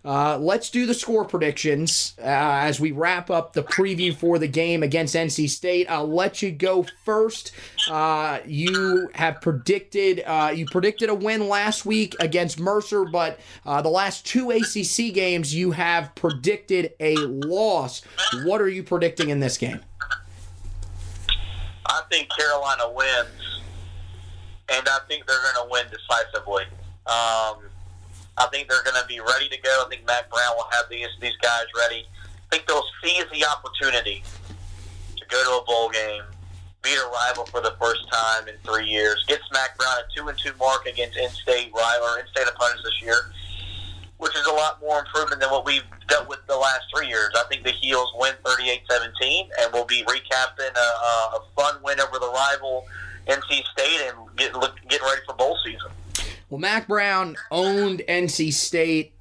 uh, 0.09 0.39
let's 0.39 0.71
do 0.71 0.87
the 0.87 0.95
score 0.95 1.23
predictions 1.23 2.15
uh, 2.19 2.23
as 2.25 2.81
we 2.81 2.93
wrap 2.93 3.31
up 3.31 3.53
the 3.53 3.63
preview 3.63 4.17
for 4.17 4.39
the 4.39 4.49
game 4.49 4.83
against 4.83 5.15
NC 5.15 5.51
State. 5.51 5.87
I'll 5.91 6.09
let 6.09 6.41
you 6.41 6.51
go 6.51 6.87
first. 7.05 7.53
Uh, 7.91 8.39
you 8.47 9.11
have 9.13 9.43
predicted 9.43 10.23
uh, 10.27 10.51
you 10.55 10.65
predicted 10.65 11.11
a 11.11 11.15
win 11.15 11.47
last 11.47 11.85
week 11.85 12.17
against 12.21 12.59
Mercer, 12.59 13.05
but 13.05 13.39
uh, 13.67 13.83
the 13.83 13.91
last 13.91 14.25
two 14.25 14.51
ACC 14.51 15.13
games 15.13 15.55
you 15.55 15.73
have 15.73 16.15
predicted 16.15 16.95
a 17.01 17.15
loss. 17.17 18.01
What 18.45 18.63
are 18.63 18.69
you 18.69 18.83
predicting 18.83 19.29
in 19.29 19.41
this 19.41 19.59
game? 19.59 19.83
I 21.85 22.01
think 22.11 22.31
Carolina 22.35 22.91
wins, 22.95 23.61
and 24.71 24.89
I 24.89 25.01
think 25.07 25.27
they're 25.27 25.43
going 25.43 25.67
to 25.67 25.71
win 25.71 25.85
decisively. 25.91 26.65
Um, 27.07 27.69
I 28.39 28.47
think 28.53 28.69
they're 28.69 28.83
going 28.85 29.01
to 29.01 29.07
be 29.09 29.21
ready 29.21 29.49
to 29.49 29.59
go. 29.61 29.83
I 29.85 29.89
think 29.89 30.07
Mack 30.07 30.31
Brown 30.31 30.55
will 30.57 30.69
have 30.71 30.87
these 30.89 31.09
these 31.21 31.37
guys 31.43 31.67
ready. 31.77 32.07
I 32.07 32.57
think 32.57 32.67
they'll 32.67 32.87
seize 33.03 33.27
the 33.33 33.45
opportunity 33.45 34.23
to 35.17 35.25
go 35.29 35.43
to 35.43 35.63
a 35.63 35.65
bowl 35.67 35.91
game, 35.91 36.23
beat 36.83 36.97
a 36.97 37.09
rival 37.13 37.45
for 37.47 37.61
the 37.61 37.75
first 37.81 38.09
time 38.11 38.49
in 38.49 38.55
three 38.65 38.87
years, 38.87 39.25
get 39.27 39.41
Mack 39.53 39.77
Brown 39.77 39.97
a 39.99 40.17
two 40.17 40.29
and 40.29 40.39
two 40.39 40.53
mark 40.59 40.87
against 40.87 41.17
in-state 41.19 41.73
rival 41.75 42.07
or 42.07 42.21
in-state 42.21 42.47
opponents 42.49 42.83
this 42.85 43.03
year, 43.03 43.17
which 44.19 44.35
is 44.37 44.47
a 44.47 44.53
lot 44.53 44.81
more 44.81 45.01
improvement 45.01 45.41
than 45.41 45.51
what 45.51 45.67
we've 45.67 45.83
dealt 46.07 46.29
with 46.29 46.39
the 46.47 46.57
last 46.57 46.83
three 46.95 47.09
years. 47.09 47.31
I 47.37 47.45
think 47.51 47.65
the 47.65 47.73
Heels 47.73 48.13
win 48.17 48.33
38-17 48.45 49.49
and 49.61 49.73
will 49.73 49.85
be 49.85 50.05
recapping 50.05 50.75
a, 50.75 51.37
a 51.37 51.41
fun 51.57 51.75
win 51.83 52.01
over 52.01 52.19
the 52.19 52.31
rival 52.31 52.87
NC 53.27 53.65
State 53.73 54.09
and 54.09 54.37
get, 54.37 54.53
getting 54.89 55.07
ready 55.07 55.21
for 55.27 55.35
bowl 55.35 55.59
season. 55.65 55.91
Well, 56.51 56.59
Mack 56.59 56.89
Brown 56.89 57.37
owned 57.51 58.03
NC 58.09 58.53
State 58.53 59.13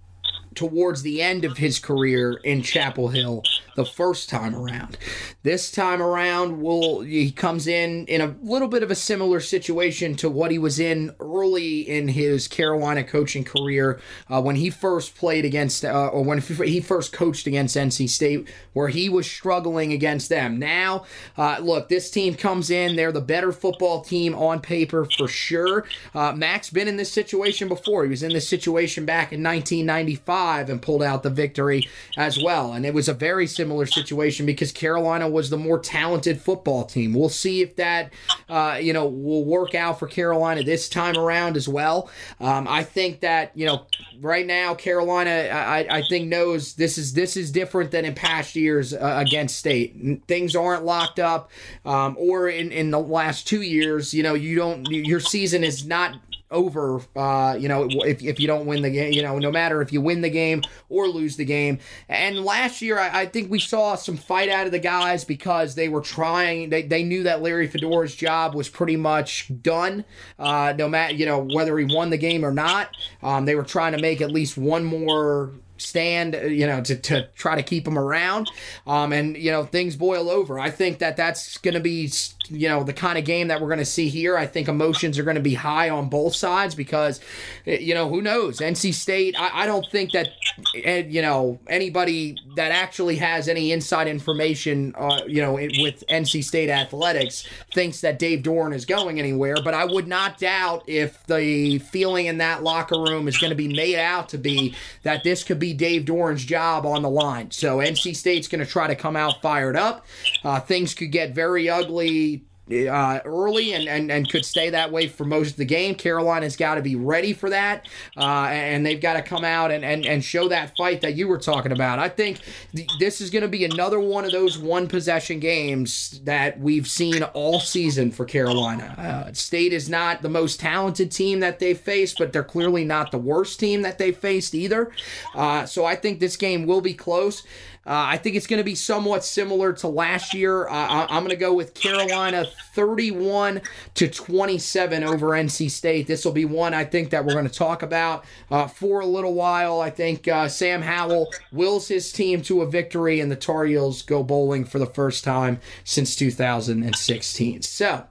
towards 0.57 1.03
the 1.03 1.21
end 1.21 1.45
of 1.45 1.57
his 1.57 1.77
career 1.77 2.33
in 2.43 2.63
Chapel 2.63 3.09
Hill 3.09 3.43
the 3.75 3.85
first 3.85 4.27
time 4.27 4.55
around. 4.55 4.97
This 5.43 5.71
time 5.71 6.01
around, 6.01 6.59
will 6.63 7.01
he 7.01 7.31
comes 7.31 7.67
in 7.67 8.07
in 8.07 8.21
a 8.21 8.35
little 8.41 8.67
bit 8.67 8.81
of 8.81 8.89
a 8.89 8.95
similar 8.95 9.39
situation 9.39 10.15
to 10.15 10.31
what 10.31 10.49
he 10.49 10.57
was 10.57 10.79
in 10.79 11.15
early 11.19 11.81
in 11.81 12.07
his 12.07 12.47
Carolina 12.47 13.03
coaching 13.03 13.43
career 13.43 14.01
uh, 14.31 14.41
when 14.41 14.55
he 14.55 14.71
first 14.71 15.15
played 15.15 15.45
against 15.45 15.85
uh, 15.85 16.07
or 16.07 16.23
when 16.23 16.39
he 16.39 16.81
first 16.81 17.13
coached 17.13 17.45
against 17.45 17.77
NC 17.77 18.09
State, 18.09 18.49
where 18.73 18.87
he 18.87 19.09
was 19.09 19.29
struggling 19.29 19.93
against 19.93 20.27
them. 20.27 20.57
Now, 20.57 21.05
uh, 21.37 21.59
look, 21.61 21.87
this 21.87 22.09
team 22.09 22.33
comes 22.33 22.71
in; 22.71 22.95
they're 22.95 23.11
the 23.11 23.21
better 23.21 23.51
football 23.51 24.01
team 24.01 24.33
on 24.33 24.59
paper 24.59 25.05
for 25.05 25.27
sure. 25.27 25.85
Uh, 26.15 26.31
Mack's 26.31 26.71
been 26.71 26.87
in 26.87 26.97
this 26.97 27.11
situation 27.11 27.67
before. 27.67 28.03
He 28.05 28.09
was 28.09 28.23
in 28.23 28.33
this 28.33 28.49
situation 28.49 29.05
back 29.05 29.31
in 29.31 29.43
1995 29.43 30.46
and 30.69 30.81
pulled 30.81 31.03
out 31.03 31.23
the 31.23 31.29
victory 31.29 31.87
as 32.17 32.41
well, 32.41 32.73
and 32.73 32.85
it 32.85 32.93
was 32.93 33.07
a 33.07 33.13
very 33.13 33.47
similar 33.47 33.67
similar 33.67 33.85
situation 33.85 34.45
because 34.45 34.71
Carolina 34.71 35.29
was 35.29 35.49
the 35.49 35.57
more 35.57 35.77
talented 35.77 36.41
football 36.41 36.85
team. 36.85 37.13
We'll 37.13 37.29
see 37.29 37.61
if 37.61 37.75
that, 37.75 38.13
uh, 38.49 38.79
you 38.81 38.93
know, 38.93 39.07
will 39.07 39.45
work 39.45 39.75
out 39.75 39.99
for 39.99 40.07
Carolina 40.07 40.63
this 40.63 40.89
time 40.89 41.17
around 41.17 41.57
as 41.57 41.67
well. 41.67 42.09
Um, 42.39 42.67
I 42.67 42.83
think 42.83 43.19
that 43.21 43.51
you 43.55 43.65
know, 43.65 43.85
right 44.19 44.45
now 44.45 44.73
Carolina, 44.73 45.49
I, 45.51 45.97
I 45.97 46.01
think 46.07 46.29
knows 46.29 46.75
this 46.75 46.97
is 46.97 47.13
this 47.13 47.37
is 47.37 47.51
different 47.51 47.91
than 47.91 48.05
in 48.05 48.15
past 48.15 48.55
years 48.55 48.93
uh, 48.93 49.23
against 49.25 49.57
State. 49.57 50.21
Things 50.27 50.55
aren't 50.55 50.85
locked 50.85 51.19
up, 51.19 51.51
um, 51.85 52.15
or 52.17 52.47
in 52.47 52.71
in 52.71 52.91
the 52.91 52.99
last 52.99 53.47
two 53.47 53.61
years, 53.61 54.13
you 54.13 54.23
know, 54.23 54.33
you 54.33 54.55
don't 54.55 54.89
your 54.89 55.19
season 55.19 55.63
is 55.63 55.85
not 55.85 56.15
over. 56.51 57.01
Uh, 57.15 57.57
you 57.59 57.67
know, 57.67 57.87
if, 57.89 58.21
if 58.21 58.39
you 58.39 58.47
don't 58.47 58.65
win 58.65 58.81
the 58.81 58.89
game, 58.89 59.13
you 59.13 59.21
know, 59.21 59.37
no 59.39 59.51
matter 59.51 59.81
if 59.81 59.91
you 59.91 60.01
win 60.01 60.21
the 60.21 60.29
game 60.29 60.61
or 60.89 61.07
lose 61.07 61.35
the 61.35 61.45
game. 61.45 61.79
And 62.07 62.43
last 62.43 62.81
year, 62.81 62.99
I, 62.99 63.21
I, 63.21 63.25
think 63.25 63.51
we 63.51 63.59
saw 63.59 63.95
some 63.95 64.17
fight 64.17 64.49
out 64.49 64.65
of 64.65 64.71
the 64.71 64.79
guys 64.79 65.25
because 65.25 65.75
they 65.75 65.89
were 65.89 66.01
trying. 66.01 66.69
They, 66.69 66.83
they 66.83 67.03
knew 67.03 67.23
that 67.23 67.41
Larry 67.41 67.67
Fedora's 67.67 68.15
job 68.15 68.55
was 68.55 68.69
pretty 68.69 68.95
much 68.95 69.51
done. 69.61 70.05
Uh, 70.39 70.73
no 70.77 70.87
matter 70.87 71.13
you 71.13 71.25
know 71.25 71.39
whether 71.39 71.77
he 71.77 71.93
won 71.93 72.09
the 72.09 72.17
game 72.17 72.45
or 72.45 72.51
not, 72.51 72.95
um, 73.21 73.45
they 73.45 73.55
were 73.55 73.63
trying 73.63 73.93
to 73.93 74.01
make 74.01 74.21
at 74.21 74.31
least 74.31 74.57
one 74.57 74.83
more 74.83 75.51
stand, 75.77 76.35
uh, 76.35 76.41
you 76.41 76.67
know, 76.67 76.81
to, 76.81 76.95
to 76.95 77.27
try 77.35 77.55
to 77.55 77.63
keep 77.63 77.87
him 77.87 77.97
around. 77.97 78.49
Um, 78.85 79.13
and, 79.13 79.37
you 79.37 79.51
know, 79.51 79.63
things 79.63 79.95
boil 79.95 80.29
over. 80.29 80.59
I 80.59 80.69
think 80.69 80.99
that 80.99 81.17
that's 81.17 81.57
going 81.57 81.73
to 81.73 81.79
be, 81.79 82.11
you 82.49 82.67
know, 82.67 82.83
the 82.83 82.93
kind 82.93 83.17
of 83.17 83.25
game 83.25 83.47
that 83.47 83.61
we're 83.61 83.67
going 83.67 83.79
to 83.79 83.85
see 83.85 84.09
here. 84.09 84.37
I 84.37 84.45
think 84.45 84.67
emotions 84.67 85.17
are 85.19 85.23
going 85.23 85.35
to 85.35 85.41
be 85.41 85.53
high 85.53 85.89
on 85.89 86.09
both 86.09 86.35
sides 86.35 86.75
because, 86.75 87.19
eh, 87.65 87.77
you 87.79 87.93
know, 87.93 88.09
who 88.09 88.21
knows? 88.21 88.59
NC 88.59 88.93
State, 88.93 89.35
I, 89.39 89.63
I 89.63 89.65
don't 89.65 89.85
think 89.91 90.11
that, 90.11 90.29
eh, 90.75 91.03
you 91.07 91.21
know, 91.21 91.59
anybody 91.67 92.37
that 92.55 92.71
actually 92.71 93.17
has 93.17 93.47
any 93.47 93.71
inside 93.71 94.07
information, 94.07 94.93
uh, 94.97 95.21
you 95.27 95.41
know, 95.41 95.53
with 95.53 96.03
NC 96.09 96.43
State 96.43 96.69
athletics 96.69 97.47
thinks 97.73 98.01
that 98.01 98.19
Dave 98.19 98.43
Doeren 98.43 98.73
is 98.73 98.85
going 98.85 99.19
anywhere. 99.19 99.55
But 99.63 99.73
I 99.73 99.85
would 99.85 100.07
not 100.07 100.37
doubt 100.37 100.83
if 100.87 101.25
the 101.27 101.79
feeling 101.79 102.25
in 102.25 102.37
that 102.39 102.63
locker 102.63 102.99
room 102.99 103.27
is 103.27 103.37
going 103.37 103.51
to 103.51 103.55
be 103.55 103.67
made 103.67 103.99
out 103.99 104.29
to 104.29 104.37
be 104.37 104.75
that 105.03 105.23
this 105.23 105.43
could 105.43 105.59
be 105.59 105.66
be 105.67 105.73
Dave 105.73 106.05
Doeren's 106.05 106.45
job 106.45 106.85
on 106.85 107.01
the 107.01 107.09
line. 107.09 107.51
So 107.51 107.77
NC 107.77 108.15
State's 108.15 108.47
going 108.47 108.63
to 108.63 108.69
try 108.69 108.87
to 108.87 108.95
come 108.95 109.15
out 109.15 109.41
fired 109.41 109.75
up. 109.75 110.05
Uh, 110.43 110.59
things 110.59 110.93
could 110.93 111.11
get 111.11 111.35
very 111.35 111.69
ugly 111.69 112.45
uh, 112.71 113.19
early 113.25 113.73
and, 113.73 113.87
and, 113.87 114.11
and 114.11 114.29
could 114.29 114.45
stay 114.45 114.69
that 114.69 114.91
way 114.91 115.07
for 115.07 115.23
most 115.23 115.51
of 115.51 115.57
the 115.57 115.65
game. 115.65 115.95
Carolina's 115.95 116.55
got 116.55 116.75
to 116.75 116.81
be 116.81 116.95
ready 116.95 117.33
for 117.33 117.49
that, 117.49 117.87
uh, 118.17 118.47
and 118.49 118.85
they've 118.85 119.01
got 119.01 119.13
to 119.13 119.21
come 119.21 119.43
out 119.43 119.71
and, 119.71 119.85
and, 119.85 120.05
and 120.05 120.23
show 120.23 120.47
that 120.49 120.75
fight 120.75 121.01
that 121.01 121.15
you 121.15 121.27
were 121.27 121.37
talking 121.37 121.71
about. 121.71 121.99
I 121.99 122.09
think 122.09 122.39
th- 122.75 122.89
this 122.99 123.21
is 123.21 123.29
going 123.29 123.43
to 123.43 123.47
be 123.47 123.63
another 123.65 123.99
one 123.99 124.25
of 124.25 124.31
those 124.31 124.57
one 124.57 124.87
possession 124.87 125.39
games 125.39 126.19
that 126.23 126.59
we've 126.59 126.87
seen 126.87 127.23
all 127.23 127.59
season 127.59 128.11
for 128.11 128.25
Carolina. 128.25 128.95
Uh, 128.97 129.33
State 129.33 129.73
is 129.73 129.89
not 129.89 130.21
the 130.21 130.29
most 130.29 130.59
talented 130.59 131.11
team 131.11 131.39
that 131.39 131.59
they've 131.59 131.79
faced, 131.79 132.17
but 132.17 132.33
they're 132.33 132.43
clearly 132.43 132.83
not 132.83 133.11
the 133.11 133.17
worst 133.17 133.59
team 133.59 133.81
that 133.83 133.97
they've 133.97 134.17
faced 134.17 134.53
either. 134.53 134.91
Uh, 135.35 135.65
so 135.65 135.85
I 135.85 135.95
think 135.95 136.19
this 136.19 136.35
game 136.35 136.65
will 136.65 136.81
be 136.81 136.93
close. 136.93 137.43
Uh, 137.87 138.05
I 138.09 138.17
think 138.17 138.35
it's 138.35 138.47
going 138.47 138.57
to 138.57 138.65
be 138.65 138.75
somewhat 138.75 139.23
similar 139.23 139.71
to 139.73 139.87
last 139.87 140.33
year. 140.33 140.67
Uh, 140.67 141.07
I'm 141.09 141.23
going 141.23 141.29
to 141.29 141.37
go 141.37 141.53
with 141.53 141.73
Carolina 141.73 142.45
31 142.73 143.61
to 143.95 144.07
27 144.09 145.03
over 145.05 145.27
NC 145.27 145.71
State. 145.71 146.05
This 146.05 146.25
will 146.25 146.33
be 146.33 146.43
one 146.43 146.73
I 146.73 146.83
think 146.83 147.11
that 147.11 147.23
we're 147.23 147.31
going 147.33 147.47
to 147.47 147.53
talk 147.53 147.83
about 147.83 148.25
uh, 148.51 148.67
for 148.67 148.99
a 148.99 149.05
little 149.05 149.33
while. 149.33 149.79
I 149.79 149.89
think 149.89 150.27
uh, 150.27 150.49
Sam 150.49 150.81
Howell 150.81 151.31
wills 151.53 151.87
his 151.87 152.11
team 152.11 152.41
to 152.43 152.61
a 152.61 152.69
victory, 152.69 153.21
and 153.21 153.31
the 153.31 153.37
Tar 153.37 153.63
Heels 153.63 154.01
go 154.01 154.21
bowling 154.21 154.65
for 154.65 154.79
the 154.79 154.85
first 154.85 155.23
time 155.23 155.61
since 155.85 156.15
2016. 156.17 157.61
So. 157.61 158.05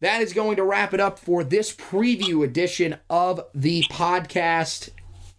That 0.00 0.22
is 0.22 0.32
going 0.32 0.56
to 0.56 0.64
wrap 0.64 0.94
it 0.94 1.00
up 1.00 1.18
for 1.18 1.44
this 1.44 1.76
preview 1.76 2.42
edition 2.42 2.96
of 3.10 3.44
the 3.54 3.82
podcast. 3.90 4.88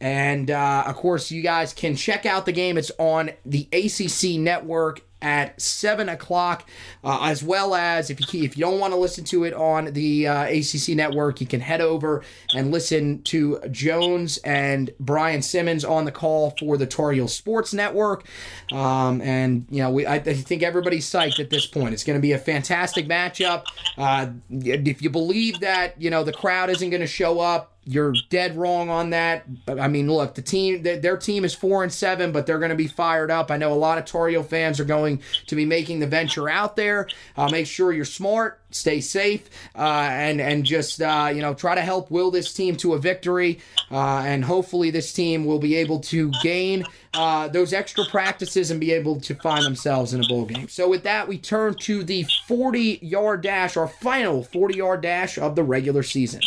And 0.02 0.50
uh, 0.50 0.84
of 0.88 0.96
course, 0.96 1.32
you 1.32 1.44
guys 1.44 1.74
can 1.74 1.96
check 1.96 2.26
out 2.26 2.48
the 2.48 2.52
game. 2.52 2.76
It's 2.76 2.92
on 2.98 3.30
the 3.46 3.70
ACC 3.72 4.40
network 4.40 5.04
at 5.22 5.62
7 5.62 6.10
o'clock, 6.10 6.68
uh, 7.04 7.20
as 7.22 7.44
well 7.44 7.76
as 7.76 8.10
if 8.10 8.34
you, 8.34 8.44
if 8.44 8.58
you 8.58 8.62
don't 8.62 8.80
want 8.80 8.94
to 8.94 9.00
listen 9.00 9.24
to 9.26 9.44
it 9.44 9.54
on 9.54 9.94
the 9.94 10.28
uh, 10.28 10.46
ACC 10.46 10.96
network, 10.96 11.40
you 11.40 11.46
can 11.46 11.62
head 11.62 11.82
over 11.82 12.24
and 12.56 12.72
listen 12.72 13.22
to 13.24 13.60
Jones 13.70 14.40
and 14.40 14.90
Brian 15.00 15.44
Simmons 15.44 15.86
on 15.86 16.06
the 16.06 16.12
call 16.12 16.56
for 16.60 16.78
the 16.78 16.88
Tar 16.88 17.12
Heel 17.12 17.28
Sports 17.28 17.72
Network. 17.72 18.26
Um, 18.72 19.22
and, 19.22 19.68
you 19.70 19.84
know, 19.84 19.92
we, 19.92 20.08
I, 20.08 20.16
I, 20.16 20.34
think 20.34 20.64
everybody's 20.64 21.08
psyched 21.08 21.40
at 21.40 21.52
this 21.52 21.68
point. 21.68 21.94
It's 21.94 22.04
going 22.04 22.18
to 22.18 22.22
be 22.22 22.32
a 22.32 22.40
fantastic 22.40 23.08
matchup. 23.08 23.66
Uh, 24.00 24.32
if 24.50 25.04
you 25.04 25.12
believe 25.12 25.60
that, 25.60 26.02
you 26.02 26.10
know, 26.10 26.24
the 26.24 26.34
crowd 26.34 26.72
isn't 26.72 26.90
going 26.90 27.02
to 27.02 27.08
show 27.08 27.40
up, 27.40 27.71
you're 27.84 28.14
dead 28.30 28.56
wrong 28.56 28.90
on 28.90 29.10
that. 29.10 29.44
I 29.68 29.88
mean, 29.88 30.12
look, 30.12 30.36
the 30.36 30.44
team, 30.44 30.84
their 30.84 31.18
team 31.18 31.44
is 31.44 31.56
four 31.56 31.82
and 31.82 31.92
seven, 31.92 32.32
but 32.32 32.46
they're 32.46 32.60
going 32.60 32.70
to 32.70 32.76
be 32.76 32.88
fired 32.88 33.32
up. 33.32 33.50
I 33.50 33.58
know 33.58 33.74
a 33.74 33.76
lot 33.76 33.98
of 33.98 34.06
Torio 34.06 34.46
fans 34.46 34.80
are 34.80 34.86
going 34.86 35.22
to 35.48 35.56
be 35.56 35.66
making 35.66 36.00
the 36.00 36.06
venture 36.06 36.48
out 36.48 36.76
there. 36.76 37.08
Uh, 37.36 37.50
make 37.50 37.66
sure 37.66 37.92
you're 37.92 38.06
smart, 38.06 38.60
stay 38.70 39.02
safe, 39.02 39.50
uh, 39.76 40.10
and 40.12 40.40
and 40.40 40.64
just 40.64 41.02
uh, 41.02 41.32
you 41.34 41.42
know 41.42 41.56
try 41.56 41.74
to 41.74 41.82
help 41.82 42.12
will 42.12 42.30
this 42.30 42.54
team 42.54 42.76
to 42.78 42.94
a 42.94 43.00
victory. 43.00 43.60
Uh, 43.90 44.24
and 44.26 44.46
hopefully, 44.46 44.92
this 44.92 45.12
team 45.12 45.46
will 45.46 45.60
be 45.60 45.76
able 45.76 46.00
to 46.00 46.32
gain 46.44 46.86
uh, 47.16 47.48
those 47.48 47.74
extra 47.74 48.06
practices 48.06 48.70
and 48.70 48.80
be 48.80 48.92
able 48.92 49.20
to 49.20 49.34
find 49.36 49.66
themselves 49.66 50.14
in 50.14 50.24
a 50.24 50.28
bowl 50.28 50.46
game. 50.46 50.68
So 50.68 50.88
with 50.88 51.02
that, 51.04 51.28
we 51.28 51.40
turn 51.40 51.74
to 51.80 52.04
the 52.04 52.28
40 52.48 53.00
yard 53.02 53.42
dash, 53.42 53.76
our 53.76 53.88
final 53.88 54.44
40 54.44 54.78
yard 54.78 55.02
dash 55.02 55.40
of 55.40 55.56
the 55.56 55.64
regular 55.64 56.04
season. 56.04 56.42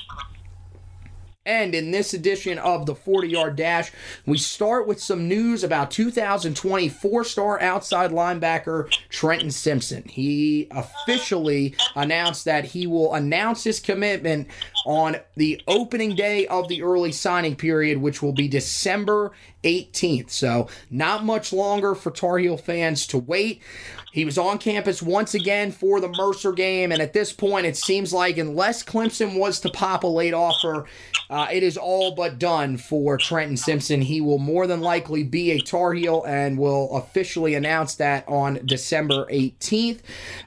And 1.46 1.74
in 1.74 1.90
this 1.90 2.14
edition 2.14 2.58
of 2.58 2.86
the 2.86 2.94
40 2.94 3.28
yard 3.28 3.56
dash, 3.56 3.92
we 4.24 4.38
start 4.38 4.86
with 4.86 4.98
some 5.00 5.28
news 5.28 5.62
about 5.62 5.90
2020 5.90 6.88
four 6.88 7.22
star 7.22 7.60
outside 7.60 8.12
linebacker 8.12 8.90
Trenton 9.10 9.50
Simpson. 9.50 10.04
He 10.08 10.68
officially 10.70 11.76
announced 11.94 12.46
that 12.46 12.64
he 12.64 12.86
will 12.86 13.12
announce 13.12 13.64
his 13.64 13.78
commitment 13.78 14.48
on 14.84 15.16
the 15.36 15.60
opening 15.66 16.14
day 16.14 16.46
of 16.46 16.68
the 16.68 16.82
early 16.82 17.12
signing 17.12 17.56
period, 17.56 17.98
which 17.98 18.22
will 18.22 18.32
be 18.32 18.48
December 18.48 19.32
18th. 19.64 20.30
So, 20.30 20.68
not 20.90 21.24
much 21.24 21.52
longer 21.52 21.94
for 21.94 22.10
Tar 22.10 22.38
Heel 22.38 22.56
fans 22.56 23.06
to 23.08 23.18
wait. 23.18 23.62
He 24.12 24.24
was 24.24 24.38
on 24.38 24.58
campus 24.58 25.02
once 25.02 25.34
again 25.34 25.72
for 25.72 26.00
the 26.00 26.08
Mercer 26.08 26.52
game, 26.52 26.92
and 26.92 27.02
at 27.02 27.12
this 27.12 27.32
point, 27.32 27.66
it 27.66 27.76
seems 27.76 28.12
like 28.12 28.38
unless 28.38 28.84
Clemson 28.84 29.36
was 29.36 29.58
to 29.60 29.70
pop 29.70 30.04
a 30.04 30.06
late 30.06 30.34
offer, 30.34 30.86
uh, 31.28 31.48
it 31.50 31.64
is 31.64 31.76
all 31.76 32.14
but 32.14 32.38
done 32.38 32.76
for 32.76 33.16
Trenton 33.16 33.56
Simpson. 33.56 34.00
He 34.02 34.20
will 34.20 34.38
more 34.38 34.68
than 34.68 34.82
likely 34.82 35.24
be 35.24 35.50
a 35.50 35.58
Tar 35.58 35.94
Heel 35.94 36.22
and 36.28 36.56
will 36.56 36.96
officially 36.96 37.56
announce 37.56 37.96
that 37.96 38.28
on 38.28 38.60
December 38.64 39.26
18th. 39.32 40.00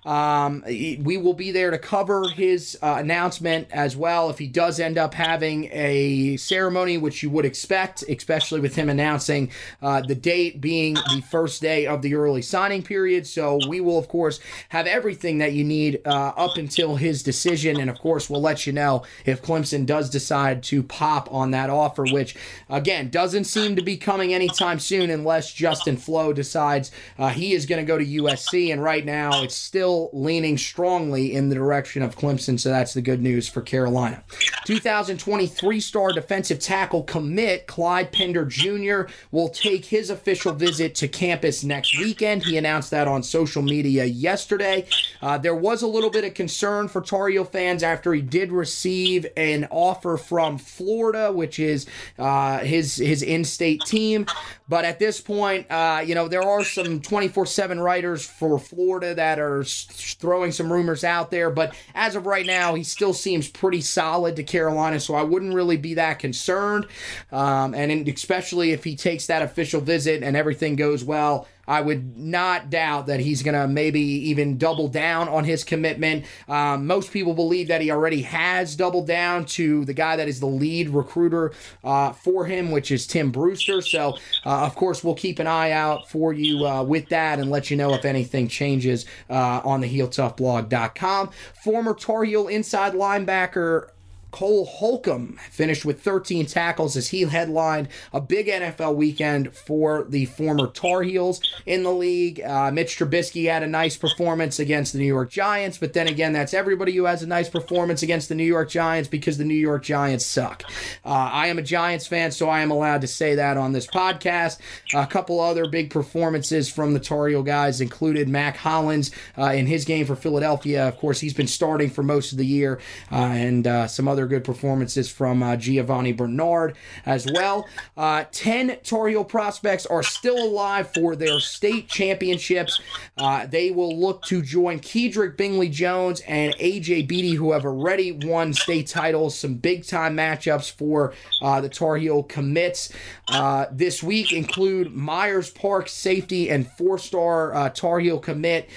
Um, 0.06 0.64
we 0.66 1.18
will 1.18 1.34
be 1.34 1.52
there 1.52 1.72
to 1.72 1.78
cover 1.78 2.30
his 2.30 2.78
uh, 2.82 2.96
announcement 3.00 3.68
as 3.72 3.98
well 3.98 4.27
well 4.28 4.34
if 4.34 4.40
he 4.40 4.48
does 4.48 4.78
end 4.78 4.98
up 4.98 5.14
having 5.14 5.70
a 5.72 6.36
ceremony, 6.36 6.98
which 6.98 7.24
you 7.24 7.30
would 7.30 7.46
expect, 7.46 8.04
especially 8.10 8.60
with 8.60 8.76
him 8.76 8.90
announcing 8.90 9.50
uh, 9.82 10.02
the 10.02 10.16
date 10.16 10.60
being 10.60 10.96
the 10.96 11.24
first 11.30 11.62
day 11.62 11.88
of 11.88 12.02
the 12.02 12.14
early 12.14 12.42
signing 12.42 12.84
period. 12.84 13.26
So 13.26 13.58
we 13.70 13.80
will, 13.80 13.98
of 13.98 14.10
course, 14.10 14.42
have 14.70 14.86
everything 14.86 15.38
that 15.38 15.54
you 15.54 15.64
need 15.64 16.02
uh, 16.06 16.34
up 16.36 16.58
until 16.58 16.98
his 16.98 17.24
decision. 17.24 17.80
And 17.80 17.90
of 17.90 18.00
course, 18.00 18.30
we'll 18.30 18.42
let 18.42 18.68
you 18.68 18.74
know 18.74 19.04
if 19.26 19.42
Clemson 19.42 19.86
does 19.86 20.10
decide 20.10 20.62
to 20.64 20.84
pop 20.84 21.32
on 21.32 21.52
that 21.52 21.70
offer, 21.70 22.04
which, 22.04 22.36
again, 22.70 23.10
doesn't 23.10 23.46
seem 23.46 23.78
to 23.78 23.82
be 23.82 23.96
coming 23.96 24.34
anytime 24.34 24.80
soon 24.80 25.10
unless 25.10 25.54
Justin 25.54 25.96
Flowe 25.96 26.34
decides 26.34 26.92
uh, 27.18 27.30
he 27.30 27.54
is 27.54 27.66
going 27.66 27.82
to 27.82 27.88
go 27.88 27.98
to 27.98 28.06
USC. 28.06 28.74
And 28.74 28.84
right 28.84 29.06
now, 29.06 29.44
it's 29.44 29.56
still 29.56 30.10
leaning 30.12 30.58
strongly 30.58 31.34
in 31.34 31.48
the 31.48 31.56
direction 31.56 32.02
of 32.02 32.18
Clemson. 32.18 32.60
So 32.60 32.70
that's 32.70 32.94
the 32.94 33.02
good 33.02 33.22
news 33.22 33.48
for 33.48 33.62
Carolina. 33.62 34.17
2023 34.66 35.80
star 35.80 36.12
defensive 36.12 36.60
tackle 36.60 37.04
commit 37.04 37.68
Clyde 37.68 38.12
Pinder 38.12 38.44
Jr. 38.46 39.04
will 39.32 39.48
take 39.48 39.86
his 39.86 40.10
official 40.10 40.52
visit 40.52 40.94
to 40.96 41.08
campus 41.08 41.64
next 41.64 41.98
weekend. 41.98 42.44
He 42.44 42.58
announced 42.58 42.92
that 42.92 43.08
on 43.08 43.24
social 43.24 43.62
media 43.62 44.04
yesterday. 44.04 44.86
Uh, 45.22 45.38
there 45.38 45.56
was 45.56 45.84
a 45.84 45.88
little 45.88 46.10
bit 46.10 46.26
of 46.26 46.34
concern 46.34 46.88
for 46.88 47.02
Tar 47.02 47.30
Heel 47.30 47.46
fans 47.46 47.82
after 47.82 48.14
he 48.14 48.22
did 48.22 48.52
receive 48.52 49.26
an 49.38 49.68
offer 49.72 50.18
from 50.18 50.58
Florida, 50.58 51.32
which 51.32 51.60
is 51.60 51.86
uh, 52.20 52.60
his 52.60 52.98
his 52.98 53.22
in-state 53.22 53.82
team. 53.86 54.26
But 54.68 54.84
at 54.84 55.00
this 55.00 55.22
point, 55.22 55.72
uh, 55.72 56.04
you 56.06 56.14
know 56.16 56.28
there 56.28 56.44
are 56.44 56.64
some 56.64 57.00
24/7 57.00 57.82
writers 57.82 58.26
for 58.26 58.60
Florida 58.60 59.16
that 59.16 59.40
are 59.40 59.64
throwing 59.64 60.52
some 60.52 60.72
rumors 60.72 61.04
out 61.04 61.32
there. 61.32 61.50
But 61.50 61.74
as 61.96 62.16
of 62.16 62.26
right 62.26 62.46
now, 62.46 62.76
he 62.76 62.84
still 62.84 63.14
seems 63.14 63.48
pretty 63.48 63.82
solid 63.82 64.07
to 64.36 64.44
Carolina, 64.44 65.00
so 65.00 65.16
I 65.16 65.24
wouldn't 65.24 65.54
really 65.54 65.78
be 65.78 65.96
that 65.96 66.20
concerned. 66.20 66.88
Um, 67.32 67.74
and 67.74 68.08
especially 68.08 68.72
if 68.72 68.84
he 68.84 68.96
takes 68.96 69.28
that 69.28 69.42
official 69.42 69.82
visit 69.82 70.24
and 70.24 70.36
everything 70.36 70.76
goes 70.76 71.04
well 71.04 71.48
I 71.68 71.82
would 71.82 72.18
not 72.18 72.70
doubt 72.70 73.08
that 73.08 73.20
he's 73.20 73.44
going 73.44 73.60
to 73.60 73.68
maybe 73.68 74.00
even 74.00 74.58
double 74.58 74.88
down 74.88 75.28
on 75.28 75.44
his 75.44 75.64
commitment. 75.64 76.26
Um, 76.48 76.88
most 76.88 77.12
people 77.12 77.34
believe 77.34 77.68
that 77.68 77.82
he 77.82 77.92
already 77.92 78.22
has 78.22 78.76
doubled 78.76 79.08
down 79.08 79.46
to 79.46 79.84
the 79.84 79.94
guy 79.94 80.16
that 80.16 80.28
is 80.28 80.40
the 80.40 80.48
lead 80.48 80.90
recruiter 80.90 81.52
uh, 81.84 82.14
for 82.14 82.46
him, 82.46 82.72
which 82.72 82.90
is 82.90 83.06
Tim 83.06 83.32
Brewster. 83.32 83.82
So, 83.82 84.18
uh, 84.46 84.66
of 84.66 84.76
course, 84.76 85.04
we'll 85.04 85.16
keep 85.16 85.40
an 85.40 85.48
eye 85.48 85.72
out 85.72 86.10
for 86.10 86.32
you 86.32 86.66
uh, 86.66 86.84
with 86.84 87.10
that 87.10 87.40
and 87.40 87.52
let 87.52 87.70
you 87.70 87.76
know 87.76 87.94
if 87.94 88.06
anything 88.06 88.48
changes 88.48 89.06
uh, 89.30 89.62
on 89.64 89.82
the 89.82 90.00
HeelToughBlog.com. 90.00 91.32
Former 91.64 91.94
Tar 91.94 92.24
Heel 92.24 92.48
inside 92.48 92.94
linebacker 92.94 93.90
Cole 94.32 94.66
Holcomb 94.66 95.38
finished 95.50 95.86
with 95.86 96.02
13 96.02 96.46
tackles 96.46 96.96
as 96.98 97.10
he 97.10 97.22
headlined 97.24 97.88
a 98.14 98.22
big 98.22 98.48
NFL 98.48 98.96
weekend 98.96 99.54
for 99.54 100.06
the 100.08 100.26
former 100.26 100.68
Tar 100.68 101.04
Heels 101.04 101.42
in 101.66 101.84
the 101.84 101.92
league. 101.92 102.42
Uh, 102.42 102.72
Mitch 102.72 102.98
Trubisky 102.98 103.50
had 103.50 103.64
a 103.64 103.68
nice 103.68 103.98
performance 103.98 104.60
against 104.60 104.94
the 104.94 105.00
New 105.00 105.06
York 105.06 105.30
Giants, 105.30 105.78
but 105.78 105.94
then 105.94 106.08
again, 106.08 106.34
that's 106.34 106.54
everybody 106.54 106.94
who 106.94 107.06
has 107.06 107.24
a 107.24 107.28
nice 107.28 107.50
performance 107.50 108.04
against 108.04 108.30
the 108.30 108.36
New 108.36 108.44
York 108.44 108.70
Giants 108.70 109.10
because 109.10 109.38
the 109.38 109.46
New 109.46 109.54
York 109.54 109.84
Giants 109.84 110.26
suck. 110.26 110.64
Uh, 111.06 111.10
I 111.10 111.48
am 111.48 111.58
a 111.58 111.62
Giants 111.62 112.08
fan, 112.08 112.32
so 112.32 112.50
I 112.50 112.62
am 112.62 112.72
allowed 112.72 113.02
to 113.02 113.08
say 113.08 113.36
that 113.36 113.58
on 113.58 113.72
this 113.72 113.88
podcast. 113.88 114.58
A 114.94 115.08
couple 115.08 115.40
other 115.40 115.68
big 115.68 115.90
performances 115.90 116.70
from 116.70 116.94
the 116.94 117.00
Tar 117.00 117.28
Heel 117.28 117.44
guys 117.44 117.82
included 117.82 118.28
Mack 118.28 118.58
Hollins 118.58 119.12
uh, 119.38 119.52
in 119.52 119.68
his 119.68 119.86
game 119.86 120.06
for 120.06 120.16
Philadelphia. 120.16 120.88
Of 120.88 120.98
course, 120.98 121.20
he's 121.20 121.34
been 121.34 121.48
starting 121.48 121.90
for 121.90 122.04
most 122.04 122.32
of 122.32 122.38
the 122.38 122.46
year, 122.46 122.80
uh, 123.12 123.16
and 123.16 123.66
uh, 123.66 123.88
some 123.88 124.08
other 124.08 124.17
other 124.18 124.26
good 124.26 124.44
performances 124.44 125.12
from 125.12 125.44
uh, 125.44 125.56
Giovani 125.56 126.12
Bernard 126.12 126.76
as 127.06 127.28
well. 127.32 127.68
Uh, 127.96 128.26
10 128.32 128.80
Tar 128.84 129.08
prospects 129.24 129.86
are 129.86 130.02
still 130.02 130.44
alive 130.44 130.92
for 130.92 131.16
their 131.16 131.40
state 131.40 131.88
championships. 131.88 132.82
Uh, 133.16 133.46
they 133.46 133.70
will 133.70 133.98
look 133.98 134.24
to 134.24 134.42
join 134.42 134.80
Kedrick 134.80 135.38
Bingley 135.38 135.70
Jones 135.70 136.22
and 136.22 136.56
AJ 136.56 137.08
Beatty, 137.08 137.36
who 137.36 137.52
have 137.52 137.64
already 137.64 138.12
won 138.12 138.54
state 138.54 138.88
titles. 138.88 139.38
Some 139.38 139.56
big 139.56 139.86
time 139.86 140.18
matchups 140.18 140.72
for 140.72 141.14
uh, 141.42 141.62
the 141.62 141.70
Tar 141.70 141.98
Heel 141.98 142.24
commits 142.24 142.92
uh, 143.30 143.68
this 143.72 144.02
week 144.02 144.34
include 144.34 144.96
Myers 144.96 145.52
Park 145.52 145.90
safety 145.90 146.50
and 146.50 146.68
four 146.72 146.98
star 146.98 147.54
uh, 147.54 147.70
Tar 147.70 148.00
Heel 148.00 148.18
commit. 148.18 148.68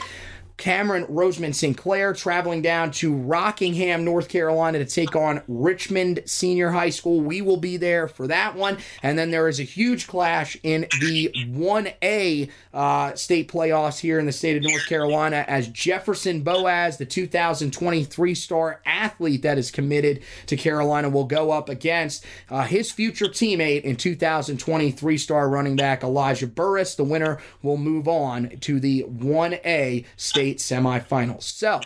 Cameron 0.60 1.06
Roseman 1.06 1.54
Sinclair 1.54 2.12
traveling 2.12 2.60
down 2.60 2.90
to 2.92 3.14
Rockingham, 3.14 4.04
North 4.04 4.28
Carolina 4.28 4.78
to 4.78 4.84
take 4.84 5.16
on 5.16 5.42
Richmond 5.48 6.22
Senior 6.26 6.70
High 6.70 6.90
School. 6.90 7.22
We 7.22 7.40
will 7.40 7.56
be 7.56 7.78
there 7.78 8.06
for 8.06 8.26
that 8.26 8.54
one. 8.54 8.76
And 9.02 9.18
then 9.18 9.30
there 9.30 9.48
is 9.48 9.58
a 9.58 9.64
huge 9.64 10.06
clash 10.06 10.58
in 10.62 10.82
the 11.00 11.30
1A 11.48 12.50
uh, 12.74 13.14
state 13.14 13.50
playoffs 13.50 13.98
here 13.98 14.18
in 14.18 14.26
the 14.26 14.32
state 14.32 14.58
of 14.58 14.62
North 14.62 14.86
Carolina 14.86 15.46
as 15.48 15.66
Jefferson 15.68 16.42
Boaz, 16.42 16.98
the 16.98 17.06
2023 17.06 18.34
star 18.34 18.82
athlete 18.84 19.40
that 19.40 19.56
is 19.56 19.70
committed 19.70 20.22
to 20.46 20.58
Carolina, 20.58 21.08
will 21.08 21.24
go 21.24 21.52
up 21.52 21.70
against 21.70 22.24
uh, 22.50 22.64
his 22.64 22.92
future 22.92 23.26
teammate 23.26 23.82
in 23.82 23.96
2023 23.96 25.16
star 25.16 25.48
running 25.48 25.76
back 25.76 26.04
Elijah 26.04 26.46
Burris. 26.46 26.96
The 26.96 27.04
winner 27.04 27.38
will 27.62 27.78
move 27.78 28.06
on 28.06 28.58
to 28.60 28.78
the 28.78 29.04
1A 29.04 30.04
state 30.18 30.49
semifinals. 30.58 31.42
So, 31.42 31.80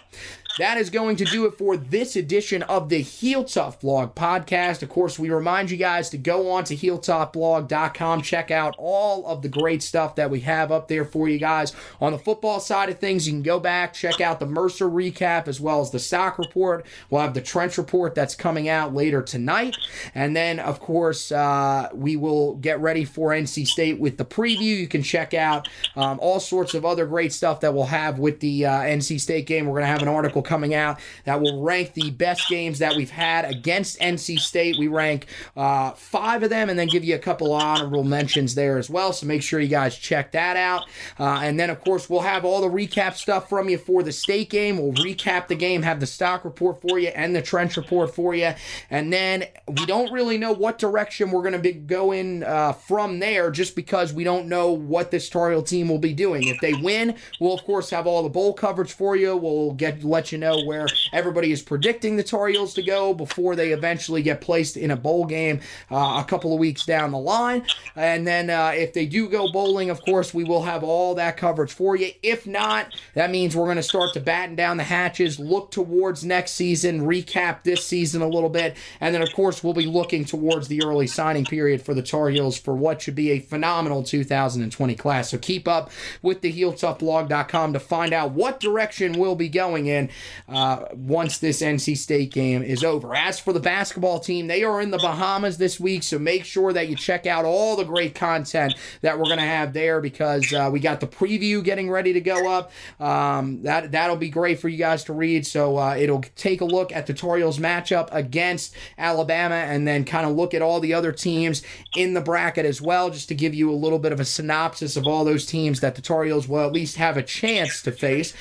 that 0.58 0.78
is 0.78 0.88
going 0.88 1.16
to 1.16 1.24
do 1.24 1.46
it 1.46 1.58
for 1.58 1.76
this 1.76 2.14
edition 2.14 2.62
of 2.64 2.88
the 2.88 3.00
Heel 3.00 3.42
Tough 3.42 3.80
Blog 3.80 4.14
podcast. 4.14 4.82
Of 4.82 4.88
course, 4.88 5.18
we 5.18 5.30
remind 5.30 5.70
you 5.70 5.76
guys 5.76 6.10
to 6.10 6.18
go 6.18 6.52
on 6.52 6.62
to 6.64 6.76
HeelToughBlog.com, 6.76 8.22
check 8.22 8.52
out 8.52 8.74
all 8.78 9.26
of 9.26 9.42
the 9.42 9.48
great 9.48 9.82
stuff 9.82 10.14
that 10.14 10.30
we 10.30 10.40
have 10.40 10.70
up 10.70 10.86
there 10.86 11.04
for 11.04 11.28
you 11.28 11.38
guys. 11.38 11.72
On 12.00 12.12
the 12.12 12.18
football 12.18 12.60
side 12.60 12.88
of 12.88 13.00
things, 13.00 13.26
you 13.26 13.32
can 13.32 13.42
go 13.42 13.58
back, 13.58 13.94
check 13.94 14.20
out 14.20 14.38
the 14.38 14.46
Mercer 14.46 14.88
recap 14.88 15.48
as 15.48 15.60
well 15.60 15.80
as 15.80 15.90
the 15.90 15.98
stock 15.98 16.38
report. 16.38 16.86
We'll 17.10 17.22
have 17.22 17.34
the 17.34 17.40
trench 17.40 17.76
report 17.76 18.14
that's 18.14 18.36
coming 18.36 18.68
out 18.68 18.94
later 18.94 19.22
tonight. 19.22 19.76
And 20.14 20.36
then, 20.36 20.60
of 20.60 20.78
course, 20.78 21.32
uh, 21.32 21.88
we 21.92 22.14
will 22.14 22.54
get 22.56 22.78
ready 22.78 23.04
for 23.04 23.30
NC 23.30 23.66
State 23.66 23.98
with 23.98 24.18
the 24.18 24.24
preview. 24.24 24.78
You 24.78 24.86
can 24.86 25.02
check 25.02 25.34
out 25.34 25.68
um, 25.96 26.20
all 26.20 26.38
sorts 26.38 26.74
of 26.74 26.84
other 26.84 27.06
great 27.06 27.32
stuff 27.32 27.60
that 27.60 27.74
we'll 27.74 27.86
have 27.86 28.20
with 28.20 28.38
the 28.38 28.66
uh, 28.66 28.80
NC 28.82 29.20
State 29.20 29.46
game. 29.46 29.66
We're 29.66 29.80
going 29.80 29.82
to 29.82 29.88
have 29.88 30.02
an 30.02 30.08
article 30.08 30.43
coming 30.44 30.74
out 30.74 31.00
that 31.24 31.40
will 31.40 31.62
rank 31.62 31.94
the 31.94 32.10
best 32.10 32.48
games 32.48 32.78
that 32.78 32.96
we've 32.96 33.10
had 33.10 33.44
against 33.44 33.98
NC 34.00 34.38
State. 34.38 34.78
We 34.78 34.88
rank 34.88 35.26
uh, 35.56 35.92
five 35.92 36.42
of 36.42 36.50
them 36.50 36.70
and 36.70 36.78
then 36.78 36.88
give 36.88 37.04
you 37.04 37.14
a 37.14 37.18
couple 37.18 37.52
honorable 37.52 38.04
mentions 38.04 38.54
there 38.54 38.78
as 38.78 38.88
well. 38.90 39.12
So 39.12 39.26
make 39.26 39.42
sure 39.42 39.60
you 39.60 39.68
guys 39.68 39.96
check 39.96 40.32
that 40.32 40.56
out. 40.56 40.84
Uh, 41.18 41.40
and 41.42 41.58
then, 41.58 41.70
of 41.70 41.80
course, 41.82 42.08
we'll 42.08 42.20
have 42.20 42.44
all 42.44 42.60
the 42.60 42.68
recap 42.68 43.14
stuff 43.14 43.48
from 43.48 43.68
you 43.68 43.78
for 43.78 44.02
the 44.02 44.12
state 44.12 44.50
game. 44.50 44.78
We'll 44.78 44.92
recap 44.92 45.48
the 45.48 45.54
game, 45.54 45.82
have 45.82 46.00
the 46.00 46.06
stock 46.06 46.44
report 46.44 46.80
for 46.80 46.98
you 46.98 47.08
and 47.08 47.34
the 47.34 47.42
trench 47.42 47.76
report 47.76 48.14
for 48.14 48.34
you. 48.34 48.52
And 48.90 49.12
then 49.12 49.44
we 49.68 49.86
don't 49.86 50.12
really 50.12 50.38
know 50.38 50.52
what 50.52 50.78
direction 50.78 51.30
we're 51.30 51.42
going 51.42 51.52
to 51.52 51.58
be 51.58 51.72
going 51.72 52.42
uh, 52.42 52.72
from 52.72 53.18
there 53.18 53.50
just 53.50 53.76
because 53.76 54.12
we 54.12 54.24
don't 54.24 54.48
know 54.48 54.72
what 54.72 55.10
this 55.10 55.28
Tar 55.28 55.50
Heel 55.50 55.62
team 55.62 55.88
will 55.88 55.98
be 55.98 56.12
doing. 56.12 56.48
If 56.48 56.60
they 56.60 56.74
win, 56.74 57.16
we'll, 57.40 57.54
of 57.54 57.64
course, 57.64 57.90
have 57.90 58.06
all 58.06 58.22
the 58.22 58.28
bowl 58.28 58.52
coverage 58.52 58.92
for 58.92 59.16
you. 59.16 59.36
We'll 59.36 59.72
get 59.72 60.04
let 60.04 60.32
you 60.32 60.33
you 60.34 60.38
know 60.38 60.64
where 60.64 60.88
everybody 61.12 61.52
is 61.52 61.62
predicting 61.62 62.16
the 62.16 62.24
Tar 62.24 62.48
Heels 62.48 62.74
to 62.74 62.82
go 62.82 63.14
before 63.14 63.54
they 63.54 63.70
eventually 63.70 64.20
get 64.20 64.40
placed 64.40 64.76
in 64.76 64.90
a 64.90 64.96
bowl 64.96 65.26
game 65.26 65.60
uh, 65.92 66.20
a 66.20 66.24
couple 66.28 66.52
of 66.52 66.58
weeks 66.58 66.84
down 66.84 67.12
the 67.12 67.18
line. 67.18 67.64
And 67.94 68.26
then 68.26 68.50
uh, 68.50 68.72
if 68.74 68.94
they 68.94 69.06
do 69.06 69.28
go 69.28 69.52
bowling, 69.52 69.90
of 69.90 70.02
course, 70.02 70.34
we 70.34 70.42
will 70.42 70.62
have 70.64 70.82
all 70.82 71.14
that 71.14 71.36
coverage 71.36 71.72
for 71.72 71.94
you. 71.94 72.10
If 72.20 72.48
not, 72.48 72.92
that 73.14 73.30
means 73.30 73.54
we're 73.54 73.66
going 73.66 73.76
to 73.76 73.82
start 73.82 74.12
to 74.14 74.20
batten 74.20 74.56
down 74.56 74.76
the 74.76 74.82
hatches, 74.82 75.38
look 75.38 75.70
towards 75.70 76.24
next 76.24 76.52
season, 76.52 77.02
recap 77.02 77.62
this 77.62 77.86
season 77.86 78.20
a 78.20 78.28
little 78.28 78.50
bit, 78.50 78.76
and 79.00 79.14
then, 79.14 79.22
of 79.22 79.32
course, 79.32 79.62
we'll 79.62 79.72
be 79.72 79.86
looking 79.86 80.24
towards 80.24 80.66
the 80.66 80.82
early 80.82 81.06
signing 81.06 81.44
period 81.44 81.80
for 81.80 81.94
the 81.94 82.02
Tar 82.02 82.28
Heels 82.28 82.58
for 82.58 82.74
what 82.74 83.02
should 83.02 83.14
be 83.14 83.30
a 83.30 83.38
phenomenal 83.38 84.02
2020 84.02 84.96
class. 84.96 85.30
So 85.30 85.38
keep 85.38 85.68
up 85.68 85.92
with 86.22 86.40
the 86.40 86.52
HeelToughBlog.com 86.52 87.72
to 87.72 87.78
find 87.78 88.12
out 88.12 88.32
what 88.32 88.58
direction 88.58 89.12
we'll 89.12 89.36
be 89.36 89.48
going 89.48 89.86
in 89.86 90.10
uh, 90.48 90.84
once 90.92 91.38
this 91.38 91.62
NC 91.62 91.96
State 91.96 92.32
game 92.32 92.62
is 92.62 92.84
over. 92.84 93.14
As 93.14 93.38
for 93.38 93.52
the 93.52 93.60
basketball 93.60 94.20
team, 94.20 94.46
they 94.46 94.64
are 94.64 94.80
in 94.80 94.90
the 94.90 94.98
Bahamas 94.98 95.58
this 95.58 95.80
week, 95.80 96.02
so 96.02 96.18
make 96.18 96.44
sure 96.44 96.72
that 96.72 96.88
you 96.88 96.96
check 96.96 97.26
out 97.26 97.44
all 97.44 97.76
the 97.76 97.84
great 97.84 98.14
content 98.14 98.74
that 99.00 99.18
we're 99.18 99.24
going 99.24 99.38
to 99.38 99.44
have 99.44 99.72
there 99.72 100.00
because 100.00 100.52
uh, 100.52 100.68
we 100.72 100.80
got 100.80 101.00
the 101.00 101.06
preview 101.06 101.62
getting 101.62 101.90
ready 101.90 102.12
to 102.12 102.20
go 102.20 102.50
up. 102.50 102.72
Um, 103.00 103.62
that 103.62 103.92
that'll 103.92 104.16
be 104.16 104.28
great 104.28 104.58
for 104.58 104.68
you 104.68 104.78
guys 104.78 105.04
to 105.04 105.12
read. 105.12 105.46
So 105.46 105.78
uh, 105.78 105.96
it'll 105.96 106.22
take 106.36 106.60
a 106.60 106.64
look 106.64 106.92
at 106.92 107.06
Tar 107.06 107.38
matchup 107.38 108.08
against 108.12 108.74
Alabama, 108.98 109.54
and 109.54 109.86
then 109.86 110.04
kind 110.04 110.26
of 110.26 110.36
look 110.36 110.54
at 110.54 110.62
all 110.62 110.80
the 110.80 110.94
other 110.94 111.12
teams 111.12 111.62
in 111.96 112.14
the 112.14 112.20
bracket 112.20 112.66
as 112.66 112.80
well, 112.80 113.10
just 113.10 113.28
to 113.28 113.34
give 113.34 113.54
you 113.54 113.70
a 113.70 113.74
little 113.74 113.98
bit 113.98 114.12
of 114.12 114.20
a 114.20 114.24
synopsis 114.24 114.96
of 114.96 115.06
all 115.06 115.24
those 115.24 115.46
teams 115.46 115.80
that 115.80 115.94
Tar 116.02 116.24
will 116.24 116.66
at 116.66 116.72
least 116.72 116.96
have 116.96 117.16
a 117.16 117.22
chance 117.22 117.82
to 117.82 117.92
face. 117.92 118.34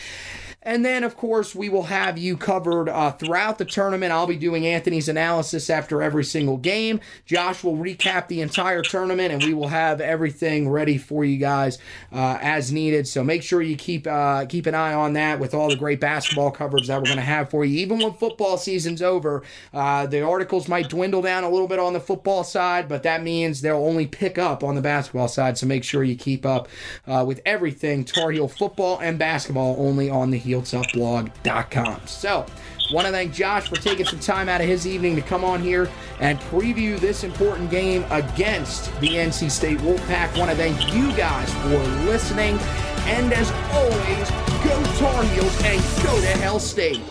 And 0.63 0.83
then, 0.85 1.03
of 1.03 1.17
course, 1.17 1.53
we 1.53 1.69
will 1.69 1.83
have 1.83 2.17
you 2.17 2.37
covered 2.37 2.89
uh, 2.89 3.11
throughout 3.11 3.57
the 3.57 3.65
tournament. 3.65 4.11
I'll 4.11 4.27
be 4.27 4.37
doing 4.37 4.65
Anthony's 4.65 5.09
analysis 5.09 5.69
after 5.69 6.01
every 6.01 6.23
single 6.23 6.57
game. 6.57 7.01
Josh 7.25 7.63
will 7.63 7.75
recap 7.75 8.29
the 8.29 8.41
entire 8.41 8.81
tournament, 8.81 9.33
and 9.33 9.43
we 9.43 9.53
will 9.53 9.67
have 9.67 9.99
everything 9.99 10.69
ready 10.69 10.97
for 10.97 11.25
you 11.25 11.37
guys 11.37 11.77
uh, 12.13 12.37
as 12.41 12.71
needed. 12.71 13.07
So 13.07 13.23
make 13.23 13.43
sure 13.43 13.61
you 13.61 13.75
keep 13.75 14.07
uh, 14.07 14.45
keep 14.45 14.65
an 14.65 14.75
eye 14.75 14.93
on 14.93 15.13
that 15.13 15.39
with 15.39 15.53
all 15.53 15.69
the 15.69 15.75
great 15.75 15.99
basketball 15.99 16.51
coverage 16.51 16.87
that 16.87 16.97
we're 16.97 17.05
going 17.05 17.17
to 17.17 17.23
have 17.23 17.49
for 17.49 17.65
you. 17.65 17.79
Even 17.79 17.99
when 17.99 18.13
football 18.13 18.57
season's 18.57 19.01
over, 19.01 19.43
uh, 19.73 20.05
the 20.07 20.21
articles 20.21 20.69
might 20.69 20.89
dwindle 20.89 21.21
down 21.21 21.43
a 21.43 21.49
little 21.49 21.67
bit 21.67 21.79
on 21.79 21.91
the 21.91 21.99
football 21.99 22.43
side, 22.43 22.87
but 22.87 23.03
that 23.03 23.21
means 23.21 23.61
they'll 23.61 23.75
only 23.75 24.07
pick 24.07 24.37
up 24.37 24.63
on 24.63 24.75
the 24.75 24.81
basketball 24.81 25.27
side. 25.27 25.57
So 25.57 25.65
make 25.65 25.83
sure 25.83 26.03
you 26.03 26.15
keep 26.15 26.45
up 26.45 26.69
uh, 27.05 27.25
with 27.27 27.41
everything 27.45 28.05
Tar 28.05 28.31
Heel 28.31 28.47
football 28.47 28.99
and 28.99 29.19
basketball 29.19 29.75
only 29.77 30.09
on 30.09 30.31
the 30.31 30.37
HeelToughBlog.com. 30.53 32.01
So, 32.05 32.45
want 32.91 33.07
to 33.07 33.11
thank 33.11 33.33
Josh 33.33 33.67
for 33.67 33.75
taking 33.75 34.05
some 34.05 34.19
time 34.19 34.49
out 34.49 34.61
of 34.61 34.67
his 34.67 34.85
evening 34.85 35.15
to 35.15 35.21
come 35.21 35.43
on 35.43 35.61
here 35.61 35.89
and 36.19 36.39
preview 36.41 36.99
this 36.99 37.23
important 37.23 37.71
game 37.71 38.05
against 38.11 38.85
the 38.99 39.09
NC 39.09 39.49
State 39.49 39.79
Wolfpack. 39.79 40.37
Want 40.37 40.51
to 40.51 40.57
thank 40.57 40.93
you 40.93 41.11
guys 41.15 41.51
for 41.63 41.77
listening. 42.05 42.57
And 43.05 43.33
as 43.33 43.51
always, 43.73 44.29
go 44.63 44.83
Tar 44.97 45.23
Heels 45.23 45.63
and 45.63 45.81
go 46.03 46.19
to 46.21 46.27
Hell 46.39 46.59
State. 46.59 47.01